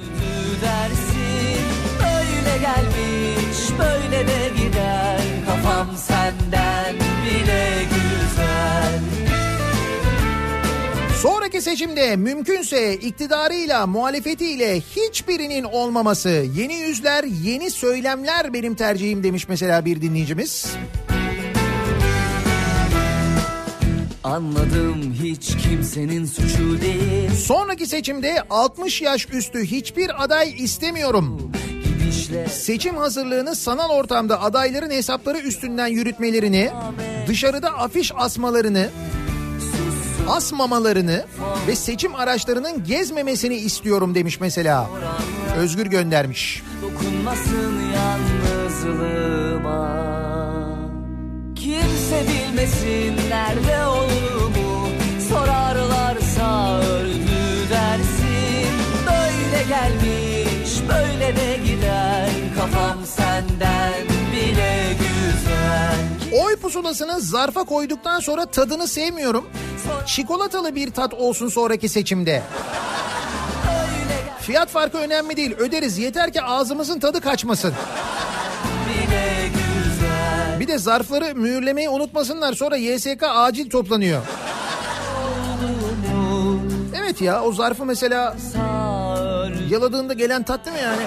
dersin 0.61 1.10
Kafam 5.61 5.97
senden 5.97 6.95
bile 6.95 7.83
güzel 7.83 8.99
Sonraki 11.21 11.61
seçimde 11.61 12.15
mümkünse 12.15 12.95
iktidarıyla, 12.95 13.87
muhalefetiyle 13.87 14.79
hiçbirinin 14.79 15.63
olmaması, 15.63 16.29
yeni 16.29 16.73
yüzler, 16.73 17.23
yeni 17.23 17.71
söylemler 17.71 18.53
benim 18.53 18.75
tercihim 18.75 19.23
demiş 19.23 19.47
mesela 19.49 19.85
bir 19.85 20.01
dinleyicimiz. 20.01 20.75
Anladım 24.23 25.13
hiç 25.23 25.57
kimsenin 25.57 26.25
suçu 26.25 26.81
değil 26.81 27.29
Sonraki 27.35 27.87
seçimde 27.87 28.43
60 28.49 29.01
yaş 29.01 29.27
üstü 29.33 29.65
hiçbir 29.65 30.23
aday 30.23 30.55
istemiyorum. 30.57 31.51
Seçim 32.51 32.97
hazırlığını 32.97 33.55
sanal 33.55 33.89
ortamda 33.89 34.41
adayların 34.41 34.89
hesapları 34.89 35.37
üstünden 35.37 35.87
yürütmelerini, 35.87 36.71
dışarıda 37.27 37.69
afiş 37.69 38.11
asmalarını, 38.15 38.89
asmamalarını 40.29 41.25
ve 41.67 41.75
seçim 41.75 42.15
araçlarının 42.15 42.83
gezmemesini 42.83 43.55
istiyorum 43.55 44.15
demiş 44.15 44.39
mesela. 44.39 44.89
Özgür 45.57 45.85
göndermiş. 45.85 46.63
dokunmasın 46.81 47.73
yalnızlığıma. 47.95 50.01
Kimse 51.55 52.23
bilmesin 52.27 53.29
nerede 53.29 53.85
olduğumu. 53.85 54.87
Sorarlarsa 55.29 56.79
öldü 56.79 57.69
dersin. 57.69 58.71
Böyle 59.05 59.63
gelmiş 59.67 60.71
böyle 60.89 61.35
de 61.35 61.57
gider 61.65 61.90
güzel 66.51 66.57
Oy 66.57 66.57
pusulasını 66.57 67.21
zarfa 67.21 67.63
koyduktan 67.63 68.19
sonra 68.19 68.45
tadını 68.45 68.87
sevmiyorum. 68.87 69.45
Çikolatalı 70.05 70.75
bir 70.75 70.91
tat 70.91 71.13
olsun 71.13 71.49
sonraki 71.49 71.89
seçimde. 71.89 72.43
Fiyat 74.39 74.69
farkı 74.69 74.97
önemli 74.97 75.37
değil 75.37 75.55
öderiz 75.57 75.97
yeter 75.97 76.33
ki 76.33 76.41
ağzımızın 76.41 76.99
tadı 76.99 77.21
kaçmasın. 77.21 77.73
Bir 80.59 80.67
de 80.67 80.77
zarfları 80.77 81.35
mühürlemeyi 81.35 81.89
unutmasınlar 81.89 82.53
sonra 82.53 82.75
YSK 82.75 83.23
acil 83.23 83.69
toplanıyor. 83.69 84.21
Evet 86.95 87.21
ya 87.21 87.43
o 87.43 87.51
zarfı 87.51 87.85
mesela 87.85 88.35
yaladığında 89.69 90.13
gelen 90.13 90.43
tat 90.43 90.65
değil 90.65 90.77
mi 90.77 90.83
yani? 90.83 91.03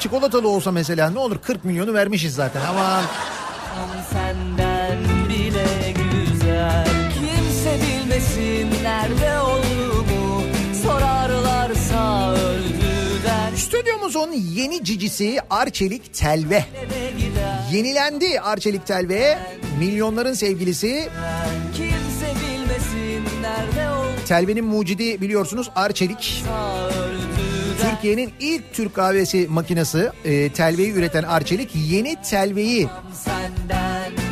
Çikolatalı 0.00 0.48
olsa 0.48 0.72
mesela 0.72 1.10
ne 1.10 1.18
olur 1.18 1.38
40 1.38 1.64
milyonu 1.64 1.94
vermişiz 1.94 2.34
zaten 2.34 2.60
aman. 2.70 3.02
Senden 4.12 5.28
bile 5.28 5.92
güzel. 5.92 6.86
Kimse 7.14 7.76
bilmesin 7.86 8.84
nerede 8.84 9.40
olduğumu. 9.40 10.42
Sorarlarsa 10.82 12.32
öldü 12.32 13.24
der 13.24 13.56
Stüdyomuzun 13.56 14.32
yeni 14.32 14.84
cicisi 14.84 15.38
Arçelik 15.50 16.14
Telve. 16.14 16.64
Yenilendi 17.72 18.40
Arçelik 18.40 18.86
Telve. 18.86 19.38
Milyonların 19.78 20.32
sevgilisi. 20.34 21.08
Kimse 21.76 22.32
bilmesin 22.40 23.42
nerede 23.42 23.90
olduğumu. 23.90 24.24
Telve'nin 24.28 24.64
mucidi 24.64 25.20
biliyorsunuz 25.20 25.70
Arçelik. 25.74 26.44
Türkiye'nin 27.80 28.32
ilk 28.40 28.72
Türk 28.72 28.94
kahvesi 28.94 29.46
makinesi 29.50 30.10
e, 30.24 30.52
Telve'yi 30.52 30.92
üreten 30.92 31.22
Arçelik 31.22 31.70
yeni 31.74 32.16
Telve'yi 32.30 32.88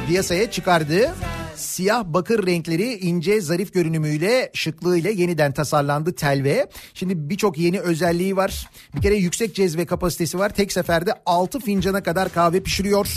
piyasaya 0.09 0.51
çıkardı. 0.51 1.14
Siyah 1.56 2.05
bakır 2.05 2.47
renkleri 2.47 2.94
ince 2.94 3.40
zarif 3.40 3.74
görünümüyle 3.74 4.51
şıklığıyla 4.55 5.10
yeniden 5.10 5.52
tasarlandı 5.52 6.14
telve. 6.14 6.66
Şimdi 6.94 7.31
birçok 7.31 7.59
yeni 7.59 7.81
özelliği 7.81 8.36
var. 8.36 8.70
Bir 8.97 9.02
kere 9.02 9.14
yüksek 9.14 9.55
cezve 9.55 9.86
kapasitesi 9.86 10.39
var. 10.39 10.48
Tek 10.48 10.73
seferde 10.73 11.14
6 11.27 11.60
fincana 11.60 12.02
kadar 12.02 12.32
kahve 12.32 12.62
pişiriyor. 12.62 13.09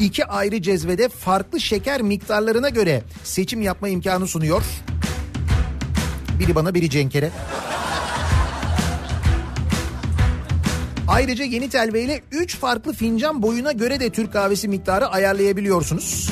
İki 0.00 0.24
ayrı 0.24 0.62
cezvede 0.62 1.08
farklı 1.08 1.60
şeker 1.60 2.02
miktarlarına 2.02 2.68
göre 2.68 3.02
seçim 3.24 3.62
yapma 3.62 3.88
imkanı 3.88 4.26
sunuyor. 4.26 4.62
Biri 6.40 6.54
bana 6.54 6.74
biri 6.74 6.90
Cenkere. 6.90 7.30
Ayrıca 11.08 11.44
yeni 11.44 11.68
telve 11.68 12.02
ile 12.02 12.20
3 12.32 12.56
farklı 12.56 12.92
fincan 12.92 13.42
boyuna 13.42 13.72
göre 13.72 14.00
de 14.00 14.10
Türk 14.10 14.32
kahvesi 14.32 14.68
miktarı 14.68 15.06
ayarlayabiliyorsunuz. 15.06 16.30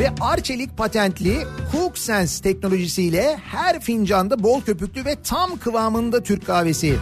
Ve 0.00 0.10
Arçelik 0.20 0.76
patentli 0.76 1.36
Cook 1.72 1.98
Sense 1.98 2.42
teknolojisiyle 2.42 3.36
her 3.36 3.80
fincanda 3.80 4.42
bol 4.42 4.60
köpüklü 4.60 5.04
ve 5.04 5.16
tam 5.24 5.58
kıvamında 5.58 6.22
Türk 6.22 6.46
kahvesi 6.46 6.96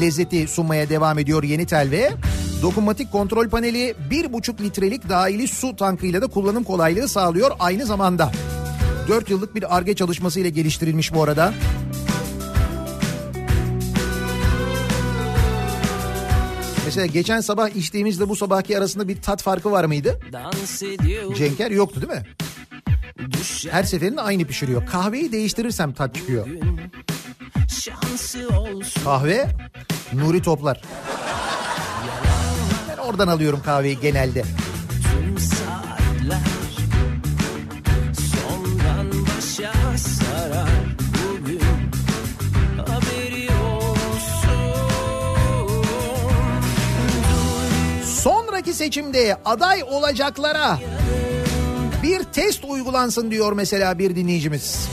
lezzeti 0.00 0.48
sunmaya 0.48 0.88
devam 0.88 1.18
ediyor 1.18 1.42
yeni 1.42 1.66
telve. 1.66 2.10
Dokunmatik 2.62 3.12
kontrol 3.12 3.48
paneli 3.48 3.94
1,5 4.10 4.62
litrelik 4.62 5.08
dahili 5.08 5.48
su 5.48 5.76
tankıyla 5.76 6.22
da 6.22 6.26
kullanım 6.26 6.64
kolaylığı 6.64 7.08
sağlıyor 7.08 7.50
aynı 7.58 7.86
zamanda. 7.86 8.32
4 9.08 9.30
yıllık 9.30 9.54
bir 9.54 9.76
ARGE 9.76 9.94
çalışması 9.94 10.40
ile 10.40 10.50
geliştirilmiş 10.50 11.14
bu 11.14 11.22
arada. 11.22 11.52
Mesela 16.92 17.06
geçen 17.06 17.40
sabah 17.40 17.68
içtiğimizle 17.68 18.28
bu 18.28 18.36
sabahki 18.36 18.78
arasında 18.78 19.08
bir 19.08 19.22
tat 19.22 19.42
farkı 19.42 19.70
var 19.70 19.84
mıydı? 19.84 20.20
Cenker 21.34 21.70
yoktu 21.70 22.00
değil 22.02 22.12
mi? 22.12 22.26
Her 23.70 23.82
seferinde 23.82 24.20
aynı 24.20 24.44
pişiriyor. 24.44 24.86
Kahveyi 24.86 25.32
değiştirirsem 25.32 25.92
tat 25.92 26.14
çıkıyor. 26.14 26.46
Kahve 29.04 29.48
Nuri 30.12 30.42
Toplar. 30.42 30.82
Ben 32.88 32.96
oradan 33.02 33.28
alıyorum 33.28 33.62
kahveyi 33.64 34.00
genelde. 34.00 34.44
Sonraki 48.72 48.84
seçimde 48.84 49.36
aday 49.44 49.82
olacaklara 49.82 50.78
bir 52.02 52.22
test 52.22 52.64
uygulansın 52.64 53.30
diyor 53.30 53.52
mesela 53.52 53.98
bir 53.98 54.16
dinleyicimiz. 54.16 54.88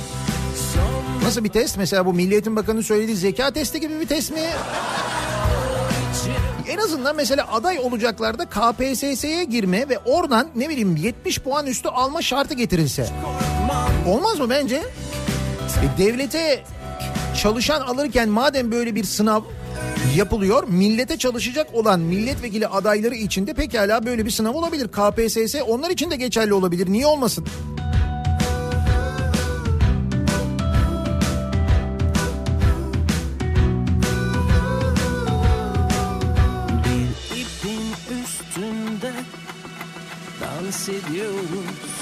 Nasıl 1.23 1.43
bir 1.43 1.49
test? 1.49 1.77
Mesela 1.77 2.06
bu 2.06 2.14
Milliyetin 2.14 2.56
Bakanı 2.56 2.84
söylediği 2.84 3.18
zeka 3.18 3.51
testi 3.51 3.80
gibi 3.80 3.99
bir 3.99 4.07
test 4.07 4.31
mi? 4.31 4.41
En 6.69 6.77
azından 6.77 7.15
mesela 7.15 7.47
aday 7.51 7.80
olacaklarda 7.80 8.45
KPSS'ye 8.45 9.43
girme 9.43 9.89
ve 9.89 9.97
oradan 9.97 10.47
ne 10.56 10.69
bileyim 10.69 10.95
70 10.95 11.39
puan 11.39 11.68
üstü 11.68 11.89
alma 11.89 12.22
şartı 12.22 12.53
getirilse. 12.53 13.10
Olmaz 14.07 14.39
mı 14.39 14.49
bence? 14.49 14.76
E, 14.76 16.03
devlete 16.03 16.64
çalışan 17.41 17.81
alırken 17.81 18.30
madem 18.30 18.72
böyle 18.72 18.95
bir 18.95 19.03
sınav 19.03 19.41
yapılıyor. 20.18 20.64
Millete 20.68 21.18
çalışacak 21.18 21.68
olan 21.73 21.99
milletvekili 21.99 22.68
adayları 22.68 23.15
için 23.15 23.48
de 23.48 23.53
pekala 23.53 24.06
böyle 24.06 24.26
bir 24.26 24.31
sınav 24.31 24.53
olabilir. 24.53 24.88
KPSS 24.88 25.56
onlar 25.68 25.90
için 25.90 26.11
de 26.11 26.15
geçerli 26.15 26.53
olabilir. 26.53 26.91
Niye 26.91 27.06
olmasın? 27.06 27.45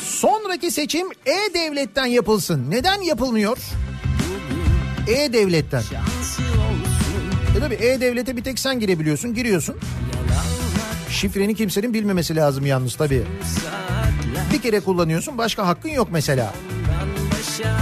Sonraki 0.04 0.72
seçim 0.72 1.08
E-Devlet'ten 1.26 2.06
yapılsın. 2.06 2.72
Neden 2.72 3.02
yapılmıyor? 3.02 3.58
E-Devlet'ten. 5.08 5.82
Şansı 5.82 6.47
E 7.58 7.60
tabii 7.60 7.76
E-Devlet'e 7.76 8.38
bir 8.38 8.44
tek 8.44 8.60
sen 8.60 8.80
girebiliyorsun. 8.80 9.34
Giriyorsun. 9.34 9.76
Şifreni 11.10 11.56
kimsenin 11.56 11.94
bilmemesi 11.94 12.36
lazım 12.36 12.66
yalnız 12.66 12.96
tabii. 12.96 13.24
Bir 14.54 14.62
kere 14.62 14.80
kullanıyorsun 14.80 15.38
başka 15.38 15.68
hakkın 15.68 15.90
yok 15.90 16.08
mesela. 16.12 16.54
başa 17.32 17.78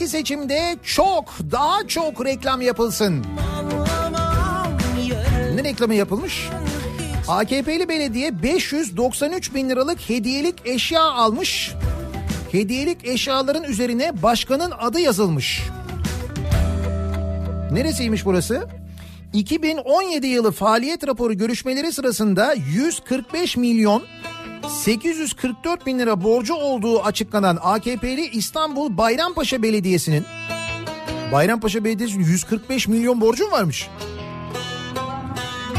Sonraki 0.00 0.16
seçimde 0.16 0.76
çok 0.82 1.24
daha 1.50 1.88
çok 1.88 2.26
reklam 2.26 2.60
yapılsın. 2.60 3.24
Ne 5.54 5.64
reklamı 5.64 5.94
yapılmış? 5.94 6.48
AKP'li 7.28 7.88
belediye 7.88 8.42
593 8.42 9.54
bin 9.54 9.68
liralık 9.68 9.98
hediyelik 10.10 10.54
eşya 10.64 11.02
almış. 11.02 11.72
Hediyelik 12.52 13.04
eşyaların 13.04 13.64
üzerine 13.64 14.22
başkanın 14.22 14.72
adı 14.78 15.00
yazılmış. 15.00 15.62
Neresiymiş 17.72 18.24
burası? 18.24 18.68
2017 19.32 20.26
yılı 20.26 20.52
faaliyet 20.52 21.06
raporu 21.06 21.34
görüşmeleri 21.34 21.92
sırasında 21.92 22.52
145 22.52 23.56
milyon 23.56 24.02
844 24.68 25.86
bin 25.86 25.98
lira 25.98 26.22
borcu 26.22 26.54
olduğu 26.54 27.02
açıklanan 27.02 27.58
AKP'li 27.62 28.28
İstanbul 28.28 28.96
Bayrampaşa 28.96 29.62
Belediyesi'nin 29.62 30.24
Bayrampaşa 31.32 31.84
Belediyesi'nin 31.84 32.24
145 32.24 32.88
milyon 32.88 33.20
borcu 33.20 33.50
varmış? 33.50 33.88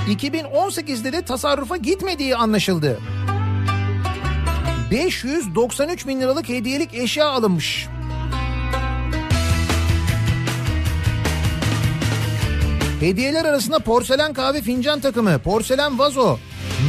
2018'de 0.09 1.13
de 1.13 1.21
tasarrufa 1.21 1.77
gitmediği 1.77 2.35
anlaşıldı. 2.35 2.99
593 4.91 6.07
bin 6.07 6.21
liralık 6.21 6.49
hediyelik 6.49 6.93
eşya 6.93 7.29
alınmış. 7.29 7.87
Hediyeler 12.99 13.45
arasında 13.45 13.79
porselen 13.79 14.33
kahve 14.33 14.61
fincan 14.61 14.99
takımı, 14.99 15.39
porselen 15.39 15.99
vazo, 15.99 16.37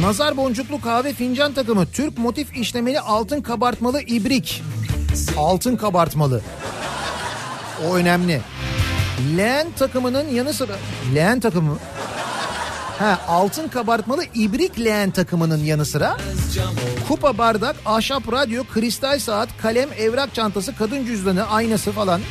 nazar 0.01 0.37
boncuklu 0.37 0.81
kahve 0.81 1.13
fincan 1.13 1.53
takımı, 1.53 1.85
Türk 1.85 2.17
motif 2.17 2.57
işlemeli 2.57 2.99
altın 2.99 3.41
kabartmalı 3.41 4.01
ibrik. 4.01 4.63
Altın 5.37 5.75
kabartmalı. 5.75 6.41
O 7.87 7.95
önemli. 7.95 8.41
Leğen 9.37 9.67
takımının 9.71 10.29
yanı 10.29 10.53
sıra... 10.53 10.73
Leğen 11.15 11.39
takımı 11.39 11.71
mı? 11.71 11.77
Ha, 12.99 13.19
altın 13.27 13.67
kabartmalı 13.67 14.23
ibrik 14.35 14.79
leğen 14.79 15.11
takımının 15.11 15.63
yanı 15.63 15.85
sıra 15.85 16.17
kupa 17.07 17.37
bardak, 17.37 17.75
ahşap 17.85 18.31
radyo, 18.31 18.63
kristal 18.73 19.19
saat, 19.19 19.49
kalem, 19.61 19.89
evrak 19.97 20.35
çantası, 20.35 20.75
kadın 20.75 21.05
cüzdanı, 21.05 21.47
aynası 21.47 21.91
falan. 21.91 22.21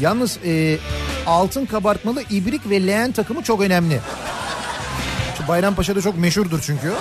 Yalnız 0.00 0.38
e, 0.44 0.78
altın 1.26 1.66
kabartmalı 1.66 2.22
ibrik 2.30 2.70
ve 2.70 2.86
leğen 2.86 3.12
takımı 3.12 3.42
çok 3.42 3.60
önemli. 3.60 4.00
Bayrampaşa'da 5.48 6.00
çok 6.00 6.18
meşhurdur 6.18 6.60
çünkü. 6.62 6.92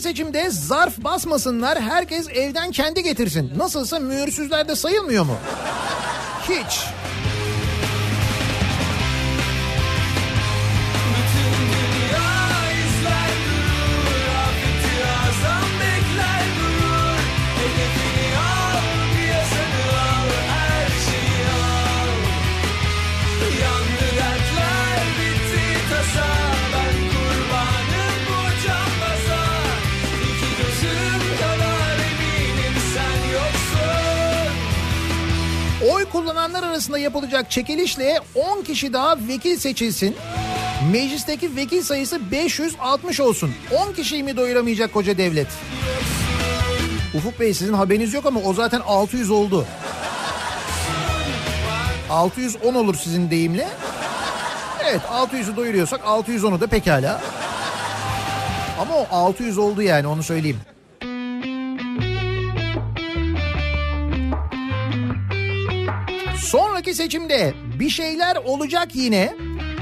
Sonraki 0.00 0.18
seçimde 0.18 0.50
zarf 0.50 0.98
basmasınlar 0.98 1.80
herkes 1.80 2.28
evden 2.28 2.70
kendi 2.70 3.02
getirsin. 3.02 3.52
Nasılsa 3.56 3.98
mühürsüzler 3.98 4.68
de 4.68 4.76
sayılmıyor 4.76 5.24
mu? 5.24 5.36
Hiç. 6.48 6.84
Kullananlar 36.20 36.62
arasında 36.62 36.98
yapılacak 36.98 37.50
çekilişle 37.50 38.20
10 38.34 38.62
kişi 38.62 38.92
daha 38.92 39.16
vekil 39.28 39.56
seçilsin. 39.56 40.16
Meclisteki 40.92 41.56
vekil 41.56 41.82
sayısı 41.82 42.30
560 42.30 43.20
olsun. 43.20 43.50
10 43.88 43.92
kişiyi 43.92 44.22
mi 44.24 44.36
doyuramayacak 44.36 44.92
koca 44.92 45.18
devlet? 45.18 45.46
Ufuk 47.14 47.40
Bey 47.40 47.54
sizin 47.54 47.72
haberiniz 47.72 48.14
yok 48.14 48.26
ama 48.26 48.40
o 48.40 48.54
zaten 48.54 48.80
600 48.80 49.30
oldu. 49.30 49.66
610 52.10 52.74
olur 52.74 52.94
sizin 52.94 53.30
deyimle. 53.30 53.68
Evet 54.84 55.00
600'ü 55.00 55.56
doyuruyorsak 55.56 56.00
610'u 56.00 56.60
da 56.60 56.66
pekala. 56.66 57.20
Ama 58.80 58.94
o 58.94 59.06
600 59.10 59.58
oldu 59.58 59.82
yani 59.82 60.06
onu 60.06 60.22
söyleyeyim. 60.22 60.60
Sonraki 66.50 66.94
seçimde 66.94 67.54
bir 67.78 67.90
şeyler 67.90 68.36
olacak 68.36 68.88
yine 68.94 69.34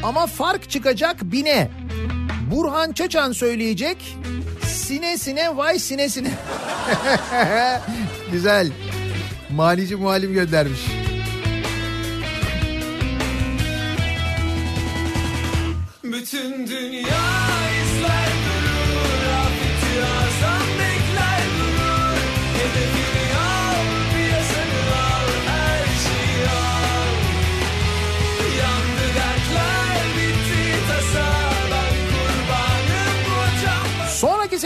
ama 0.03 0.27
fark 0.27 0.71
çıkacak 0.71 1.17
bine. 1.23 1.71
Burhan 2.51 2.93
Çaçan 2.93 3.33
söyleyecek. 3.33 4.17
Sine 4.67 5.19
sine 5.19 5.57
vay 5.57 5.79
sine 5.79 6.09
sine. 6.09 6.31
Güzel. 8.33 8.73
Manici 9.51 9.97
muhalim 9.97 10.33
göndermiş. 10.33 10.81
Bütün 16.05 16.67
dünya 16.67 17.25
izler 17.83 18.29
durur 18.45 19.23
Afeti 19.39 20.05
azam 20.05 20.48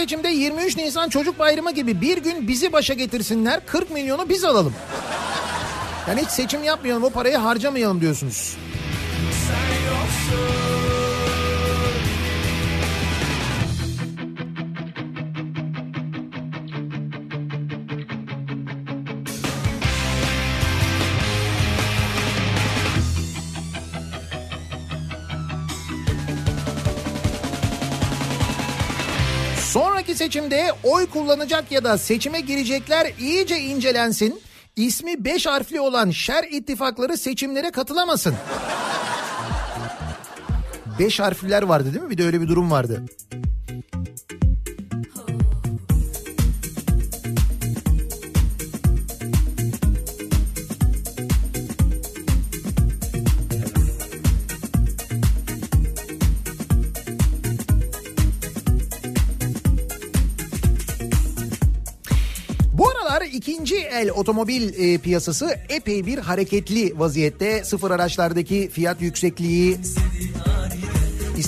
seçimde 0.02 0.28
23 0.28 0.76
Nisan 0.76 1.08
Çocuk 1.08 1.38
Bayramı 1.38 1.72
gibi 1.72 2.00
bir 2.00 2.18
gün 2.18 2.48
bizi 2.48 2.72
başa 2.72 2.94
getirsinler 2.94 3.66
40 3.66 3.90
milyonu 3.90 4.28
biz 4.28 4.44
alalım. 4.44 4.74
Yani 6.08 6.22
hiç 6.22 6.28
seçim 6.28 6.64
yapmayalım 6.64 7.04
o 7.04 7.10
parayı 7.10 7.36
harcamayalım 7.36 8.00
diyorsunuz. 8.00 8.56
Seçimde 30.23 30.73
oy 30.85 31.07
kullanacak 31.07 31.73
ya 31.73 31.85
da 31.85 31.99
seçime 31.99 32.40
girecekler 32.40 33.12
iyice 33.20 33.59
incelensin. 33.59 34.40
İsmi 34.77 35.24
5 35.24 35.47
harfli 35.47 35.81
olan 35.81 36.11
şer 36.11 36.44
ittifakları 36.51 37.16
seçimlere 37.16 37.70
katılamasın. 37.70 38.35
5 40.99 41.20
harfliler 41.20 41.62
vardı 41.62 41.94
değil 41.94 42.05
mi? 42.05 42.11
Bir 42.11 42.19
de 42.19 42.24
öyle 42.24 42.40
bir 42.40 42.49
durum 42.49 42.70
vardı. 42.70 43.03
Otomobil 64.23 64.94
e, 64.94 64.99
piyasası 64.99 65.57
epey 65.69 66.07
bir 66.07 66.19
hareketli 66.19 66.99
vaziyette. 66.99 67.65
Sıfır 67.65 67.90
araçlardaki 67.90 68.69
fiyat 68.73 69.03
yüksekliği 69.03 69.78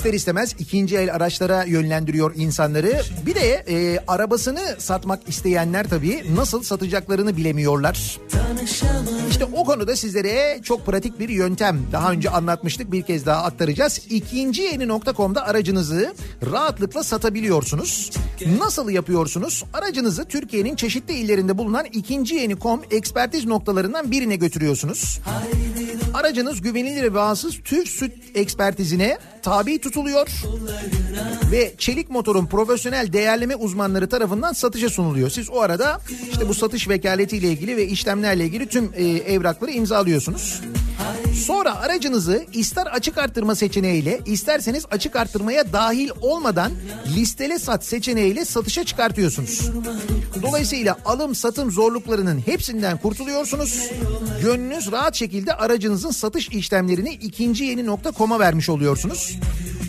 ister 0.05 0.13
istemez 0.13 0.55
ikinci 0.59 0.97
el 0.97 1.15
araçlara 1.15 1.63
yönlendiriyor 1.63 2.35
insanları. 2.35 3.01
Bir 3.25 3.35
de 3.35 3.63
e, 3.67 3.99
arabasını 4.07 4.75
satmak 4.77 5.29
isteyenler 5.29 5.89
tabii 5.89 6.23
nasıl 6.35 6.63
satacaklarını 6.63 7.37
bilemiyorlar. 7.37 8.19
İşte 9.29 9.45
o 9.45 9.65
konuda 9.65 9.95
sizlere 9.95 10.59
çok 10.63 10.85
pratik 10.85 11.19
bir 11.19 11.29
yöntem 11.29 11.79
daha 11.91 12.11
önce 12.11 12.29
anlatmıştık 12.29 12.91
bir 12.91 13.01
kez 13.01 13.25
daha 13.25 13.43
aktaracağız. 13.43 14.01
İkinci 14.09 14.61
yeni.com'da 14.61 15.45
aracınızı 15.45 16.13
rahatlıkla 16.51 17.03
satabiliyorsunuz. 17.03 18.11
Nasıl 18.59 18.89
yapıyorsunuz? 18.89 19.63
Aracınızı 19.73 20.25
Türkiye'nin 20.25 20.75
çeşitli 20.75 21.13
illerinde 21.13 21.57
bulunan 21.57 21.85
ikinci 21.85 22.35
yeni.com 22.35 22.81
ekspertiz 22.91 23.45
noktalarından 23.45 24.11
birine 24.11 24.35
götürüyorsunuz. 24.35 25.19
Aracınız 26.13 26.61
güvenilir 26.61 27.03
ve 27.03 27.13
bağımsız 27.13 27.59
TÜV 27.63 27.85
süt 27.85 28.13
ekspertizine 28.35 29.17
tabi 29.41 29.79
tutuluyor 29.79 29.94
ve 31.51 31.73
çelik 31.77 32.09
motorun 32.09 32.45
profesyonel 32.45 33.13
değerleme 33.13 33.55
uzmanları 33.55 34.09
tarafından 34.09 34.53
satışa 34.53 34.89
sunuluyor. 34.89 35.29
Siz 35.29 35.49
o 35.49 35.61
arada 35.61 35.99
işte 36.31 36.49
bu 36.49 36.53
satış 36.53 36.89
vekaletiyle 36.89 37.47
ilgili 37.47 37.77
ve 37.77 37.87
işlemlerle 37.87 38.45
ilgili 38.45 38.67
tüm 38.67 38.91
e, 38.95 39.03
evrakları 39.05 39.71
imzalıyorsunuz. 39.71 40.61
Sonra 41.45 41.75
aracınızı 41.75 42.45
ister 42.53 42.85
açık 42.85 43.17
arttırma 43.17 43.55
seçeneğiyle 43.55 44.19
isterseniz 44.25 44.85
açık 44.91 45.15
arttırmaya 45.15 45.73
dahil 45.73 46.09
olmadan 46.21 46.71
listele 47.15 47.59
sat 47.59 47.85
seçeneğiyle 47.85 48.45
satışa 48.45 48.83
çıkartıyorsunuz. 48.83 49.69
Dolayısıyla 50.41 50.97
alım 51.05 51.35
satım 51.35 51.71
zorluklarının 51.71 52.39
hepsinden 52.45 52.97
kurtuluyorsunuz. 52.97 53.89
Gönlünüz 54.41 54.91
rahat 54.91 55.15
şekilde 55.15 55.53
aracınızın 55.53 56.11
satış 56.11 56.49
işlemlerini 56.49 57.13
ikinci 57.13 57.63
yeni 57.63 57.85
nokta.com'a 57.85 58.39
vermiş 58.39 58.69
oluyorsunuz. 58.69 59.37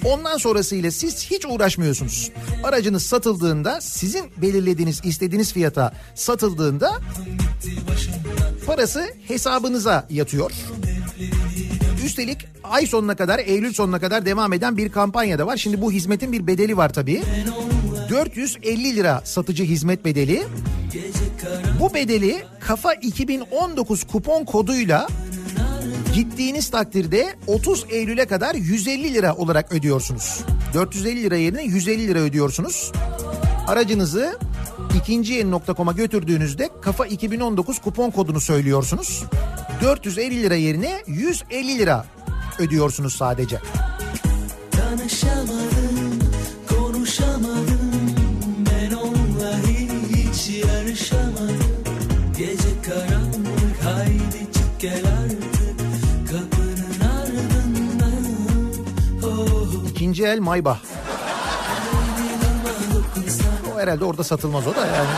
Ondan 0.06 0.36
sonrasıyla 0.36 0.90
siz 0.90 1.30
hiç 1.30 1.46
uğraşmıyorsunuz. 1.46 2.30
Aracınız 2.62 3.02
satıldığında 3.06 3.80
sizin 3.80 4.24
belirlediğiniz 4.36 5.00
istediğiniz 5.04 5.52
fiyata 5.52 5.92
satıldığında 6.14 7.00
parası 8.66 9.06
hesabınıza 9.28 10.06
yatıyor. 10.10 10.50
Üstelik 12.04 12.38
ay 12.64 12.86
sonuna 12.86 13.16
kadar 13.16 13.38
Eylül 13.38 13.72
sonuna 13.72 13.98
kadar 13.98 14.26
devam 14.26 14.52
eden 14.52 14.76
bir 14.76 14.88
kampanya 14.88 15.38
da 15.38 15.46
var. 15.46 15.56
Şimdi 15.56 15.80
bu 15.80 15.92
hizmetin 15.92 16.32
bir 16.32 16.46
bedeli 16.46 16.76
var 16.76 16.92
tabii. 16.92 17.22
450 18.10 18.96
lira 18.96 19.20
satıcı 19.24 19.64
hizmet 19.64 20.04
bedeli. 20.04 20.44
Bu 21.80 21.94
bedeli 21.94 22.44
kafa 22.60 22.94
2019 22.94 24.04
kupon 24.04 24.44
koduyla 24.44 25.08
gittiğiniz 26.16 26.70
takdirde 26.70 27.34
30 27.46 27.86
Eylül'e 27.90 28.26
kadar 28.26 28.54
150 28.54 29.14
lira 29.14 29.34
olarak 29.36 29.72
ödüyorsunuz. 29.72 30.40
450 30.74 31.22
lira 31.22 31.36
yerine 31.36 31.62
150 31.62 32.08
lira 32.08 32.18
ödüyorsunuz. 32.18 32.92
Aracınızı 33.66 34.38
ikinci 34.98 35.32
yeni.com'a 35.32 35.92
götürdüğünüzde 35.92 36.70
kafa 36.82 37.06
2019 37.06 37.78
kupon 37.78 38.10
kodunu 38.10 38.40
söylüyorsunuz. 38.40 39.24
450 39.82 40.42
lira 40.42 40.54
yerine 40.54 41.02
150 41.06 41.78
lira 41.78 42.06
ödüyorsunuz 42.58 43.14
sadece. 43.16 43.60
Tanışamadım, 44.70 45.75
İkinci 60.16 60.30
el 60.30 60.40
Maybach. 60.40 60.78
O 63.74 63.78
herhalde 63.78 64.04
orada 64.04 64.24
satılmaz 64.24 64.66
o 64.66 64.74
da 64.74 64.86
yani. 64.86 65.08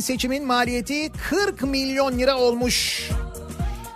Seçimin 0.00 0.46
maliyeti 0.46 1.12
40 1.30 1.62
milyon 1.62 2.18
lira 2.18 2.38
olmuş. 2.38 3.08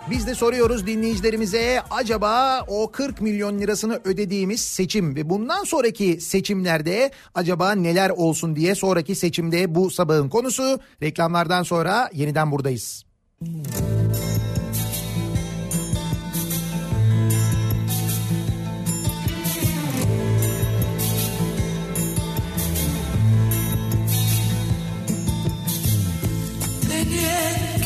Biz 0.09 0.27
de 0.27 0.35
soruyoruz 0.35 0.87
dinleyicilerimize 0.87 1.81
acaba 1.91 2.61
o 2.67 2.91
40 2.91 3.21
milyon 3.21 3.59
lirasını 3.59 4.01
ödediğimiz 4.03 4.61
seçim 4.61 5.15
ve 5.15 5.29
bundan 5.29 5.63
sonraki 5.63 6.21
seçimlerde 6.21 7.11
acaba 7.35 7.71
neler 7.71 8.09
olsun 8.09 8.55
diye 8.55 8.75
sonraki 8.75 9.15
seçimde 9.15 9.75
bu 9.75 9.91
sabahın 9.91 10.29
konusu. 10.29 10.79
Reklamlardan 11.01 11.63
sonra 11.63 12.09
yeniden 12.13 12.51
buradayız. 12.51 13.03
Beni 13.41 14.52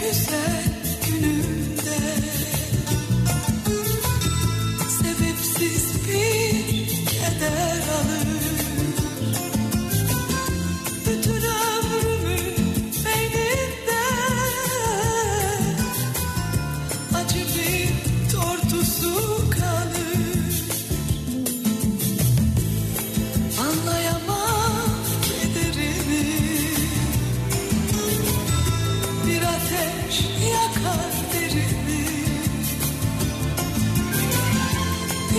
en 0.08 0.14
güzel 0.14 0.57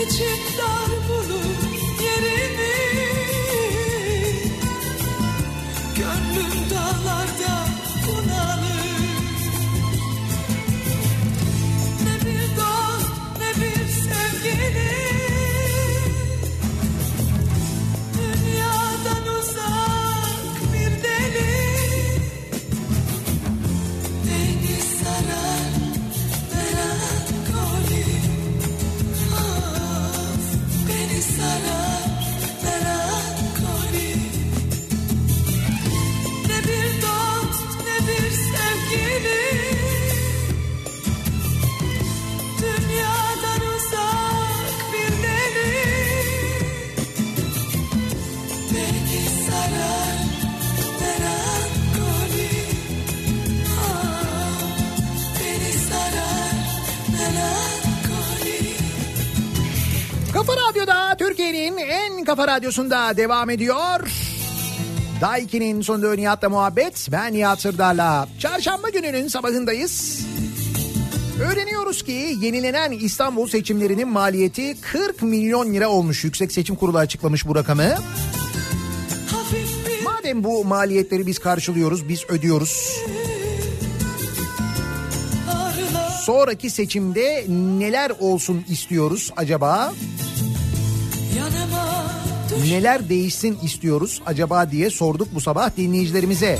İçim 0.08 0.26
dar 0.58 1.07
kafa 62.38 62.52
radyosunda 62.52 63.16
devam 63.16 63.50
ediyor. 63.50 64.10
Daiki'nin 65.20 65.82
sonunda 65.82 66.14
Nihat'la 66.14 66.48
muhabbet. 66.48 67.08
Ben 67.12 67.32
Nihat 67.32 67.60
Sırdar'la. 67.60 68.28
Çarşamba 68.38 68.88
gününün 68.88 69.28
sabahındayız. 69.28 70.26
Öğreniyoruz 71.42 72.02
ki 72.02 72.36
yenilenen 72.40 72.92
İstanbul 72.92 73.48
seçimlerinin 73.48 74.08
maliyeti 74.08 74.80
40 74.80 75.22
milyon 75.22 75.74
lira 75.74 75.88
olmuş. 75.88 76.24
Yüksek 76.24 76.52
Seçim 76.52 76.76
Kurulu 76.76 76.98
açıklamış 76.98 77.46
bu 77.46 77.54
rakamı. 77.54 77.94
Madem 80.04 80.44
bu 80.44 80.64
maliyetleri 80.64 81.26
biz 81.26 81.38
karşılıyoruz, 81.38 82.08
biz 82.08 82.24
ödüyoruz. 82.28 82.96
Sonraki 86.24 86.70
seçimde 86.70 87.44
neler 87.48 88.12
olsun 88.20 88.64
istiyoruz 88.68 89.32
acaba? 89.36 89.92
Yanıma 91.36 91.67
Neler 92.66 93.08
değişsin 93.08 93.58
istiyoruz 93.62 94.22
acaba 94.26 94.70
diye 94.70 94.90
sorduk 94.90 95.28
bu 95.34 95.40
sabah 95.40 95.76
dinleyicilerimize. 95.76 96.58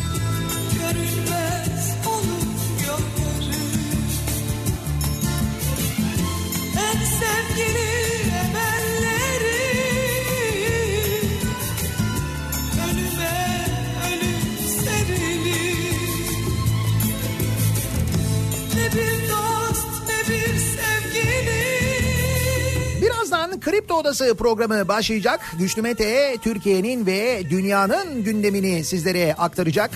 Kripto 23.79 23.95
Odası 23.95 24.35
programı 24.35 24.89
başlayacak. 24.89 25.41
Güçlü 25.59 25.83
Mete 25.83 26.37
Türkiye'nin 26.43 27.07
ve 27.07 27.43
dünyanın 27.51 28.25
gündemini 28.25 28.85
sizlere 28.85 29.35
aktaracak. 29.35 29.91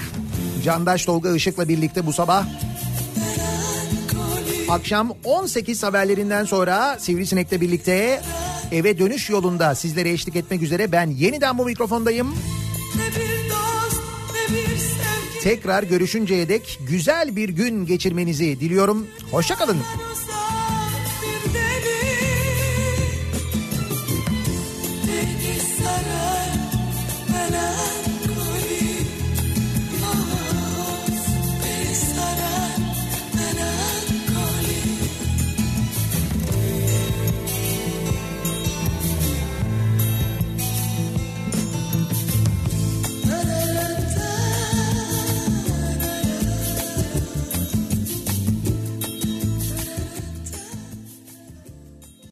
Candaş 0.65 1.05
Tolga 1.05 1.37
Işık'la 1.37 1.69
birlikte 1.69 2.07
bu 2.07 2.13
sabah 2.13 2.47
akşam 4.69 5.13
18 5.25 5.83
haberlerinden 5.83 6.45
sonra 6.45 6.99
Sivrisinek'le 6.99 7.61
birlikte 7.61 8.23
eve 8.73 8.99
dönüş 8.99 9.31
yolunda 9.31 9.75
sizlere 9.75 10.11
eşlik 10.11 10.37
etmek 10.37 10.63
üzere 10.63 10.93
ben 10.93 11.07
yeniden 11.07 11.59
bu 11.59 11.65
mikrofondayım. 11.65 12.35
Dost 13.51 14.03
Tekrar 15.43 15.83
görüşünceye 15.83 16.49
dek 16.49 16.79
güzel 16.89 17.37
bir 17.37 17.49
gün 17.49 17.87
geçirmenizi 17.87 18.61
diliyorum. 18.61 19.07
Hoşçakalın. 19.31 19.77
uzak 19.77 20.22